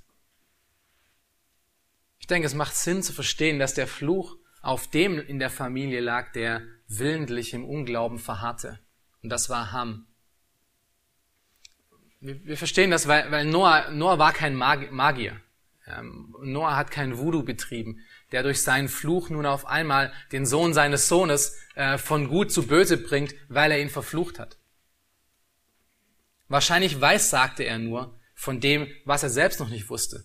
Ich 2.19 2.27
denke, 2.27 2.47
es 2.47 2.55
macht 2.55 2.75
Sinn 2.75 3.03
zu 3.03 3.13
verstehen, 3.13 3.59
dass 3.59 3.75
der 3.75 3.87
Fluch 3.87 4.37
auf 4.63 4.89
dem 4.89 5.19
in 5.19 5.39
der 5.39 5.51
Familie 5.51 6.01
lag, 6.01 6.33
der 6.33 6.63
willentlich 6.89 7.55
im 7.55 7.65
Unglauben 7.65 8.19
verharrte. 8.19 8.81
Und 9.23 9.31
das 9.31 9.49
war 9.49 9.73
Ham. 9.73 10.07
Wir, 12.21 12.57
verstehen 12.57 12.91
das, 12.91 13.07
weil, 13.07 13.31
weil 13.31 13.45
Noah, 13.45 13.91
Noah 13.91 14.19
war 14.19 14.33
kein 14.33 14.55
Magier. 14.55 15.41
Ähm, 15.87 16.35
Noah 16.43 16.77
hat 16.77 16.91
kein 16.91 17.19
Voodoo 17.19 17.45
betrieben, 17.45 18.01
der 18.33 18.43
durch 18.43 18.63
seinen 18.63 18.89
Fluch 18.89 19.31
nun 19.31 19.47
auf 19.47 19.67
einmal 19.67 20.13
den 20.33 20.47
Sohn 20.47 20.75
seines 20.75 21.09
Sohnes 21.09 21.57
äh, 21.75 21.99
von 21.99 22.29
gut 22.29 22.53
zu 22.53 22.67
böse 22.67 22.97
bringt, 22.97 23.35
weil 23.49 23.71
er 23.71 23.81
ihn 23.81 23.91
verflucht 23.91 24.39
hat. 24.39 24.59
Wahrscheinlich 26.49 27.01
weiß, 27.01 27.31
sagte 27.31 27.65
er 27.65 27.79
nur, 27.79 28.19
von 28.35 28.61
dem, 28.61 28.89
was 29.05 29.23
er 29.23 29.31
selbst 29.31 29.61
noch 29.61 29.69
nicht 29.69 29.89
wusste. 29.89 30.25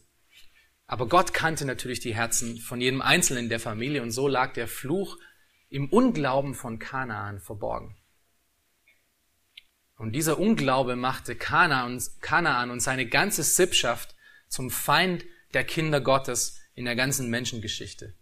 Aber 0.86 1.08
Gott 1.08 1.34
kannte 1.34 1.66
natürlich 1.66 2.00
die 2.00 2.14
Herzen 2.14 2.58
von 2.58 2.82
jedem 2.82 3.02
Einzelnen 3.02 3.50
der 3.50 3.60
Familie 3.60 4.02
und 4.02 4.12
so 4.12 4.28
lag 4.28 4.54
der 4.54 4.68
Fluch 4.68 5.18
im 5.70 5.90
Unglauben 5.90 6.54
von 6.54 6.80
Kanaan 6.80 7.40
verborgen. 7.40 7.96
Und 9.96 10.14
dieser 10.14 10.40
Unglaube 10.40 10.96
machte 10.96 11.36
Kanaan 11.36 12.72
und 12.72 12.80
seine 12.82 13.08
ganze 13.08 13.44
Sippschaft 13.44 14.16
zum 14.50 14.70
Feind 14.70 15.24
der 15.54 15.64
Kinder 15.64 16.02
Gottes 16.02 16.60
in 16.74 16.86
der 16.86 16.96
ganzen 16.96 17.30
Menschengeschichte. 17.30 18.14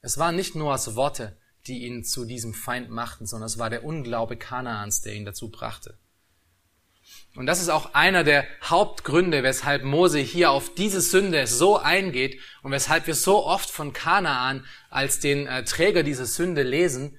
Es 0.00 0.18
waren 0.18 0.36
nicht 0.36 0.54
nur 0.54 0.72
als 0.72 0.94
Worte, 0.96 1.36
die 1.66 1.86
ihn 1.86 2.04
zu 2.04 2.24
diesem 2.24 2.52
Feind 2.52 2.90
machten, 2.90 3.26
sondern 3.26 3.46
es 3.46 3.58
war 3.58 3.70
der 3.70 3.84
Unglaube 3.84 4.36
Kanaans, 4.36 5.00
der 5.00 5.14
ihn 5.14 5.24
dazu 5.24 5.50
brachte. 5.50 5.98
Und 7.36 7.46
das 7.46 7.60
ist 7.60 7.68
auch 7.68 7.94
einer 7.94 8.22
der 8.22 8.46
Hauptgründe, 8.62 9.42
weshalb 9.42 9.82
Mose 9.82 10.18
hier 10.18 10.50
auf 10.50 10.74
diese 10.74 11.00
Sünde 11.00 11.46
so 11.46 11.78
eingeht 11.78 12.40
und 12.62 12.70
weshalb 12.70 13.06
wir 13.06 13.14
so 13.14 13.44
oft 13.44 13.70
von 13.70 13.92
Kanaan 13.92 14.64
als 14.88 15.20
den 15.20 15.46
äh, 15.46 15.64
Träger 15.64 16.02
dieser 16.02 16.26
Sünde 16.26 16.62
lesen. 16.62 17.18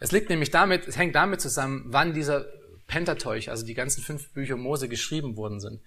Es 0.00 0.10
liegt 0.10 0.30
nämlich 0.30 0.50
damit, 0.50 0.88
es 0.88 0.96
hängt 0.96 1.14
damit 1.14 1.40
zusammen, 1.40 1.84
wann 1.86 2.12
dieser 2.12 2.46
Pentateuch, 2.88 3.50
also 3.50 3.64
die 3.64 3.74
ganzen 3.74 4.02
fünf 4.02 4.32
Bücher 4.32 4.56
Mose 4.56 4.88
geschrieben 4.88 5.36
worden 5.36 5.60
sind. 5.60 5.80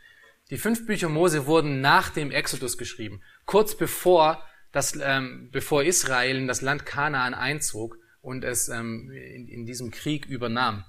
Die 0.52 0.58
fünf 0.58 0.86
Bücher 0.86 1.10
Mose 1.10 1.48
wurden 1.48 1.82
nach 1.82 2.10
dem 2.10 2.32
Exodus 2.32 2.78
geschrieben, 2.78 3.22
kurz 3.46 3.76
bevor 3.76 4.44
das, 4.72 4.98
ähm, 5.02 5.50
bevor 5.52 5.84
Israel 5.84 6.38
in 6.38 6.48
das 6.48 6.62
Land 6.62 6.86
Kanaan 6.86 7.34
einzog 7.34 7.98
und 8.22 8.44
es 8.44 8.70
ähm, 8.70 9.10
in, 9.12 9.48
in 9.48 9.66
diesem 9.66 9.90
Krieg 9.92 10.26
übernahm. 10.26 10.86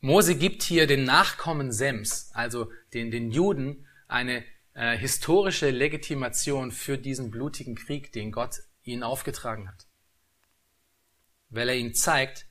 Mose 0.00 0.34
gibt 0.34 0.62
hier 0.62 0.86
den 0.86 1.04
Nachkommen 1.04 1.72
Sems, 1.72 2.30
also 2.34 2.70
den, 2.92 3.10
den 3.10 3.30
Juden, 3.30 3.86
eine 4.06 4.44
äh, 4.74 4.98
historische 4.98 5.70
Legitimation 5.70 6.72
für 6.72 6.98
diesen 6.98 7.30
blutigen 7.30 7.74
Krieg, 7.74 8.12
den 8.12 8.32
Gott 8.32 8.56
ihnen 8.82 9.02
aufgetragen 9.02 9.68
hat. 9.68 9.86
Weil 11.48 11.70
er 11.70 11.76
ihnen 11.76 11.94
zeigt, 11.94 12.46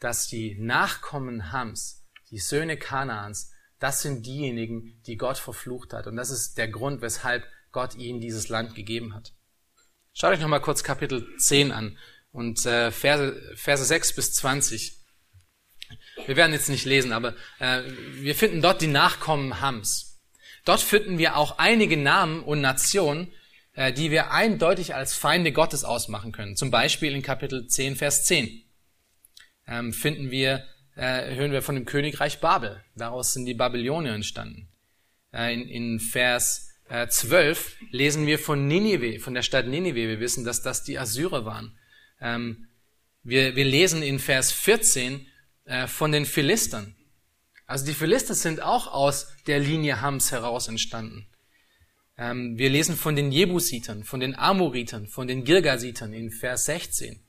dass 0.00 0.28
die 0.28 0.56
Nachkommen 0.58 1.50
Hams, 1.50 2.04
die 2.30 2.38
Söhne 2.38 2.76
Kanaans, 2.76 3.52
das 3.78 4.02
sind 4.02 4.26
diejenigen, 4.26 5.00
die 5.06 5.16
Gott 5.16 5.38
verflucht 5.38 5.92
hat. 5.92 6.06
Und 6.06 6.16
das 6.16 6.30
ist 6.30 6.58
der 6.58 6.68
Grund, 6.68 7.00
weshalb 7.00 7.46
Gott 7.70 7.94
ihnen 7.94 8.20
dieses 8.20 8.48
Land 8.48 8.74
gegeben 8.74 9.14
hat. 9.14 9.32
Schaut 10.12 10.32
euch 10.32 10.40
nochmal 10.40 10.60
kurz 10.60 10.82
Kapitel 10.82 11.36
10 11.38 11.70
an 11.70 11.96
und 12.32 12.66
äh, 12.66 12.90
Verse, 12.90 13.40
Verse 13.54 13.84
6 13.84 14.14
bis 14.16 14.34
20. 14.34 14.96
Wir 16.26 16.36
werden 16.36 16.52
jetzt 16.52 16.68
nicht 16.68 16.84
lesen, 16.84 17.12
aber 17.12 17.34
äh, 17.60 17.82
wir 18.14 18.34
finden 18.34 18.60
dort 18.60 18.80
die 18.80 18.88
Nachkommen 18.88 19.60
Hams. 19.60 20.20
Dort 20.64 20.80
finden 20.80 21.18
wir 21.18 21.36
auch 21.36 21.58
einige 21.58 21.96
Namen 21.96 22.42
und 22.42 22.60
Nationen, 22.60 23.32
äh, 23.74 23.92
die 23.92 24.10
wir 24.10 24.32
eindeutig 24.32 24.94
als 24.94 25.14
Feinde 25.14 25.52
Gottes 25.52 25.84
ausmachen 25.84 26.32
können. 26.32 26.56
Zum 26.56 26.70
Beispiel 26.70 27.14
in 27.14 27.22
Kapitel 27.22 27.68
10, 27.68 27.96
Vers 27.96 28.24
10 28.24 28.64
ähm, 29.68 29.92
finden 29.92 30.30
wir, 30.30 30.66
äh, 30.98 31.36
hören 31.36 31.52
wir 31.52 31.62
von 31.62 31.76
dem 31.76 31.84
Königreich 31.84 32.40
Babel. 32.40 32.82
Daraus 32.96 33.32
sind 33.32 33.46
die 33.46 33.54
Babylonier 33.54 34.14
entstanden. 34.14 34.68
Äh, 35.32 35.54
in, 35.54 35.68
in 35.68 36.00
Vers 36.00 36.70
äh, 36.88 37.06
12 37.06 37.76
lesen 37.90 38.26
wir 38.26 38.38
von 38.38 38.66
Ninive, 38.66 39.20
von 39.20 39.32
der 39.32 39.42
Stadt 39.42 39.68
Ninive. 39.68 39.94
Wir 39.94 40.20
wissen, 40.20 40.44
dass 40.44 40.60
das 40.60 40.82
die 40.82 40.98
Assyrer 40.98 41.44
waren. 41.44 41.78
Ähm, 42.20 42.66
wir, 43.22 43.54
wir 43.54 43.64
lesen 43.64 44.02
in 44.02 44.18
Vers 44.18 44.50
14 44.50 45.24
äh, 45.66 45.86
von 45.86 46.10
den 46.10 46.26
Philistern. 46.26 46.96
Also 47.66 47.86
die 47.86 47.94
Philister 47.94 48.34
sind 48.34 48.60
auch 48.60 48.92
aus 48.92 49.28
der 49.46 49.60
Linie 49.60 50.00
Hams 50.00 50.32
heraus 50.32 50.66
entstanden. 50.66 51.28
Ähm, 52.16 52.58
wir 52.58 52.70
lesen 52.70 52.96
von 52.96 53.14
den 53.14 53.30
Jebusitern, 53.30 54.02
von 54.02 54.18
den 54.18 54.34
Amoritern, 54.34 55.06
von 55.06 55.28
den 55.28 55.44
Girgasitern 55.44 56.12
in 56.12 56.32
Vers 56.32 56.64
16. 56.64 57.20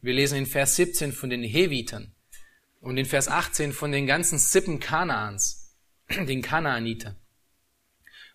Wir 0.00 0.14
lesen 0.14 0.36
in 0.36 0.46
Vers 0.46 0.74
17 0.74 1.12
von 1.12 1.30
den 1.30 1.44
Hevitern 1.44 2.13
und 2.84 2.98
in 2.98 3.06
Vers 3.06 3.28
18 3.28 3.72
von 3.72 3.92
den 3.92 4.06
ganzen 4.06 4.38
Sippen 4.38 4.78
Kanaans, 4.78 5.74
den 6.10 6.42
Kanaaniter. 6.42 7.16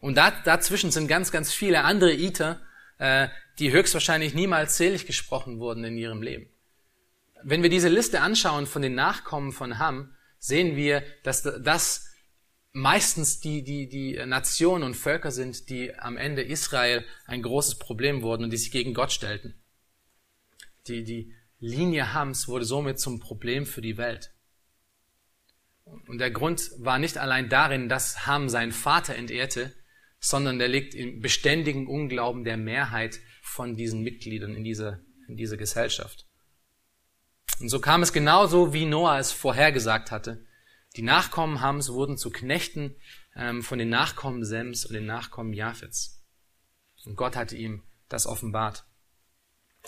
Und 0.01 0.15
da, 0.15 0.31
dazwischen 0.31 0.91
sind 0.91 1.07
ganz, 1.07 1.31
ganz 1.31 1.53
viele 1.53 1.83
andere 1.83 2.13
Iter, 2.13 2.59
äh, 2.97 3.27
die 3.59 3.71
höchstwahrscheinlich 3.71 4.33
niemals 4.33 4.75
selig 4.75 5.05
gesprochen 5.05 5.59
wurden 5.59 5.83
in 5.83 5.97
ihrem 5.97 6.23
Leben. 6.23 6.49
Wenn 7.43 7.61
wir 7.61 7.69
diese 7.69 7.89
Liste 7.89 8.21
anschauen 8.21 8.65
von 8.65 8.81
den 8.81 8.95
Nachkommen 8.95 9.51
von 9.51 9.77
Ham, 9.77 10.15
sehen 10.39 10.75
wir, 10.75 11.03
dass 11.23 11.43
das 11.43 12.07
meistens 12.71 13.39
die, 13.39 13.63
die, 13.63 13.87
die 13.87 14.13
Nationen 14.25 14.83
und 14.83 14.95
Völker 14.95 15.31
sind, 15.31 15.69
die 15.69 15.93
am 15.93 16.17
Ende 16.17 16.41
Israel 16.41 17.05
ein 17.25 17.43
großes 17.43 17.75
Problem 17.75 18.23
wurden 18.23 18.45
und 18.45 18.49
die 18.49 18.57
sich 18.57 18.71
gegen 18.71 18.93
Gott 18.93 19.11
stellten. 19.11 19.61
Die, 20.87 21.03
die 21.03 21.33
Linie 21.59 22.13
Hams 22.13 22.47
wurde 22.47 22.65
somit 22.65 22.99
zum 22.99 23.19
Problem 23.19 23.65
für 23.65 23.81
die 23.81 23.97
Welt. 23.97 24.31
Und 26.07 26.19
der 26.19 26.31
Grund 26.31 26.71
war 26.77 26.99
nicht 26.99 27.17
allein 27.17 27.49
darin, 27.49 27.89
dass 27.89 28.25
Ham 28.25 28.49
seinen 28.49 28.71
Vater 28.71 29.15
entehrte, 29.15 29.73
sondern 30.19 30.59
der 30.59 30.67
liegt 30.67 30.93
im 30.93 31.21
beständigen 31.21 31.87
Unglauben 31.87 32.43
der 32.43 32.57
Mehrheit 32.57 33.19
von 33.41 33.75
diesen 33.75 34.01
Mitgliedern 34.01 34.55
in 34.55 34.63
dieser, 34.63 34.99
in 35.27 35.37
dieser 35.37 35.57
Gesellschaft. 35.57 36.25
Und 37.59 37.69
so 37.69 37.79
kam 37.79 38.01
es 38.01 38.13
genauso, 38.13 38.73
wie 38.73 38.85
Noah 38.85 39.19
es 39.19 39.31
vorhergesagt 39.31 40.11
hatte. 40.11 40.45
Die 40.95 41.01
Nachkommen 41.01 41.61
Hams 41.61 41.89
wurden 41.89 42.17
zu 42.17 42.31
Knechten 42.31 42.95
ähm, 43.35 43.63
von 43.63 43.79
den 43.79 43.89
Nachkommen 43.89 44.43
Sems 44.43 44.85
und 44.85 44.93
den 44.93 45.05
Nachkommen 45.05 45.53
Japhets. 45.53 46.25
Und 47.05 47.15
Gott 47.15 47.35
hatte 47.35 47.55
ihm 47.55 47.83
das 48.07 48.27
offenbart. 48.27 48.85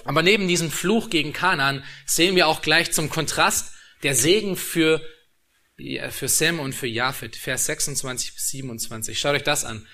Aber 0.06 0.24
neben 0.24 0.48
diesem 0.48 0.72
Fluch 0.72 1.10
gegen 1.10 1.34
Kanaan 1.34 1.84
sehen 2.06 2.36
wir 2.36 2.48
auch 2.48 2.62
gleich 2.62 2.92
zum 2.92 3.10
Kontrast 3.10 3.74
der 4.04 4.16
Segen 4.16 4.56
für, 4.56 5.02
für 6.10 6.28
Sem 6.28 6.60
und 6.60 6.74
für 6.74 6.88
Japhet, 6.88 7.36
Vers 7.36 7.66
26 7.66 8.34
bis 8.34 8.50
27. 8.50 9.20
Schaut 9.20 9.36
euch 9.36 9.44
das 9.44 9.66
an. 9.66 9.88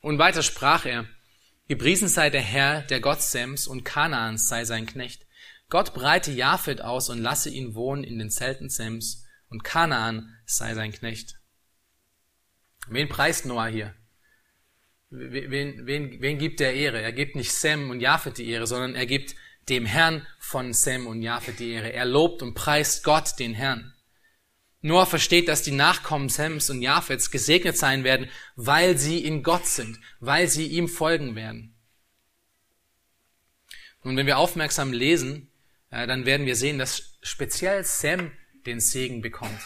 Und 0.00 0.18
weiter 0.18 0.42
sprach 0.42 0.86
er, 0.86 1.06
Gepriesen 1.68 2.08
sei 2.08 2.28
der 2.28 2.42
Herr, 2.42 2.82
der 2.82 3.00
Gott 3.00 3.22
Sems 3.22 3.66
und 3.66 3.84
Kanaans 3.84 4.48
sei 4.48 4.64
sein 4.64 4.86
Knecht. 4.86 5.26
Gott 5.70 5.94
breite 5.94 6.30
Japhet 6.30 6.82
aus 6.82 7.08
und 7.08 7.18
lasse 7.18 7.48
ihn 7.48 7.74
wohnen 7.74 8.04
in 8.04 8.18
den 8.18 8.30
Zelten 8.30 8.68
Sems 8.68 9.24
und 9.48 9.64
Kanaan 9.64 10.36
sei 10.44 10.74
sein 10.74 10.92
Knecht. 10.92 11.36
Wen 12.88 13.08
preist 13.08 13.46
Noah 13.46 13.68
hier? 13.68 13.94
Wen, 15.08 15.86
wen, 15.86 16.20
wen 16.20 16.38
gibt 16.38 16.60
er 16.60 16.74
Ehre? 16.74 17.00
Er 17.00 17.12
gibt 17.12 17.36
nicht 17.36 17.52
Sem 17.52 17.90
und 17.90 18.00
Japhet 18.00 18.38
die 18.38 18.50
Ehre, 18.50 18.66
sondern 18.66 18.94
er 18.94 19.06
gibt 19.06 19.34
dem 19.68 19.86
Herrn 19.86 20.26
von 20.38 20.74
Sem 20.74 21.06
und 21.06 21.22
Japhet 21.22 21.58
die 21.58 21.70
Ehre. 21.70 21.92
Er 21.92 22.04
lobt 22.04 22.42
und 22.42 22.54
preist 22.54 23.04
Gott, 23.04 23.38
den 23.38 23.54
Herrn. 23.54 23.91
Noah 24.82 25.06
versteht, 25.06 25.48
dass 25.48 25.62
die 25.62 25.70
Nachkommen 25.70 26.28
Sems 26.28 26.68
und 26.68 26.82
Japhets 26.82 27.30
gesegnet 27.30 27.78
sein 27.78 28.02
werden, 28.02 28.28
weil 28.56 28.98
sie 28.98 29.24
in 29.24 29.44
Gott 29.44 29.66
sind, 29.66 29.98
weil 30.18 30.48
sie 30.48 30.66
ihm 30.66 30.88
folgen 30.88 31.36
werden. 31.36 31.74
Und 34.02 34.16
wenn 34.16 34.26
wir 34.26 34.38
aufmerksam 34.38 34.92
lesen, 34.92 35.50
äh, 35.90 36.08
dann 36.08 36.26
werden 36.26 36.46
wir 36.46 36.56
sehen, 36.56 36.78
dass 36.78 37.16
speziell 37.22 37.84
Sem 37.84 38.32
den 38.66 38.80
Segen 38.80 39.22
bekommt. 39.22 39.60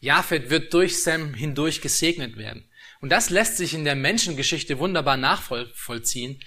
Japhet 0.00 0.50
wird 0.50 0.74
durch 0.74 1.02
Sem 1.02 1.34
hindurch 1.34 1.80
gesegnet 1.80 2.36
werden. 2.36 2.68
Und 3.00 3.10
das 3.10 3.30
lässt 3.30 3.56
sich 3.56 3.72
in 3.72 3.84
der 3.84 3.94
Menschengeschichte 3.94 4.80
wunderbar 4.80 5.16
nachvollziehen, 5.16 6.40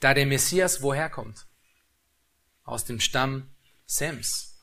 da 0.00 0.14
der 0.14 0.26
Messias 0.26 0.82
woher 0.82 1.10
kommt? 1.10 1.46
Aus 2.64 2.84
dem 2.84 3.00
Stamm 3.00 3.50
Sems. 3.84 4.60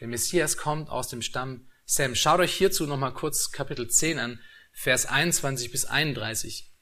Der 0.00 0.08
Messias 0.08 0.56
kommt 0.56 0.88
aus 0.88 1.08
dem 1.08 1.22
Stamm 1.22 1.68
Sam. 1.86 2.14
Schaut 2.14 2.40
euch 2.40 2.54
hierzu 2.54 2.86
nochmal 2.86 3.12
kurz 3.12 3.52
Kapitel 3.52 3.88
10 3.88 4.18
an, 4.18 4.40
Vers 4.72 5.06
21 5.06 5.70
bis 5.70 5.84
31. 5.84 6.72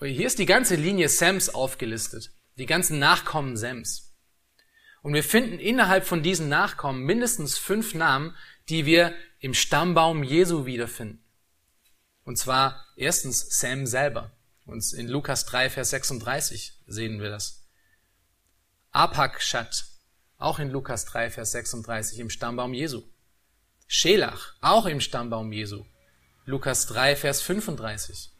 Hier 0.00 0.26
ist 0.26 0.38
die 0.38 0.46
ganze 0.46 0.76
Linie 0.76 1.08
Sams 1.08 1.48
aufgelistet, 1.48 2.30
die 2.56 2.66
ganzen 2.66 2.98
Nachkommen 2.98 3.56
Sams. 3.56 4.14
Und 5.02 5.14
wir 5.14 5.24
finden 5.24 5.58
innerhalb 5.58 6.06
von 6.06 6.22
diesen 6.22 6.48
Nachkommen 6.48 7.02
mindestens 7.04 7.56
fünf 7.58 7.94
Namen, 7.94 8.36
die 8.68 8.86
wir 8.86 9.14
im 9.40 9.54
Stammbaum 9.54 10.22
Jesu 10.22 10.66
wiederfinden. 10.66 11.24
Und 12.24 12.36
zwar 12.36 12.84
erstens 12.96 13.58
Sam 13.58 13.86
selber. 13.86 14.36
Und 14.66 14.92
in 14.92 15.08
Lukas 15.08 15.46
3, 15.46 15.70
Vers 15.70 15.90
36 15.90 16.74
sehen 16.86 17.20
wir 17.20 17.30
das. 17.30 17.66
Apakshat, 18.90 19.86
auch 20.36 20.58
in 20.58 20.70
Lukas 20.70 21.06
3, 21.06 21.30
Vers 21.30 21.52
36 21.52 22.18
im 22.18 22.28
Stammbaum 22.28 22.74
Jesu. 22.74 23.02
Schelach, 23.90 24.54
auch 24.60 24.84
im 24.84 25.00
Stammbaum 25.00 25.50
Jesu. 25.50 25.86
Lukas 26.44 26.86
3, 26.86 27.16
Vers 27.16 27.40
35. 27.40 28.30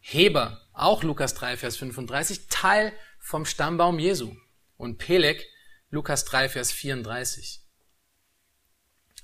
Heber, 0.00 0.60
auch 0.74 1.02
Lukas 1.02 1.34
3, 1.34 1.56
Vers 1.56 1.78
35, 1.78 2.48
Teil 2.48 2.92
vom 3.18 3.46
Stammbaum 3.46 3.98
Jesu. 3.98 4.36
Und 4.76 4.98
Pelek, 4.98 5.46
Lukas 5.88 6.26
3, 6.26 6.50
Vers 6.50 6.72
34. 6.72 7.62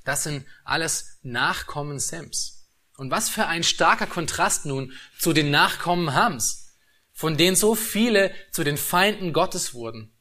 Das 0.05 0.23
sind 0.23 0.47
alles 0.65 1.19
Nachkommen 1.23 1.99
Sems. 1.99 2.71
Und 2.97 3.11
was 3.11 3.29
für 3.29 3.47
ein 3.47 3.63
starker 3.63 4.07
Kontrast 4.07 4.65
nun 4.65 4.95
zu 5.19 5.35
den 5.35 5.51
Nachkommen 5.51 6.15
Hams, 6.15 6.79
von 7.13 7.37
denen 7.37 7.57
so 7.57 7.75
viele 7.75 8.35
zu 8.53 8.65
den 8.65 8.79
Feinden 8.79 9.35
Gottes 9.35 9.75
wurden. 9.75 10.15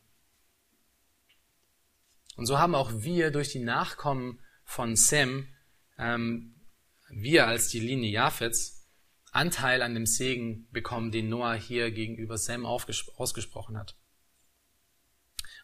Und 2.35 2.47
so 2.47 2.59
haben 2.59 2.75
auch 2.75 2.91
wir 2.93 3.31
durch 3.31 3.53
die 3.53 3.63
Nachkommen 3.63 4.41
von 4.65 4.95
Sem, 4.95 5.47
ähm, 5.97 6.55
wir 7.09 7.47
als 7.47 7.69
die 7.69 7.79
Linie 7.79 8.11
Japhets, 8.11 8.75
Anteil 9.31 9.81
an 9.81 9.93
dem 9.93 10.05
Segen 10.05 10.67
bekommen, 10.71 11.11
den 11.11 11.29
Noah 11.29 11.53
hier 11.53 11.91
gegenüber 11.91 12.37
Sem 12.37 12.65
ausgesprochen 12.65 13.77
hat. 13.77 13.95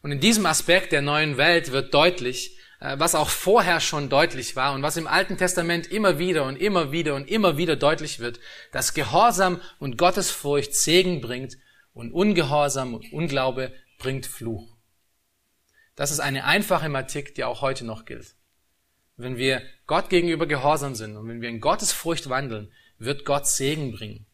Und 0.02 0.12
in 0.12 0.20
diesem 0.20 0.46
Aspekt 0.46 0.92
der 0.92 1.02
neuen 1.02 1.38
Welt 1.38 1.72
wird 1.72 1.94
deutlich, 1.94 2.58
äh, 2.80 2.98
was 3.00 3.16
auch 3.16 3.30
vorher 3.30 3.80
schon 3.80 4.10
deutlich 4.10 4.56
war 4.56 4.74
und 4.74 4.82
was 4.82 4.98
im 4.98 5.08
Alten 5.08 5.38
Testament 5.38 5.88
immer 5.88 6.20
wieder 6.20 6.46
und 6.46 6.58
immer 6.58 6.92
wieder 6.92 7.16
und 7.16 7.30
immer 7.30 7.58
wieder 7.58 7.76
deutlich 7.76 8.20
wird, 8.20 8.40
dass 8.72 8.94
Gehorsam 8.94 9.62
und 9.80 9.98
Gottesfurcht 9.98 10.76
Segen 10.76 11.22
bringt 11.22 11.58
und 11.94 12.12
Ungehorsam 12.12 12.94
und 12.94 13.12
Unglaube 13.14 13.74
bringt 13.98 14.26
Fluch. 14.26 14.76
Das 15.96 16.12
ist 16.12 16.20
eine 16.20 16.46
einfache 16.46 16.90
Mathematik, 16.90 17.36
die 17.36 17.44
auch 17.44 17.62
heute 17.62 17.86
noch 17.86 18.06
gilt. 18.06 18.36
Wenn 19.18 19.38
wir 19.38 19.62
Gott 19.88 20.10
gegenüber 20.10 20.48
gehorsam 20.48 20.96
sind 20.96 21.16
und 21.18 21.28
wenn 21.28 21.42
wir 21.42 21.50
in 21.50 21.62
Gottes 21.62 21.92
Furcht 21.92 22.30
wandeln, 22.30 22.72
wird 22.98 23.26
Gott 23.26 23.48
Segen 23.48 23.92
bringen. 23.92 24.26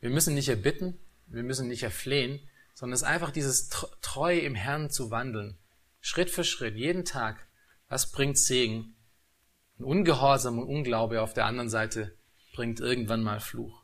Wir 0.00 0.10
müssen 0.10 0.34
nicht 0.34 0.48
erbitten, 0.48 0.98
wir 1.26 1.42
müssen 1.42 1.68
nicht 1.68 1.82
erflehen, 1.82 2.40
sondern 2.74 2.94
es 2.94 3.02
ist 3.02 3.08
einfach 3.08 3.30
dieses 3.30 3.68
treu 4.00 4.38
im 4.38 4.54
Herrn 4.54 4.90
zu 4.90 5.10
wandeln. 5.10 5.58
Schritt 6.00 6.30
für 6.30 6.44
Schritt, 6.44 6.76
jeden 6.76 7.04
Tag. 7.04 7.46
Was 7.88 8.10
bringt 8.10 8.38
Segen? 8.38 8.96
Und 9.78 9.84
Ungehorsam 9.84 10.58
und 10.58 10.68
Unglaube 10.68 11.20
auf 11.20 11.34
der 11.34 11.46
anderen 11.46 11.68
Seite 11.68 12.16
bringt 12.54 12.80
irgendwann 12.80 13.22
mal 13.22 13.40
Fluch. 13.40 13.80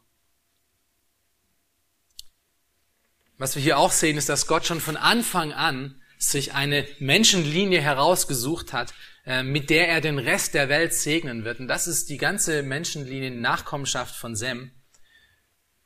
Was 3.38 3.54
wir 3.54 3.62
hier 3.62 3.78
auch 3.78 3.92
sehen, 3.92 4.16
ist, 4.16 4.28
dass 4.28 4.46
Gott 4.46 4.66
schon 4.66 4.80
von 4.80 4.96
Anfang 4.96 5.52
an 5.52 6.00
sich 6.18 6.54
eine 6.54 6.86
Menschenlinie 6.98 7.82
herausgesucht 7.82 8.72
hat, 8.72 8.94
mit 9.42 9.70
der 9.70 9.88
er 9.88 10.00
den 10.00 10.18
Rest 10.18 10.54
der 10.54 10.68
Welt 10.68 10.94
segnen 10.94 11.44
wird. 11.44 11.58
Und 11.58 11.66
das 11.66 11.88
ist 11.88 12.08
die 12.08 12.16
ganze 12.16 12.62
Menschenlinie 12.62 13.32
Nachkommenschaft 13.32 14.14
von 14.14 14.36
Sem. 14.36 14.70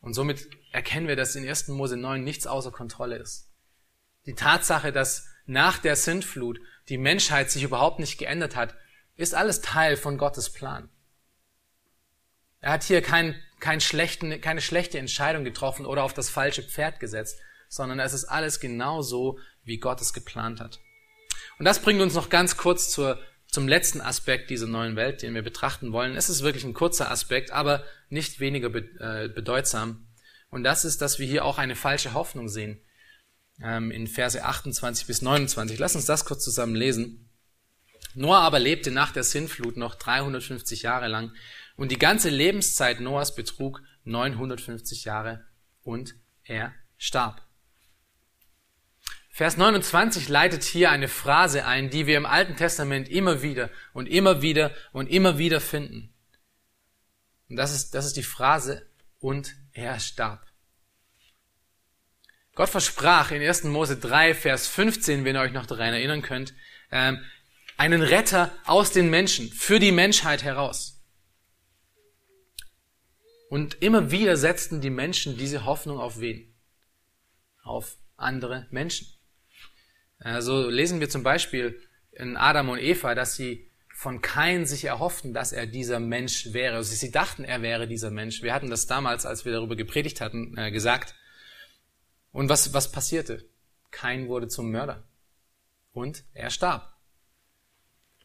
Und 0.00 0.14
somit 0.14 0.48
erkennen 0.72 1.08
wir, 1.08 1.16
dass 1.16 1.36
in 1.36 1.48
1. 1.48 1.68
Mose 1.68 1.96
9 1.96 2.22
nichts 2.22 2.46
außer 2.46 2.70
Kontrolle 2.70 3.16
ist. 3.16 3.50
Die 4.26 4.34
Tatsache, 4.34 4.92
dass 4.92 5.26
nach 5.46 5.78
der 5.78 5.96
Sintflut 5.96 6.60
die 6.88 6.98
Menschheit 6.98 7.50
sich 7.50 7.62
überhaupt 7.62 7.98
nicht 7.98 8.18
geändert 8.18 8.56
hat, 8.56 8.74
ist 9.16 9.34
alles 9.34 9.60
Teil 9.60 9.96
von 9.96 10.18
Gottes 10.18 10.52
Plan. 10.52 10.90
Er 12.60 12.72
hat 12.72 12.84
hier 12.84 13.00
kein, 13.00 13.40
kein 13.58 13.80
schlechten, 13.80 14.40
keine 14.40 14.60
schlechte 14.60 14.98
Entscheidung 14.98 15.44
getroffen 15.44 15.86
oder 15.86 16.04
auf 16.04 16.12
das 16.12 16.28
falsche 16.28 16.62
Pferd 16.62 17.00
gesetzt, 17.00 17.40
sondern 17.68 18.00
es 18.00 18.12
ist 18.12 18.26
alles 18.26 18.60
genau 18.60 19.00
so, 19.00 19.38
wie 19.64 19.78
Gott 19.78 20.00
es 20.00 20.12
geplant 20.12 20.60
hat. 20.60 20.78
Und 21.60 21.66
das 21.66 21.82
bringt 21.82 22.00
uns 22.00 22.14
noch 22.14 22.30
ganz 22.30 22.56
kurz 22.56 22.88
zur, 22.88 23.20
zum 23.46 23.68
letzten 23.68 24.00
Aspekt 24.00 24.48
dieser 24.48 24.66
neuen 24.66 24.96
Welt, 24.96 25.20
den 25.20 25.34
wir 25.34 25.42
betrachten 25.42 25.92
wollen. 25.92 26.16
Es 26.16 26.30
ist 26.30 26.42
wirklich 26.42 26.64
ein 26.64 26.72
kurzer 26.72 27.10
Aspekt, 27.10 27.50
aber 27.50 27.84
nicht 28.08 28.40
weniger 28.40 28.74
äh, 28.74 29.28
bedeutsam. 29.28 30.08
Und 30.48 30.64
das 30.64 30.86
ist, 30.86 31.02
dass 31.02 31.18
wir 31.18 31.26
hier 31.26 31.44
auch 31.44 31.58
eine 31.58 31.76
falsche 31.76 32.14
Hoffnung 32.14 32.48
sehen. 32.48 32.80
Ähm, 33.62 33.90
in 33.90 34.06
Verse 34.06 34.42
28 34.42 35.06
bis 35.06 35.20
29. 35.20 35.78
Lass 35.78 35.94
uns 35.94 36.06
das 36.06 36.24
kurz 36.24 36.42
zusammen 36.42 36.74
lesen. 36.74 37.28
Noah 38.14 38.38
aber 38.38 38.58
lebte 38.58 38.90
nach 38.90 39.12
der 39.12 39.22
Sintflut 39.22 39.76
noch 39.76 39.96
350 39.96 40.80
Jahre 40.80 41.08
lang 41.08 41.34
und 41.76 41.92
die 41.92 41.98
ganze 41.98 42.30
Lebenszeit 42.30 43.00
Noahs 43.00 43.34
betrug 43.34 43.82
950 44.04 45.04
Jahre 45.04 45.44
und 45.82 46.14
er 46.42 46.72
starb. 46.96 47.49
Vers 49.40 49.56
29 49.56 50.28
leitet 50.28 50.64
hier 50.64 50.90
eine 50.90 51.08
Phrase 51.08 51.64
ein, 51.64 51.88
die 51.88 52.06
wir 52.06 52.18
im 52.18 52.26
Alten 52.26 52.56
Testament 52.56 53.08
immer 53.08 53.40
wieder 53.40 53.70
und 53.94 54.04
immer 54.04 54.42
wieder 54.42 54.70
und 54.92 55.06
immer 55.06 55.38
wieder 55.38 55.62
finden. 55.62 56.12
Und 57.48 57.56
das 57.56 57.74
ist, 57.74 57.94
das 57.94 58.04
ist 58.04 58.18
die 58.18 58.22
Phrase, 58.22 58.86
und 59.18 59.56
er 59.72 59.98
starb. 59.98 60.46
Gott 62.54 62.68
versprach 62.68 63.30
in 63.30 63.40
1. 63.40 63.64
Mose 63.64 63.96
3, 63.96 64.34
Vers 64.34 64.66
15, 64.68 65.24
wenn 65.24 65.36
ihr 65.36 65.40
euch 65.40 65.54
noch 65.54 65.64
daran 65.64 65.94
erinnern 65.94 66.20
könnt, 66.20 66.52
ähm, 66.90 67.24
einen 67.78 68.02
Retter 68.02 68.52
aus 68.66 68.92
den 68.92 69.08
Menschen, 69.08 69.50
für 69.50 69.78
die 69.78 69.90
Menschheit 69.90 70.42
heraus. 70.42 71.00
Und 73.48 73.82
immer 73.82 74.10
wieder 74.10 74.36
setzten 74.36 74.82
die 74.82 74.90
Menschen 74.90 75.38
diese 75.38 75.64
Hoffnung 75.64 75.98
auf 75.98 76.20
wen? 76.20 76.54
Auf 77.62 77.96
andere 78.18 78.66
Menschen. 78.70 79.16
Also 80.20 80.68
lesen 80.68 81.00
wir 81.00 81.08
zum 81.08 81.22
Beispiel 81.22 81.80
in 82.12 82.36
Adam 82.36 82.68
und 82.68 82.78
Eva, 82.78 83.14
dass 83.14 83.34
sie 83.34 83.70
von 83.94 84.22
Kain 84.22 84.66
sich 84.66 84.84
erhofften, 84.84 85.34
dass 85.34 85.52
er 85.52 85.66
dieser 85.66 86.00
Mensch 86.00 86.52
wäre. 86.52 86.76
Also 86.76 86.94
sie 86.94 87.10
dachten, 87.10 87.44
er 87.44 87.60
wäre 87.62 87.86
dieser 87.86 88.10
Mensch. 88.10 88.42
Wir 88.42 88.54
hatten 88.54 88.70
das 88.70 88.86
damals, 88.86 89.26
als 89.26 89.44
wir 89.44 89.52
darüber 89.52 89.76
gepredigt 89.76 90.20
hatten, 90.20 90.56
äh, 90.56 90.70
gesagt. 90.70 91.14
Und 92.32 92.48
was, 92.48 92.72
was 92.72 92.92
passierte? 92.92 93.48
Kain 93.90 94.28
wurde 94.28 94.48
zum 94.48 94.70
Mörder. 94.70 95.04
Und 95.92 96.24
er 96.32 96.50
starb. 96.50 96.96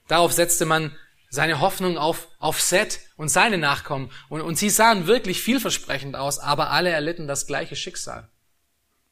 Darauf 0.07 0.31
setzte 0.31 0.65
man 0.65 0.95
seine 1.29 1.59
Hoffnung 1.59 1.97
auf, 1.97 2.29
auf 2.39 2.61
Seth 2.61 3.01
und 3.17 3.29
seine 3.29 3.57
Nachkommen. 3.57 4.11
Und, 4.29 4.41
und 4.41 4.57
sie 4.57 4.69
sahen 4.69 5.07
wirklich 5.07 5.41
vielversprechend 5.41 6.15
aus, 6.15 6.39
aber 6.39 6.71
alle 6.71 6.89
erlitten 6.89 7.27
das 7.27 7.47
gleiche 7.47 7.75
Schicksal. 7.75 8.29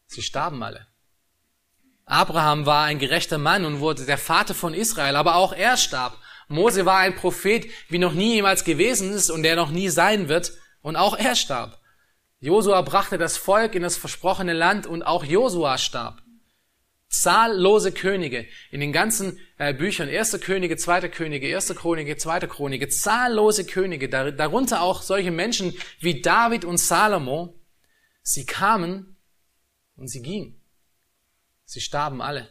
Sie 0.08 0.22
starben 0.22 0.62
alle. 0.64 0.88
Abraham 2.06 2.66
war 2.66 2.86
ein 2.86 3.00
gerechter 3.00 3.38
Mann 3.38 3.66
und 3.66 3.80
wurde 3.80 4.06
der 4.06 4.18
Vater 4.18 4.54
von 4.54 4.74
Israel, 4.74 5.16
aber 5.16 5.36
auch 5.36 5.54
er 5.54 5.78
starb. 5.78 6.18
Mose 6.48 6.86
war 6.86 7.00
ein 7.00 7.16
Prophet, 7.16 7.66
wie 7.90 7.98
noch 7.98 8.14
nie 8.14 8.36
jemals 8.36 8.64
gewesen 8.64 9.12
ist 9.14 9.30
und 9.30 9.44
der 9.44 9.56
noch 9.56 9.72
nie 9.72 9.90
sein 9.90 10.28
wird, 10.28 10.54
und 10.82 10.98
auch 10.98 11.18
er 11.18 11.36
starb. 11.36 11.80
Josua 12.42 12.82
brachte 12.82 13.18
das 13.18 13.38
Volk 13.38 13.74
in 13.74 13.84
das 13.84 13.96
versprochene 13.96 14.54
Land 14.54 14.86
und 14.86 15.02
auch 15.02 15.24
Josua 15.24 15.78
starb 15.78 16.24
zahllose 17.14 17.92
Könige 17.92 18.48
in 18.72 18.80
den 18.80 18.92
ganzen 18.92 19.40
äh, 19.58 19.74
Büchern, 19.74 20.10
erste 20.10 20.40
Könige, 20.40 20.78
zweite 20.78 21.10
Könige, 21.10 21.48
erste 21.48 21.76
Chronike, 21.76 22.18
zweite 22.18 22.48
Chronike, 22.48 22.90
zahllose 22.90 23.66
Könige, 23.66 24.10
darunter 24.10 24.82
auch 24.82 25.02
solche 25.04 25.32
Menschen 25.32 25.74
wie 26.00 26.22
David 26.22 26.66
und 26.66 26.78
Salomo, 26.78 27.60
sie 28.24 28.46
kamen 28.46 29.16
und 29.96 30.08
sie 30.08 30.22
gingen. 30.22 30.60
Sie 31.66 31.82
starben 31.82 32.22
alle. 32.22 32.50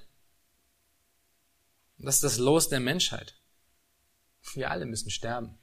das 1.99 2.17
ist 2.17 2.25
das 2.25 2.39
Los 2.39 2.69
der 2.69 2.81
Menschheit. 2.81 3.39
Wir 4.55 4.71
alle 4.71 4.87
müssen 4.87 5.11
sterben. 5.11 5.59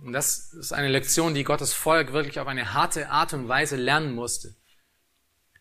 Und 0.00 0.12
das 0.12 0.52
ist 0.52 0.72
eine 0.72 0.88
Lektion, 0.88 1.34
die 1.34 1.44
Gottes 1.44 1.72
Volk 1.72 2.12
wirklich 2.12 2.40
auf 2.40 2.48
eine 2.48 2.74
harte 2.74 3.10
Art 3.10 3.32
und 3.32 3.48
Weise 3.48 3.76
lernen 3.76 4.12
musste 4.14 4.56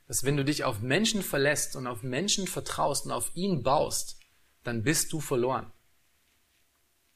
dass 0.07 0.23
wenn 0.23 0.37
du 0.37 0.45
dich 0.45 0.63
auf 0.63 0.81
Menschen 0.81 1.23
verlässt 1.23 1.75
und 1.75 1.87
auf 1.87 2.03
Menschen 2.03 2.47
vertraust 2.47 3.05
und 3.05 3.11
auf 3.11 3.31
ihn 3.35 3.63
baust, 3.63 4.19
dann 4.63 4.83
bist 4.83 5.13
du 5.13 5.19
verloren. 5.19 5.71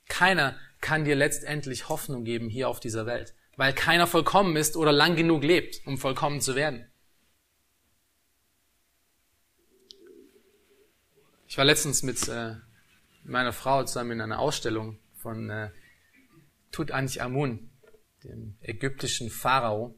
Keiner 0.07 0.57
kann 0.80 1.05
dir 1.05 1.15
letztendlich 1.15 1.89
Hoffnung 1.89 2.24
geben 2.24 2.49
hier 2.49 2.70
auf 2.70 2.80
dieser 2.80 3.05
Welt, 3.05 3.34
weil 3.55 3.74
keiner 3.74 4.07
vollkommen 4.07 4.55
ist 4.55 4.78
oder 4.78 4.91
lang 4.91 5.15
genug 5.15 5.43
lebt, 5.43 5.86
um 5.86 5.97
vollkommen 5.97 6.39
zu 6.39 6.55
werden. 6.55 6.89
Ich 11.47 11.57
war 11.57 11.63
letztens 11.63 12.03
mit 12.03 12.27
äh, 12.27 12.55
meiner 13.23 13.53
Frau 13.53 13.83
zusammen 13.83 14.11
in 14.11 14.21
einer 14.21 14.39
Ausstellung 14.39 14.99
von 15.15 15.49
äh, 15.49 15.71
Tutanchamun, 16.71 17.69
dem 18.23 18.57
ägyptischen 18.61 19.29
Pharao. 19.29 19.97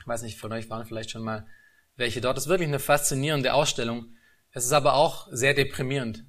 Ich 0.00 0.06
weiß 0.06 0.22
nicht, 0.22 0.38
von 0.38 0.52
euch 0.52 0.68
waren 0.68 0.84
vielleicht 0.84 1.10
schon 1.10 1.22
mal 1.22 1.46
welche 1.94 2.20
dort. 2.20 2.36
Das 2.36 2.44
ist 2.44 2.50
wirklich 2.50 2.68
eine 2.68 2.80
faszinierende 2.80 3.54
Ausstellung. 3.54 4.16
Es 4.50 4.64
ist 4.64 4.72
aber 4.72 4.94
auch 4.94 5.28
sehr 5.30 5.54
deprimierend. 5.54 6.24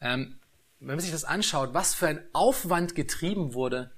Ähm, 0.00 0.40
wenn 0.78 0.96
man 0.96 1.00
sich 1.00 1.12
das 1.12 1.24
anschaut, 1.24 1.74
was 1.74 1.94
für 1.94 2.08
ein 2.08 2.26
Aufwand 2.32 2.94
getrieben 2.94 3.52
wurde, 3.52 3.92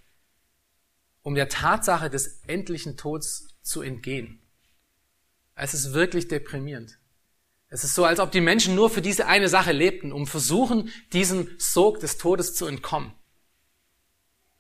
um 1.23 1.37
der 1.37 1.49
Tatsache 1.49 2.11
des 2.11 2.41
endlichen 2.47 2.97
Todes 2.97 3.57
zu 3.63 3.83
entgehen. 3.83 4.43
Es 5.55 5.75
ist 5.75 5.93
wirklich 5.93 6.29
deprimierend. 6.29 6.99
Es 7.69 7.83
ist 7.83 7.95
so, 7.95 8.05
als 8.05 8.21
ob 8.21 8.31
die 8.31 8.41
Menschen 8.41 8.75
nur 8.75 8.91
für 8.91 9.03
diese 9.03 9.27
eine 9.27 9.49
Sache 9.49 9.73
lebten, 9.73 10.13
um 10.13 10.27
versuchen, 10.27 10.91
diesem 11.13 11.49
Sog 11.59 12.01
des 12.01 12.17
Todes 12.17 12.55
zu 12.55 12.67
entkommen. 12.67 13.13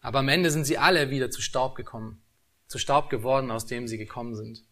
Aber 0.00 0.20
am 0.20 0.28
Ende 0.28 0.50
sind 0.50 0.64
sie 0.64 0.78
alle 0.78 1.10
wieder 1.10 1.30
zu 1.30 1.40
Staub 1.40 1.76
gekommen, 1.76 2.22
zu 2.66 2.78
Staub 2.78 3.10
geworden, 3.10 3.50
aus 3.50 3.66
dem 3.66 3.86
sie 3.86 3.98
gekommen 3.98 4.34
sind. 4.34 4.64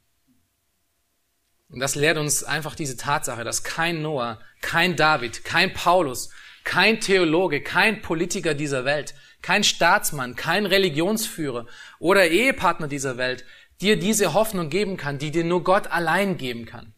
Und 1.68 1.80
das 1.80 1.94
lehrt 1.94 2.18
uns 2.18 2.44
einfach 2.44 2.74
diese 2.74 2.96
Tatsache, 2.96 3.44
dass 3.44 3.64
kein 3.64 4.02
Noah, 4.02 4.40
kein 4.60 4.96
David, 4.96 5.44
kein 5.44 5.72
Paulus, 5.72 6.30
kein 6.62 7.00
Theologe, 7.00 7.62
kein 7.62 8.00
Politiker 8.00 8.54
dieser 8.54 8.84
Welt, 8.84 9.14
kein 9.42 9.64
Staatsmann, 9.64 10.36
kein 10.36 10.66
Religionsführer 10.66 11.66
oder 11.98 12.28
Ehepartner 12.28 12.88
dieser 12.88 13.16
Welt 13.16 13.44
dir 13.80 13.98
diese 13.98 14.34
Hoffnung 14.34 14.70
geben 14.70 14.96
kann, 14.96 15.18
die 15.18 15.30
dir 15.30 15.44
nur 15.44 15.64
Gott 15.64 15.88
allein 15.88 16.38
geben 16.38 16.64
kann. 16.64 16.93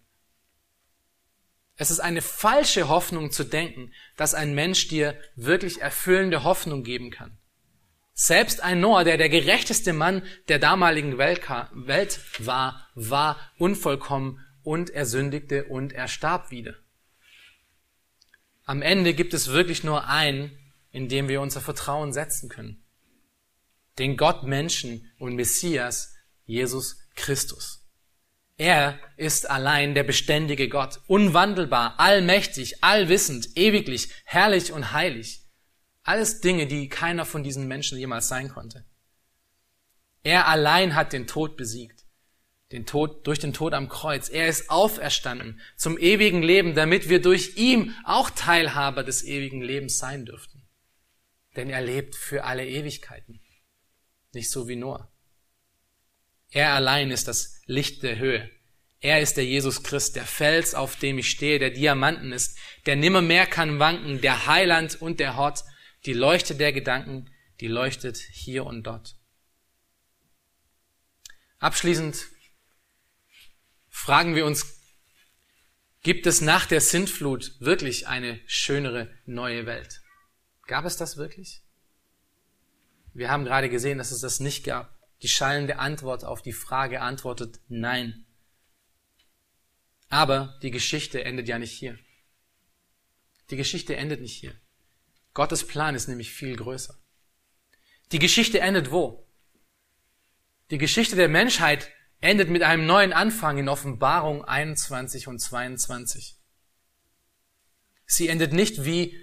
Es 1.77 1.91
ist 1.91 2.01
eine 2.01 2.23
falsche 2.23 2.89
Hoffnung 2.89 3.31
zu 3.31 3.45
denken, 3.45 3.93
dass 4.17 4.35
ein 4.35 4.55
Mensch 4.55 4.89
dir 4.89 5.19
wirklich 5.35 5.83
erfüllende 5.83 6.43
Hoffnung 6.43 6.83
geben 6.83 7.11
kann. 7.11 7.37
Selbst 8.15 8.63
ein 8.63 8.81
Noah, 8.81 9.05
der 9.05 9.19
der 9.19 9.29
gerechteste 9.29 9.93
Mann 9.93 10.23
der 10.49 10.59
damaligen 10.59 11.19
Welt 11.19 12.21
war, 12.39 12.89
war 12.95 13.39
unvollkommen 13.59 14.41
und 14.63 14.89
er 14.89 15.05
sündigte 15.05 15.65
und 15.65 15.93
er 15.93 16.09
starb 16.09 16.51
wieder. 16.51 16.75
Am 18.65 18.81
Ende 18.81 19.13
gibt 19.13 19.35
es 19.35 19.49
wirklich 19.49 19.85
nur 19.85 20.09
einen, 20.09 20.59
in 20.91 21.09
dem 21.11 21.29
wir 21.29 21.43
unser 21.43 21.61
Vertrauen 21.61 22.15
setzen 22.15 22.49
können. 22.49 22.83
Den 23.99 24.17
Gott 24.17 24.45
Menschen 24.45 25.13
und 25.19 25.37
Messias, 25.37 26.15
Jesus 26.47 26.99
Christus. 27.17 27.86
Er 28.57 28.99
ist 29.17 29.51
allein 29.51 29.95
der 29.95 30.05
beständige 30.05 30.69
Gott, 30.69 31.01
unwandelbar, 31.07 32.01
allmächtig, 32.01 32.83
allwissend, 32.83 33.57
ewiglich, 33.57 34.11
herrlich 34.25 34.73
und 34.73 34.93
heilig. 34.93 35.43
Alles 36.03 36.41
Dinge, 36.41 36.67
die 36.67 36.89
keiner 36.89 37.27
von 37.27 37.43
diesen 37.43 37.69
Menschen 37.69 37.99
jemals 37.99 38.29
sein 38.29 38.49
konnte. 38.49 38.85
Er 40.23 40.49
allein 40.49 40.95
hat 40.95 41.13
den 41.13 41.27
Tod 41.27 41.57
besiegt 41.57 42.07
den 42.73 42.85
Tod, 42.85 43.27
durch 43.27 43.39
den 43.39 43.53
Tod 43.53 43.75
am 43.75 43.89
Kreuz. 43.89 44.29
Er 44.29 44.49
ist 44.49 44.71
auferstanden 44.71 45.61
zum 45.77 45.99
ewigen 45.99 46.43
Leben, 46.43 46.75
damit 46.75 47.09
wir 47.09 47.23
durch 47.23 47.57
ihn 47.57 47.95
auch 48.05 48.31
Teilhaber 48.31 49.05
des 49.05 49.25
ewigen 49.25 49.63
Lebens 49.63 49.99
sein 49.99 50.25
dürften. 50.25 50.67
Denn 51.55 51.71
er 51.71 51.81
lebt 51.81 52.17
für 52.17 52.45
alle 52.45 52.67
Ewigkeiten. 52.67 53.41
Nicht 54.33 54.51
so 54.51 54.69
wie 54.69 54.77
Noah. 54.77 55.11
Er 56.51 56.75
allein 56.75 57.11
ist 57.11 57.29
das 57.29 57.56
Licht 57.67 58.03
der 58.03 58.19
Höhe. 58.19 58.51
Er 59.01 59.21
ist 59.21 59.37
der 59.37 59.45
Jesus 59.45 59.83
Christ, 59.83 60.17
der 60.17 60.25
Fels, 60.25 60.75
auf 60.75 60.97
dem 60.97 61.19
ich 61.19 61.31
stehe, 61.31 61.59
der 61.59 61.71
Diamanten 61.71 62.33
ist, 62.33 62.59
der 62.87 62.97
nimmermehr 62.97 63.47
kann 63.47 63.79
wanken, 63.79 64.21
der 64.21 64.47
Heiland 64.47 65.01
und 65.01 65.21
der 65.21 65.37
Hort, 65.37 65.65
die 66.07 66.13
Leuchte 66.13 66.55
der 66.55 66.73
Gedanken, 66.73 67.31
die 67.61 67.69
leuchtet 67.69 68.17
hier 68.17 68.65
und 68.65 68.85
dort. 68.85 69.17
Abschließend 71.59 72.27
fragen 73.89 74.35
wir 74.35 74.47
uns, 74.47 74.81
gibt 76.03 76.27
es 76.27 76.41
nach 76.41 76.67
der 76.67 76.81
Sintflut 76.81 77.61
wirklich 77.61 78.07
eine 78.07 78.41
schönere 78.47 79.11
neue 79.25 79.67
Welt? 79.67 80.03
Gab 80.67 80.85
es 80.85 80.97
das 80.97 81.17
wirklich? 81.17 81.63
Wir 83.15 83.31
haben 83.31 83.45
gerade 83.45 83.71
gesehen, 83.71 83.99
dass 83.99 84.11
es 84.11 84.21
das 84.21 84.41
nicht 84.41 84.65
gab. 84.65 84.96
Die 85.23 85.29
schallende 85.29 85.79
Antwort 85.79 86.25
auf 86.25 86.43
die 86.43 86.53
Frage 86.53 87.01
antwortet 87.01 87.61
Nein. 87.69 88.27
Aber 90.09 90.59
die 90.63 90.71
Geschichte 90.71 91.25
endet 91.25 91.49
ja 91.49 91.59
nicht 91.59 91.73
hier. 91.73 91.99
Die 93.51 93.57
Geschichte 93.57 93.97
endet 93.97 94.21
nicht 94.21 94.37
hier. 94.37 94.55
Gottes 95.35 95.67
Plan 95.67 95.95
ist 95.95 96.09
nämlich 96.09 96.33
viel 96.33 96.57
größer. 96.57 96.99
Die 98.13 98.19
Geschichte 98.19 98.61
endet 98.61 98.91
wo? 98.91 99.29
Die 100.71 100.79
Geschichte 100.79 101.17
der 101.17 101.29
Menschheit 101.29 101.91
endet 102.21 102.51
mit 102.51 102.63
einem 102.63 102.87
neuen 102.87 103.13
Anfang 103.13 103.59
in 103.59 103.69
Offenbarung 103.69 104.45
21 104.45 105.29
und 105.29 105.39
22. 105.39 106.37
Sie 108.07 108.29
endet 108.29 108.53
nicht 108.53 108.85
wie, 108.85 109.17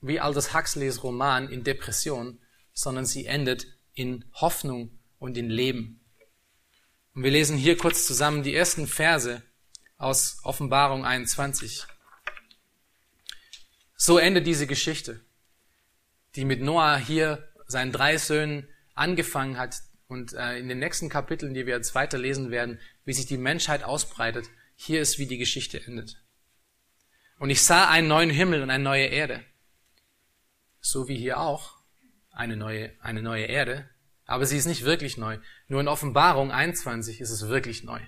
wie 0.00 0.20
Aldous 0.20 0.54
Huxleys 0.54 1.02
Roman 1.02 1.48
in 1.48 1.64
Depression, 1.64 2.40
sondern 2.72 3.04
sie 3.04 3.26
endet 3.26 3.66
in 3.94 4.24
Hoffnung 4.34 4.99
und 5.20 5.36
in 5.38 5.48
Leben. 5.48 6.00
Und 7.14 7.22
wir 7.22 7.30
lesen 7.30 7.56
hier 7.56 7.76
kurz 7.76 8.06
zusammen 8.06 8.42
die 8.42 8.54
ersten 8.54 8.88
Verse 8.88 9.42
aus 9.96 10.40
Offenbarung 10.42 11.04
21. 11.04 11.84
So 13.94 14.18
endet 14.18 14.46
diese 14.46 14.66
Geschichte, 14.66 15.20
die 16.34 16.44
mit 16.44 16.62
Noah 16.62 16.96
hier 16.96 17.48
seinen 17.66 17.92
drei 17.92 18.16
Söhnen 18.16 18.68
angefangen 18.94 19.58
hat 19.58 19.76
und 20.08 20.32
äh, 20.32 20.58
in 20.58 20.68
den 20.68 20.78
nächsten 20.78 21.08
Kapiteln, 21.08 21.54
die 21.54 21.66
wir 21.66 21.76
jetzt 21.76 21.94
weiter 21.94 22.18
lesen 22.18 22.50
werden, 22.50 22.80
wie 23.04 23.12
sich 23.12 23.26
die 23.26 23.36
Menschheit 23.36 23.84
ausbreitet. 23.84 24.48
Hier 24.74 25.00
ist, 25.00 25.18
wie 25.18 25.26
die 25.26 25.38
Geschichte 25.38 25.84
endet. 25.84 26.22
Und 27.38 27.50
ich 27.50 27.62
sah 27.62 27.88
einen 27.88 28.08
neuen 28.08 28.30
Himmel 28.30 28.62
und 28.62 28.70
eine 28.70 28.82
neue 28.82 29.06
Erde. 29.06 29.44
So 30.80 31.08
wie 31.08 31.16
hier 31.16 31.38
auch 31.38 31.74
eine 32.30 32.56
neue, 32.56 32.92
eine 33.00 33.22
neue 33.22 33.44
Erde. 33.44 33.88
Aber 34.30 34.46
sie 34.46 34.56
ist 34.56 34.66
nicht 34.66 34.84
wirklich 34.84 35.16
neu. 35.16 35.38
Nur 35.66 35.80
in 35.80 35.88
Offenbarung 35.88 36.52
21 36.52 37.20
ist 37.20 37.30
es 37.30 37.48
wirklich 37.48 37.82
neu. 37.82 38.00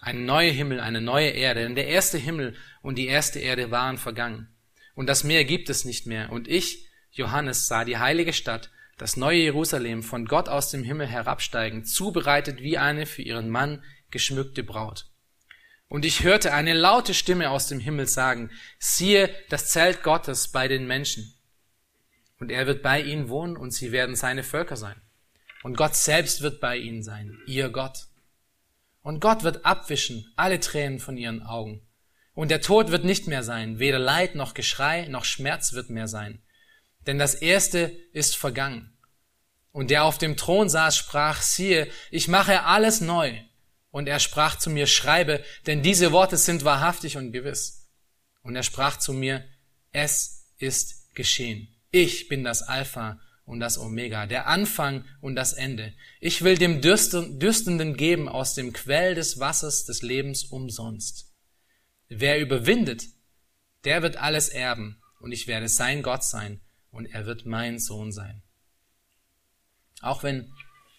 Ein 0.00 0.24
neuer 0.24 0.52
Himmel, 0.52 0.80
eine 0.80 1.02
neue 1.02 1.28
Erde. 1.28 1.60
Denn 1.60 1.74
der 1.74 1.88
erste 1.88 2.16
Himmel 2.16 2.56
und 2.80 2.96
die 2.96 3.06
erste 3.06 3.38
Erde 3.38 3.70
waren 3.70 3.98
vergangen 3.98 4.48
und 4.94 5.06
das 5.06 5.22
Meer 5.22 5.44
gibt 5.44 5.68
es 5.68 5.84
nicht 5.84 6.06
mehr. 6.06 6.32
Und 6.32 6.48
ich, 6.48 6.88
Johannes, 7.12 7.66
sah 7.66 7.84
die 7.84 7.98
heilige 7.98 8.32
Stadt, 8.32 8.70
das 8.96 9.18
neue 9.18 9.38
Jerusalem, 9.38 10.02
von 10.02 10.24
Gott 10.24 10.48
aus 10.48 10.70
dem 10.70 10.82
Himmel 10.82 11.06
herabsteigen, 11.06 11.84
zubereitet 11.84 12.62
wie 12.62 12.78
eine 12.78 13.04
für 13.04 13.20
ihren 13.20 13.50
Mann 13.50 13.84
geschmückte 14.10 14.64
Braut. 14.64 15.10
Und 15.88 16.06
ich 16.06 16.24
hörte 16.24 16.54
eine 16.54 16.72
laute 16.72 17.12
Stimme 17.12 17.50
aus 17.50 17.68
dem 17.68 17.80
Himmel 17.80 18.06
sagen, 18.06 18.50
siehe 18.78 19.28
das 19.50 19.68
Zelt 19.68 20.02
Gottes 20.02 20.48
bei 20.48 20.66
den 20.66 20.86
Menschen. 20.86 21.35
Und 22.38 22.50
er 22.50 22.66
wird 22.66 22.82
bei 22.82 23.00
ihnen 23.00 23.28
wohnen 23.28 23.56
und 23.56 23.72
sie 23.72 23.92
werden 23.92 24.14
seine 24.14 24.42
Völker 24.42 24.76
sein. 24.76 25.00
Und 25.62 25.76
Gott 25.76 25.94
selbst 25.94 26.42
wird 26.42 26.60
bei 26.60 26.76
ihnen 26.76 27.02
sein, 27.02 27.38
ihr 27.46 27.70
Gott. 27.70 28.06
Und 29.02 29.20
Gott 29.20 29.42
wird 29.42 29.64
abwischen 29.64 30.32
alle 30.36 30.60
Tränen 30.60 30.98
von 30.98 31.16
ihren 31.16 31.42
Augen. 31.42 31.86
Und 32.34 32.50
der 32.50 32.60
Tod 32.60 32.90
wird 32.90 33.04
nicht 33.04 33.26
mehr 33.26 33.42
sein, 33.42 33.78
weder 33.78 33.98
Leid 33.98 34.34
noch 34.34 34.52
Geschrei 34.52 35.06
noch 35.08 35.24
Schmerz 35.24 35.72
wird 35.72 35.90
mehr 35.90 36.08
sein. 36.08 36.42
Denn 37.06 37.18
das 37.18 37.34
Erste 37.34 37.96
ist 38.12 38.36
vergangen. 38.36 38.92
Und 39.72 39.90
der 39.90 40.04
auf 40.04 40.18
dem 40.18 40.36
Thron 40.36 40.68
saß, 40.68 40.96
sprach, 40.96 41.40
siehe, 41.40 41.90
ich 42.10 42.28
mache 42.28 42.64
alles 42.64 43.00
neu. 43.00 43.38
Und 43.90 44.08
er 44.08 44.20
sprach 44.20 44.56
zu 44.56 44.70
mir, 44.70 44.86
schreibe, 44.86 45.42
denn 45.66 45.82
diese 45.82 46.12
Worte 46.12 46.36
sind 46.36 46.64
wahrhaftig 46.64 47.16
und 47.16 47.32
gewiss. 47.32 47.88
Und 48.42 48.56
er 48.56 48.62
sprach 48.62 48.98
zu 48.98 49.12
mir, 49.12 49.44
es 49.92 50.50
ist 50.58 51.14
geschehen. 51.14 51.75
Ich 51.90 52.28
bin 52.28 52.44
das 52.44 52.62
Alpha 52.62 53.20
und 53.44 53.60
das 53.60 53.78
Omega, 53.78 54.26
der 54.26 54.48
Anfang 54.48 55.04
und 55.20 55.36
das 55.36 55.52
Ende. 55.52 55.94
Ich 56.20 56.42
will 56.42 56.58
dem 56.58 56.80
Dürstenden 56.80 57.96
geben 57.96 58.28
aus 58.28 58.54
dem 58.54 58.72
Quell 58.72 59.14
des 59.14 59.38
Wassers 59.38 59.84
des 59.84 60.02
Lebens 60.02 60.44
umsonst. 60.44 61.32
Wer 62.08 62.40
überwindet, 62.40 63.04
der 63.84 64.02
wird 64.02 64.16
alles 64.16 64.48
erben 64.48 65.00
und 65.20 65.32
ich 65.32 65.46
werde 65.46 65.68
sein 65.68 66.02
Gott 66.02 66.24
sein 66.24 66.60
und 66.90 67.06
er 67.06 67.26
wird 67.26 67.46
mein 67.46 67.78
Sohn 67.78 68.10
sein. 68.10 68.42
Auch 70.00 70.22
wenn 70.22 70.52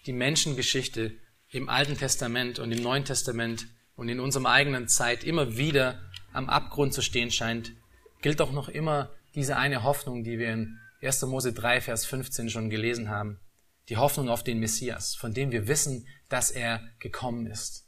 die 0.06 0.14
Menschengeschichte 0.14 1.18
im 1.50 1.70
Alten 1.70 1.98
Testament 1.98 2.60
und 2.60 2.72
im 2.72 2.82
Neuen 2.82 3.06
Testament 3.06 3.68
und 3.96 4.10
in 4.10 4.20
unserer 4.20 4.50
eigenen 4.50 4.88
Zeit 4.88 5.24
immer 5.24 5.58
wieder 5.58 6.02
am 6.32 6.50
Abgrund 6.50 6.94
zu 6.94 7.02
stehen 7.02 7.32
scheint, 7.32 7.74
gilt 8.22 8.40
doch 8.40 8.52
noch 8.52 8.70
immer 8.70 9.12
diese 9.38 9.56
eine 9.56 9.84
Hoffnung, 9.84 10.26
die 10.26 10.38
wir 10.38 10.52
in 10.52 10.78
1. 11.02 11.22
Mose 11.24 11.54
3, 11.54 11.80
Vers 11.80 12.06
15 12.06 12.50
schon 12.50 12.70
gelesen 12.70 13.08
haben. 13.10 13.40
Die 13.88 13.96
Hoffnung 13.96 14.28
auf 14.28 14.44
den 14.44 14.60
Messias, 14.60 15.16
von 15.16 15.34
dem 15.34 15.52
wir 15.52 15.70
wissen, 15.70 16.06
dass 16.28 16.52
er 16.52 16.82
gekommen 17.00 17.48
ist 17.48 17.88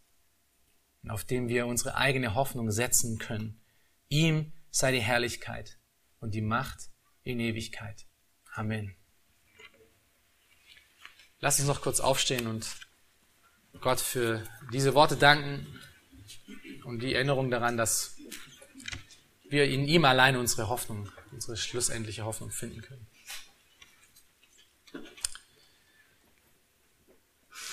auf 1.07 1.23
dem 1.23 1.47
wir 1.47 1.65
unsere 1.65 1.95
eigene 1.95 2.35
Hoffnung 2.35 2.71
setzen 2.71 3.17
können. 3.19 3.61
Ihm 4.09 4.53
sei 4.69 4.91
die 4.91 5.01
Herrlichkeit 5.01 5.77
und 6.19 6.33
die 6.33 6.41
Macht 6.41 6.89
in 7.23 7.39
Ewigkeit. 7.39 8.05
Amen. 8.53 8.95
Lass 11.39 11.59
uns 11.59 11.67
noch 11.67 11.81
kurz 11.81 11.99
aufstehen 11.99 12.47
und 12.47 12.67
Gott 13.79 14.01
für 14.01 14.43
diese 14.73 14.93
Worte 14.93 15.15
danken 15.15 15.65
und 16.83 16.99
die 17.01 17.13
Erinnerung 17.13 17.49
daran, 17.49 17.77
dass 17.77 18.17
wir 19.47 19.65
in 19.65 19.87
ihm 19.87 20.03
allein 20.05 20.35
unsere 20.35 20.67
Hoffnung, 20.67 21.09
unsere 21.32 21.57
schlussendliche 21.57 22.25
Hoffnung 22.25 22.51
finden 22.51 22.82
können. 22.82 23.07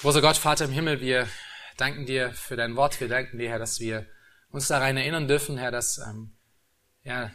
Großer 0.01 0.21
Gott, 0.21 0.37
Vater 0.37 0.67
im 0.67 0.73
Himmel, 0.73 1.01
wir 1.01 1.29
danken 1.77 2.07
dir 2.07 2.33
für 2.33 2.57
dein 2.57 2.77
Wort. 2.77 3.01
Wir 3.01 3.09
danken 3.09 3.39
dir, 3.39 3.49
Herr, 3.49 3.59
dass 3.59 3.81
wir 3.81 4.07
uns 4.51 4.69
daran 4.69 4.97
erinnern 4.97 5.29
dürfen, 5.29 5.57
Herr, 5.59 5.71
dass, 5.71 5.99
ähm, 5.99 6.37
ja, 7.03 7.31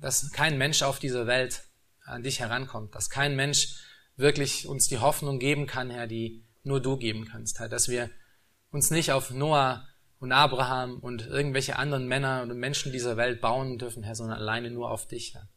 dass 0.00 0.30
kein 0.32 0.58
Mensch 0.58 0.82
auf 0.82 0.98
dieser 0.98 1.26
Welt 1.26 1.64
an 2.04 2.22
dich 2.22 2.40
herankommt, 2.40 2.94
dass 2.94 3.10
kein 3.10 3.34
Mensch 3.34 3.76
wirklich 4.16 4.66
uns 4.66 4.88
die 4.88 4.98
Hoffnung 4.98 5.38
geben 5.38 5.66
kann, 5.66 5.90
Herr, 5.90 6.06
die 6.06 6.44
nur 6.62 6.80
du 6.80 6.96
geben 6.96 7.26
kannst, 7.26 7.58
Herr, 7.58 7.68
dass 7.68 7.88
wir 7.88 8.10
uns 8.70 8.90
nicht 8.90 9.12
auf 9.12 9.30
Noah 9.30 9.86
und 10.18 10.32
Abraham 10.32 10.98
und 10.98 11.26
irgendwelche 11.26 11.76
anderen 11.76 12.06
Männer 12.06 12.42
und 12.42 12.56
Menschen 12.56 12.92
dieser 12.92 13.16
Welt 13.16 13.40
bauen 13.40 13.78
dürfen, 13.78 14.02
Herr, 14.02 14.14
sondern 14.14 14.38
alleine 14.38 14.70
nur 14.70 14.90
auf 14.90 15.06
dich, 15.06 15.34
Herr. 15.34 15.48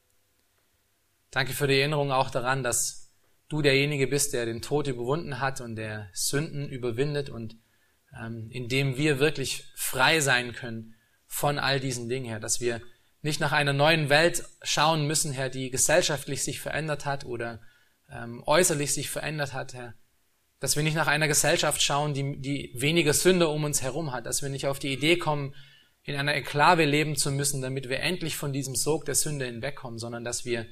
Danke 1.32 1.54
für 1.54 1.68
die 1.68 1.80
Erinnerung 1.80 2.12
auch 2.12 2.30
daran, 2.30 2.64
dass 2.64 3.12
du 3.50 3.62
derjenige 3.62 4.08
bist, 4.08 4.34
der 4.34 4.46
den 4.46 4.62
Tod 4.62 4.88
überwunden 4.88 5.40
hat 5.40 5.62
und 5.62 5.76
der 5.76 6.10
Sünden 6.14 6.70
überwindet 6.70 7.30
und 7.30 7.58
ähm, 8.20 8.50
in 8.52 8.68
dem 8.68 8.98
wir 8.98 9.20
wirklich 9.20 9.66
frei 9.76 10.20
sein 10.20 10.54
können 10.54 10.96
von 11.26 11.60
all 11.60 11.80
diesen 11.80 12.10
Dingen, 12.10 12.26
Herr, 12.26 12.40
dass 12.40 12.60
wir 12.60 12.82
nicht 13.22 13.40
nach 13.40 13.52
einer 13.52 13.74
neuen 13.74 14.10
Welt 14.10 14.44
schauen 14.64 15.06
müssen, 15.06 15.32
Herr, 15.32 15.50
die 15.50 15.70
gesellschaftlich 15.70 16.44
sich 16.44 16.60
verändert 16.60 17.06
hat 17.06 17.26
oder 17.26 17.62
ähm, 18.12 18.44
äußerlich 18.46 18.94
sich 18.94 19.10
verändert 19.10 19.54
hat, 19.54 19.74
Herr. 19.74 19.94
Dass 20.60 20.76
wir 20.76 20.84
nicht 20.84 20.96
nach 20.96 21.08
einer 21.08 21.28
Gesellschaft 21.28 21.82
schauen, 21.82 22.14
die, 22.14 22.40
die 22.40 22.74
weniger 22.76 23.14
Sünde 23.14 23.48
um 23.48 23.64
uns 23.64 23.82
herum 23.82 24.12
hat, 24.12 24.26
dass 24.26 24.42
wir 24.42 24.50
nicht 24.50 24.68
auf 24.68 24.80
die 24.80 24.94
Idee 24.94 25.18
kommen, 25.18 25.54
in 26.04 26.16
einer 26.16 26.34
Enklave 26.34 26.86
leben 26.86 27.16
zu 27.16 27.32
müssen, 27.32 27.62
damit 27.62 27.90
wir 27.90 28.00
endlich 28.00 28.36
von 28.36 28.52
diesem 28.54 28.76
Sog 28.76 29.06
der 29.06 29.16
Sünde 29.16 29.46
hinwegkommen, 29.46 30.00
sondern 30.00 30.24
dass 30.24 30.46
wir, 30.46 30.66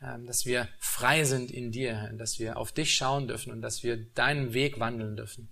dass 0.00 0.46
wir 0.46 0.68
frei 0.78 1.24
sind 1.24 1.50
in 1.50 1.72
dir, 1.72 2.12
dass 2.16 2.38
wir 2.38 2.56
auf 2.56 2.70
dich 2.70 2.94
schauen 2.94 3.26
dürfen 3.26 3.52
und 3.52 3.62
dass 3.62 3.82
wir 3.82 3.96
deinen 3.96 4.54
Weg 4.54 4.78
wandeln 4.78 5.16
dürfen. 5.16 5.48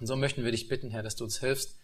Und 0.00 0.06
so 0.06 0.16
möchten 0.16 0.44
wir 0.44 0.50
dich 0.50 0.68
bitten, 0.68 0.90
Herr, 0.90 1.02
dass 1.02 1.16
du 1.16 1.24
uns 1.24 1.40
hilfst, 1.40 1.78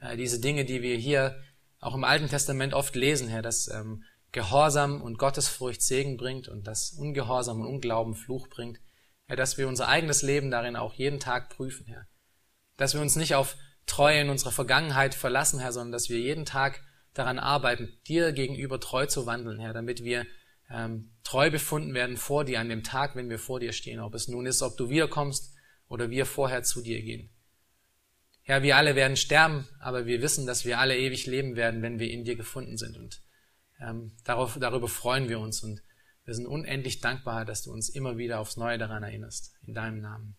äh, 0.00 0.16
diese 0.16 0.40
Dinge, 0.40 0.64
die 0.64 0.82
wir 0.82 0.96
hier 0.96 1.42
auch 1.80 1.94
im 1.94 2.04
Alten 2.04 2.28
Testament 2.28 2.74
oft 2.74 2.94
lesen, 2.94 3.28
Herr, 3.28 3.42
dass 3.42 3.68
ähm, 3.68 4.04
Gehorsam 4.32 5.00
und 5.00 5.18
Gottesfurcht 5.18 5.82
Segen 5.82 6.16
bringt 6.16 6.48
und 6.48 6.66
dass 6.66 6.92
Ungehorsam 6.92 7.60
und 7.60 7.66
Unglauben 7.66 8.14
Fluch 8.14 8.48
bringt, 8.48 8.78
Herr, 9.26 9.36
dass 9.36 9.58
wir 9.58 9.68
unser 9.68 9.88
eigenes 9.88 10.22
Leben 10.22 10.50
darin 10.50 10.76
auch 10.76 10.94
jeden 10.94 11.20
Tag 11.20 11.50
prüfen, 11.50 11.86
Herr. 11.86 12.06
Dass 12.76 12.94
wir 12.94 13.00
uns 13.00 13.16
nicht 13.16 13.34
auf 13.34 13.56
Treue 13.86 14.20
in 14.20 14.28
unserer 14.28 14.52
Vergangenheit 14.52 15.14
verlassen, 15.14 15.60
Herr, 15.60 15.72
sondern 15.72 15.92
dass 15.92 16.10
wir 16.10 16.18
jeden 16.18 16.44
Tag 16.44 16.82
daran 17.14 17.38
arbeiten, 17.38 17.98
dir 18.06 18.32
gegenüber 18.32 18.78
treu 18.80 19.06
zu 19.06 19.26
wandeln, 19.26 19.58
Herr, 19.58 19.72
damit 19.72 20.04
wir 20.04 20.26
ähm, 20.70 21.10
treu 21.24 21.50
befunden 21.50 21.94
werden 21.94 22.16
vor 22.16 22.44
dir 22.44 22.60
an 22.60 22.68
dem 22.68 22.82
Tag, 22.82 23.16
wenn 23.16 23.30
wir 23.30 23.38
vor 23.38 23.60
dir 23.60 23.72
stehen, 23.72 24.00
ob 24.00 24.14
es 24.14 24.28
nun 24.28 24.46
ist, 24.46 24.62
ob 24.62 24.76
du 24.76 24.90
wiederkommst 24.90 25.54
oder 25.88 26.10
wir 26.10 26.26
vorher 26.26 26.62
zu 26.62 26.82
dir 26.82 27.02
gehen. 27.02 27.30
Herr, 28.42 28.62
wir 28.62 28.76
alle 28.76 28.94
werden 28.94 29.16
sterben, 29.16 29.68
aber 29.78 30.06
wir 30.06 30.22
wissen, 30.22 30.46
dass 30.46 30.64
wir 30.64 30.78
alle 30.78 30.96
ewig 30.96 31.26
leben 31.26 31.56
werden, 31.56 31.82
wenn 31.82 31.98
wir 31.98 32.10
in 32.10 32.24
dir 32.24 32.36
gefunden 32.36 32.78
sind. 32.78 32.96
Und 32.96 33.22
ähm, 33.80 34.12
darauf, 34.24 34.58
darüber 34.58 34.88
freuen 34.88 35.28
wir 35.28 35.38
uns 35.38 35.62
und 35.62 35.82
wir 36.24 36.34
sind 36.34 36.46
unendlich 36.46 37.00
dankbar, 37.00 37.44
dass 37.44 37.62
du 37.62 37.72
uns 37.72 37.88
immer 37.88 38.16
wieder 38.16 38.38
aufs 38.40 38.56
Neue 38.56 38.78
daran 38.78 39.02
erinnerst. 39.02 39.54
In 39.66 39.74
deinem 39.74 40.00
Namen. 40.00 40.36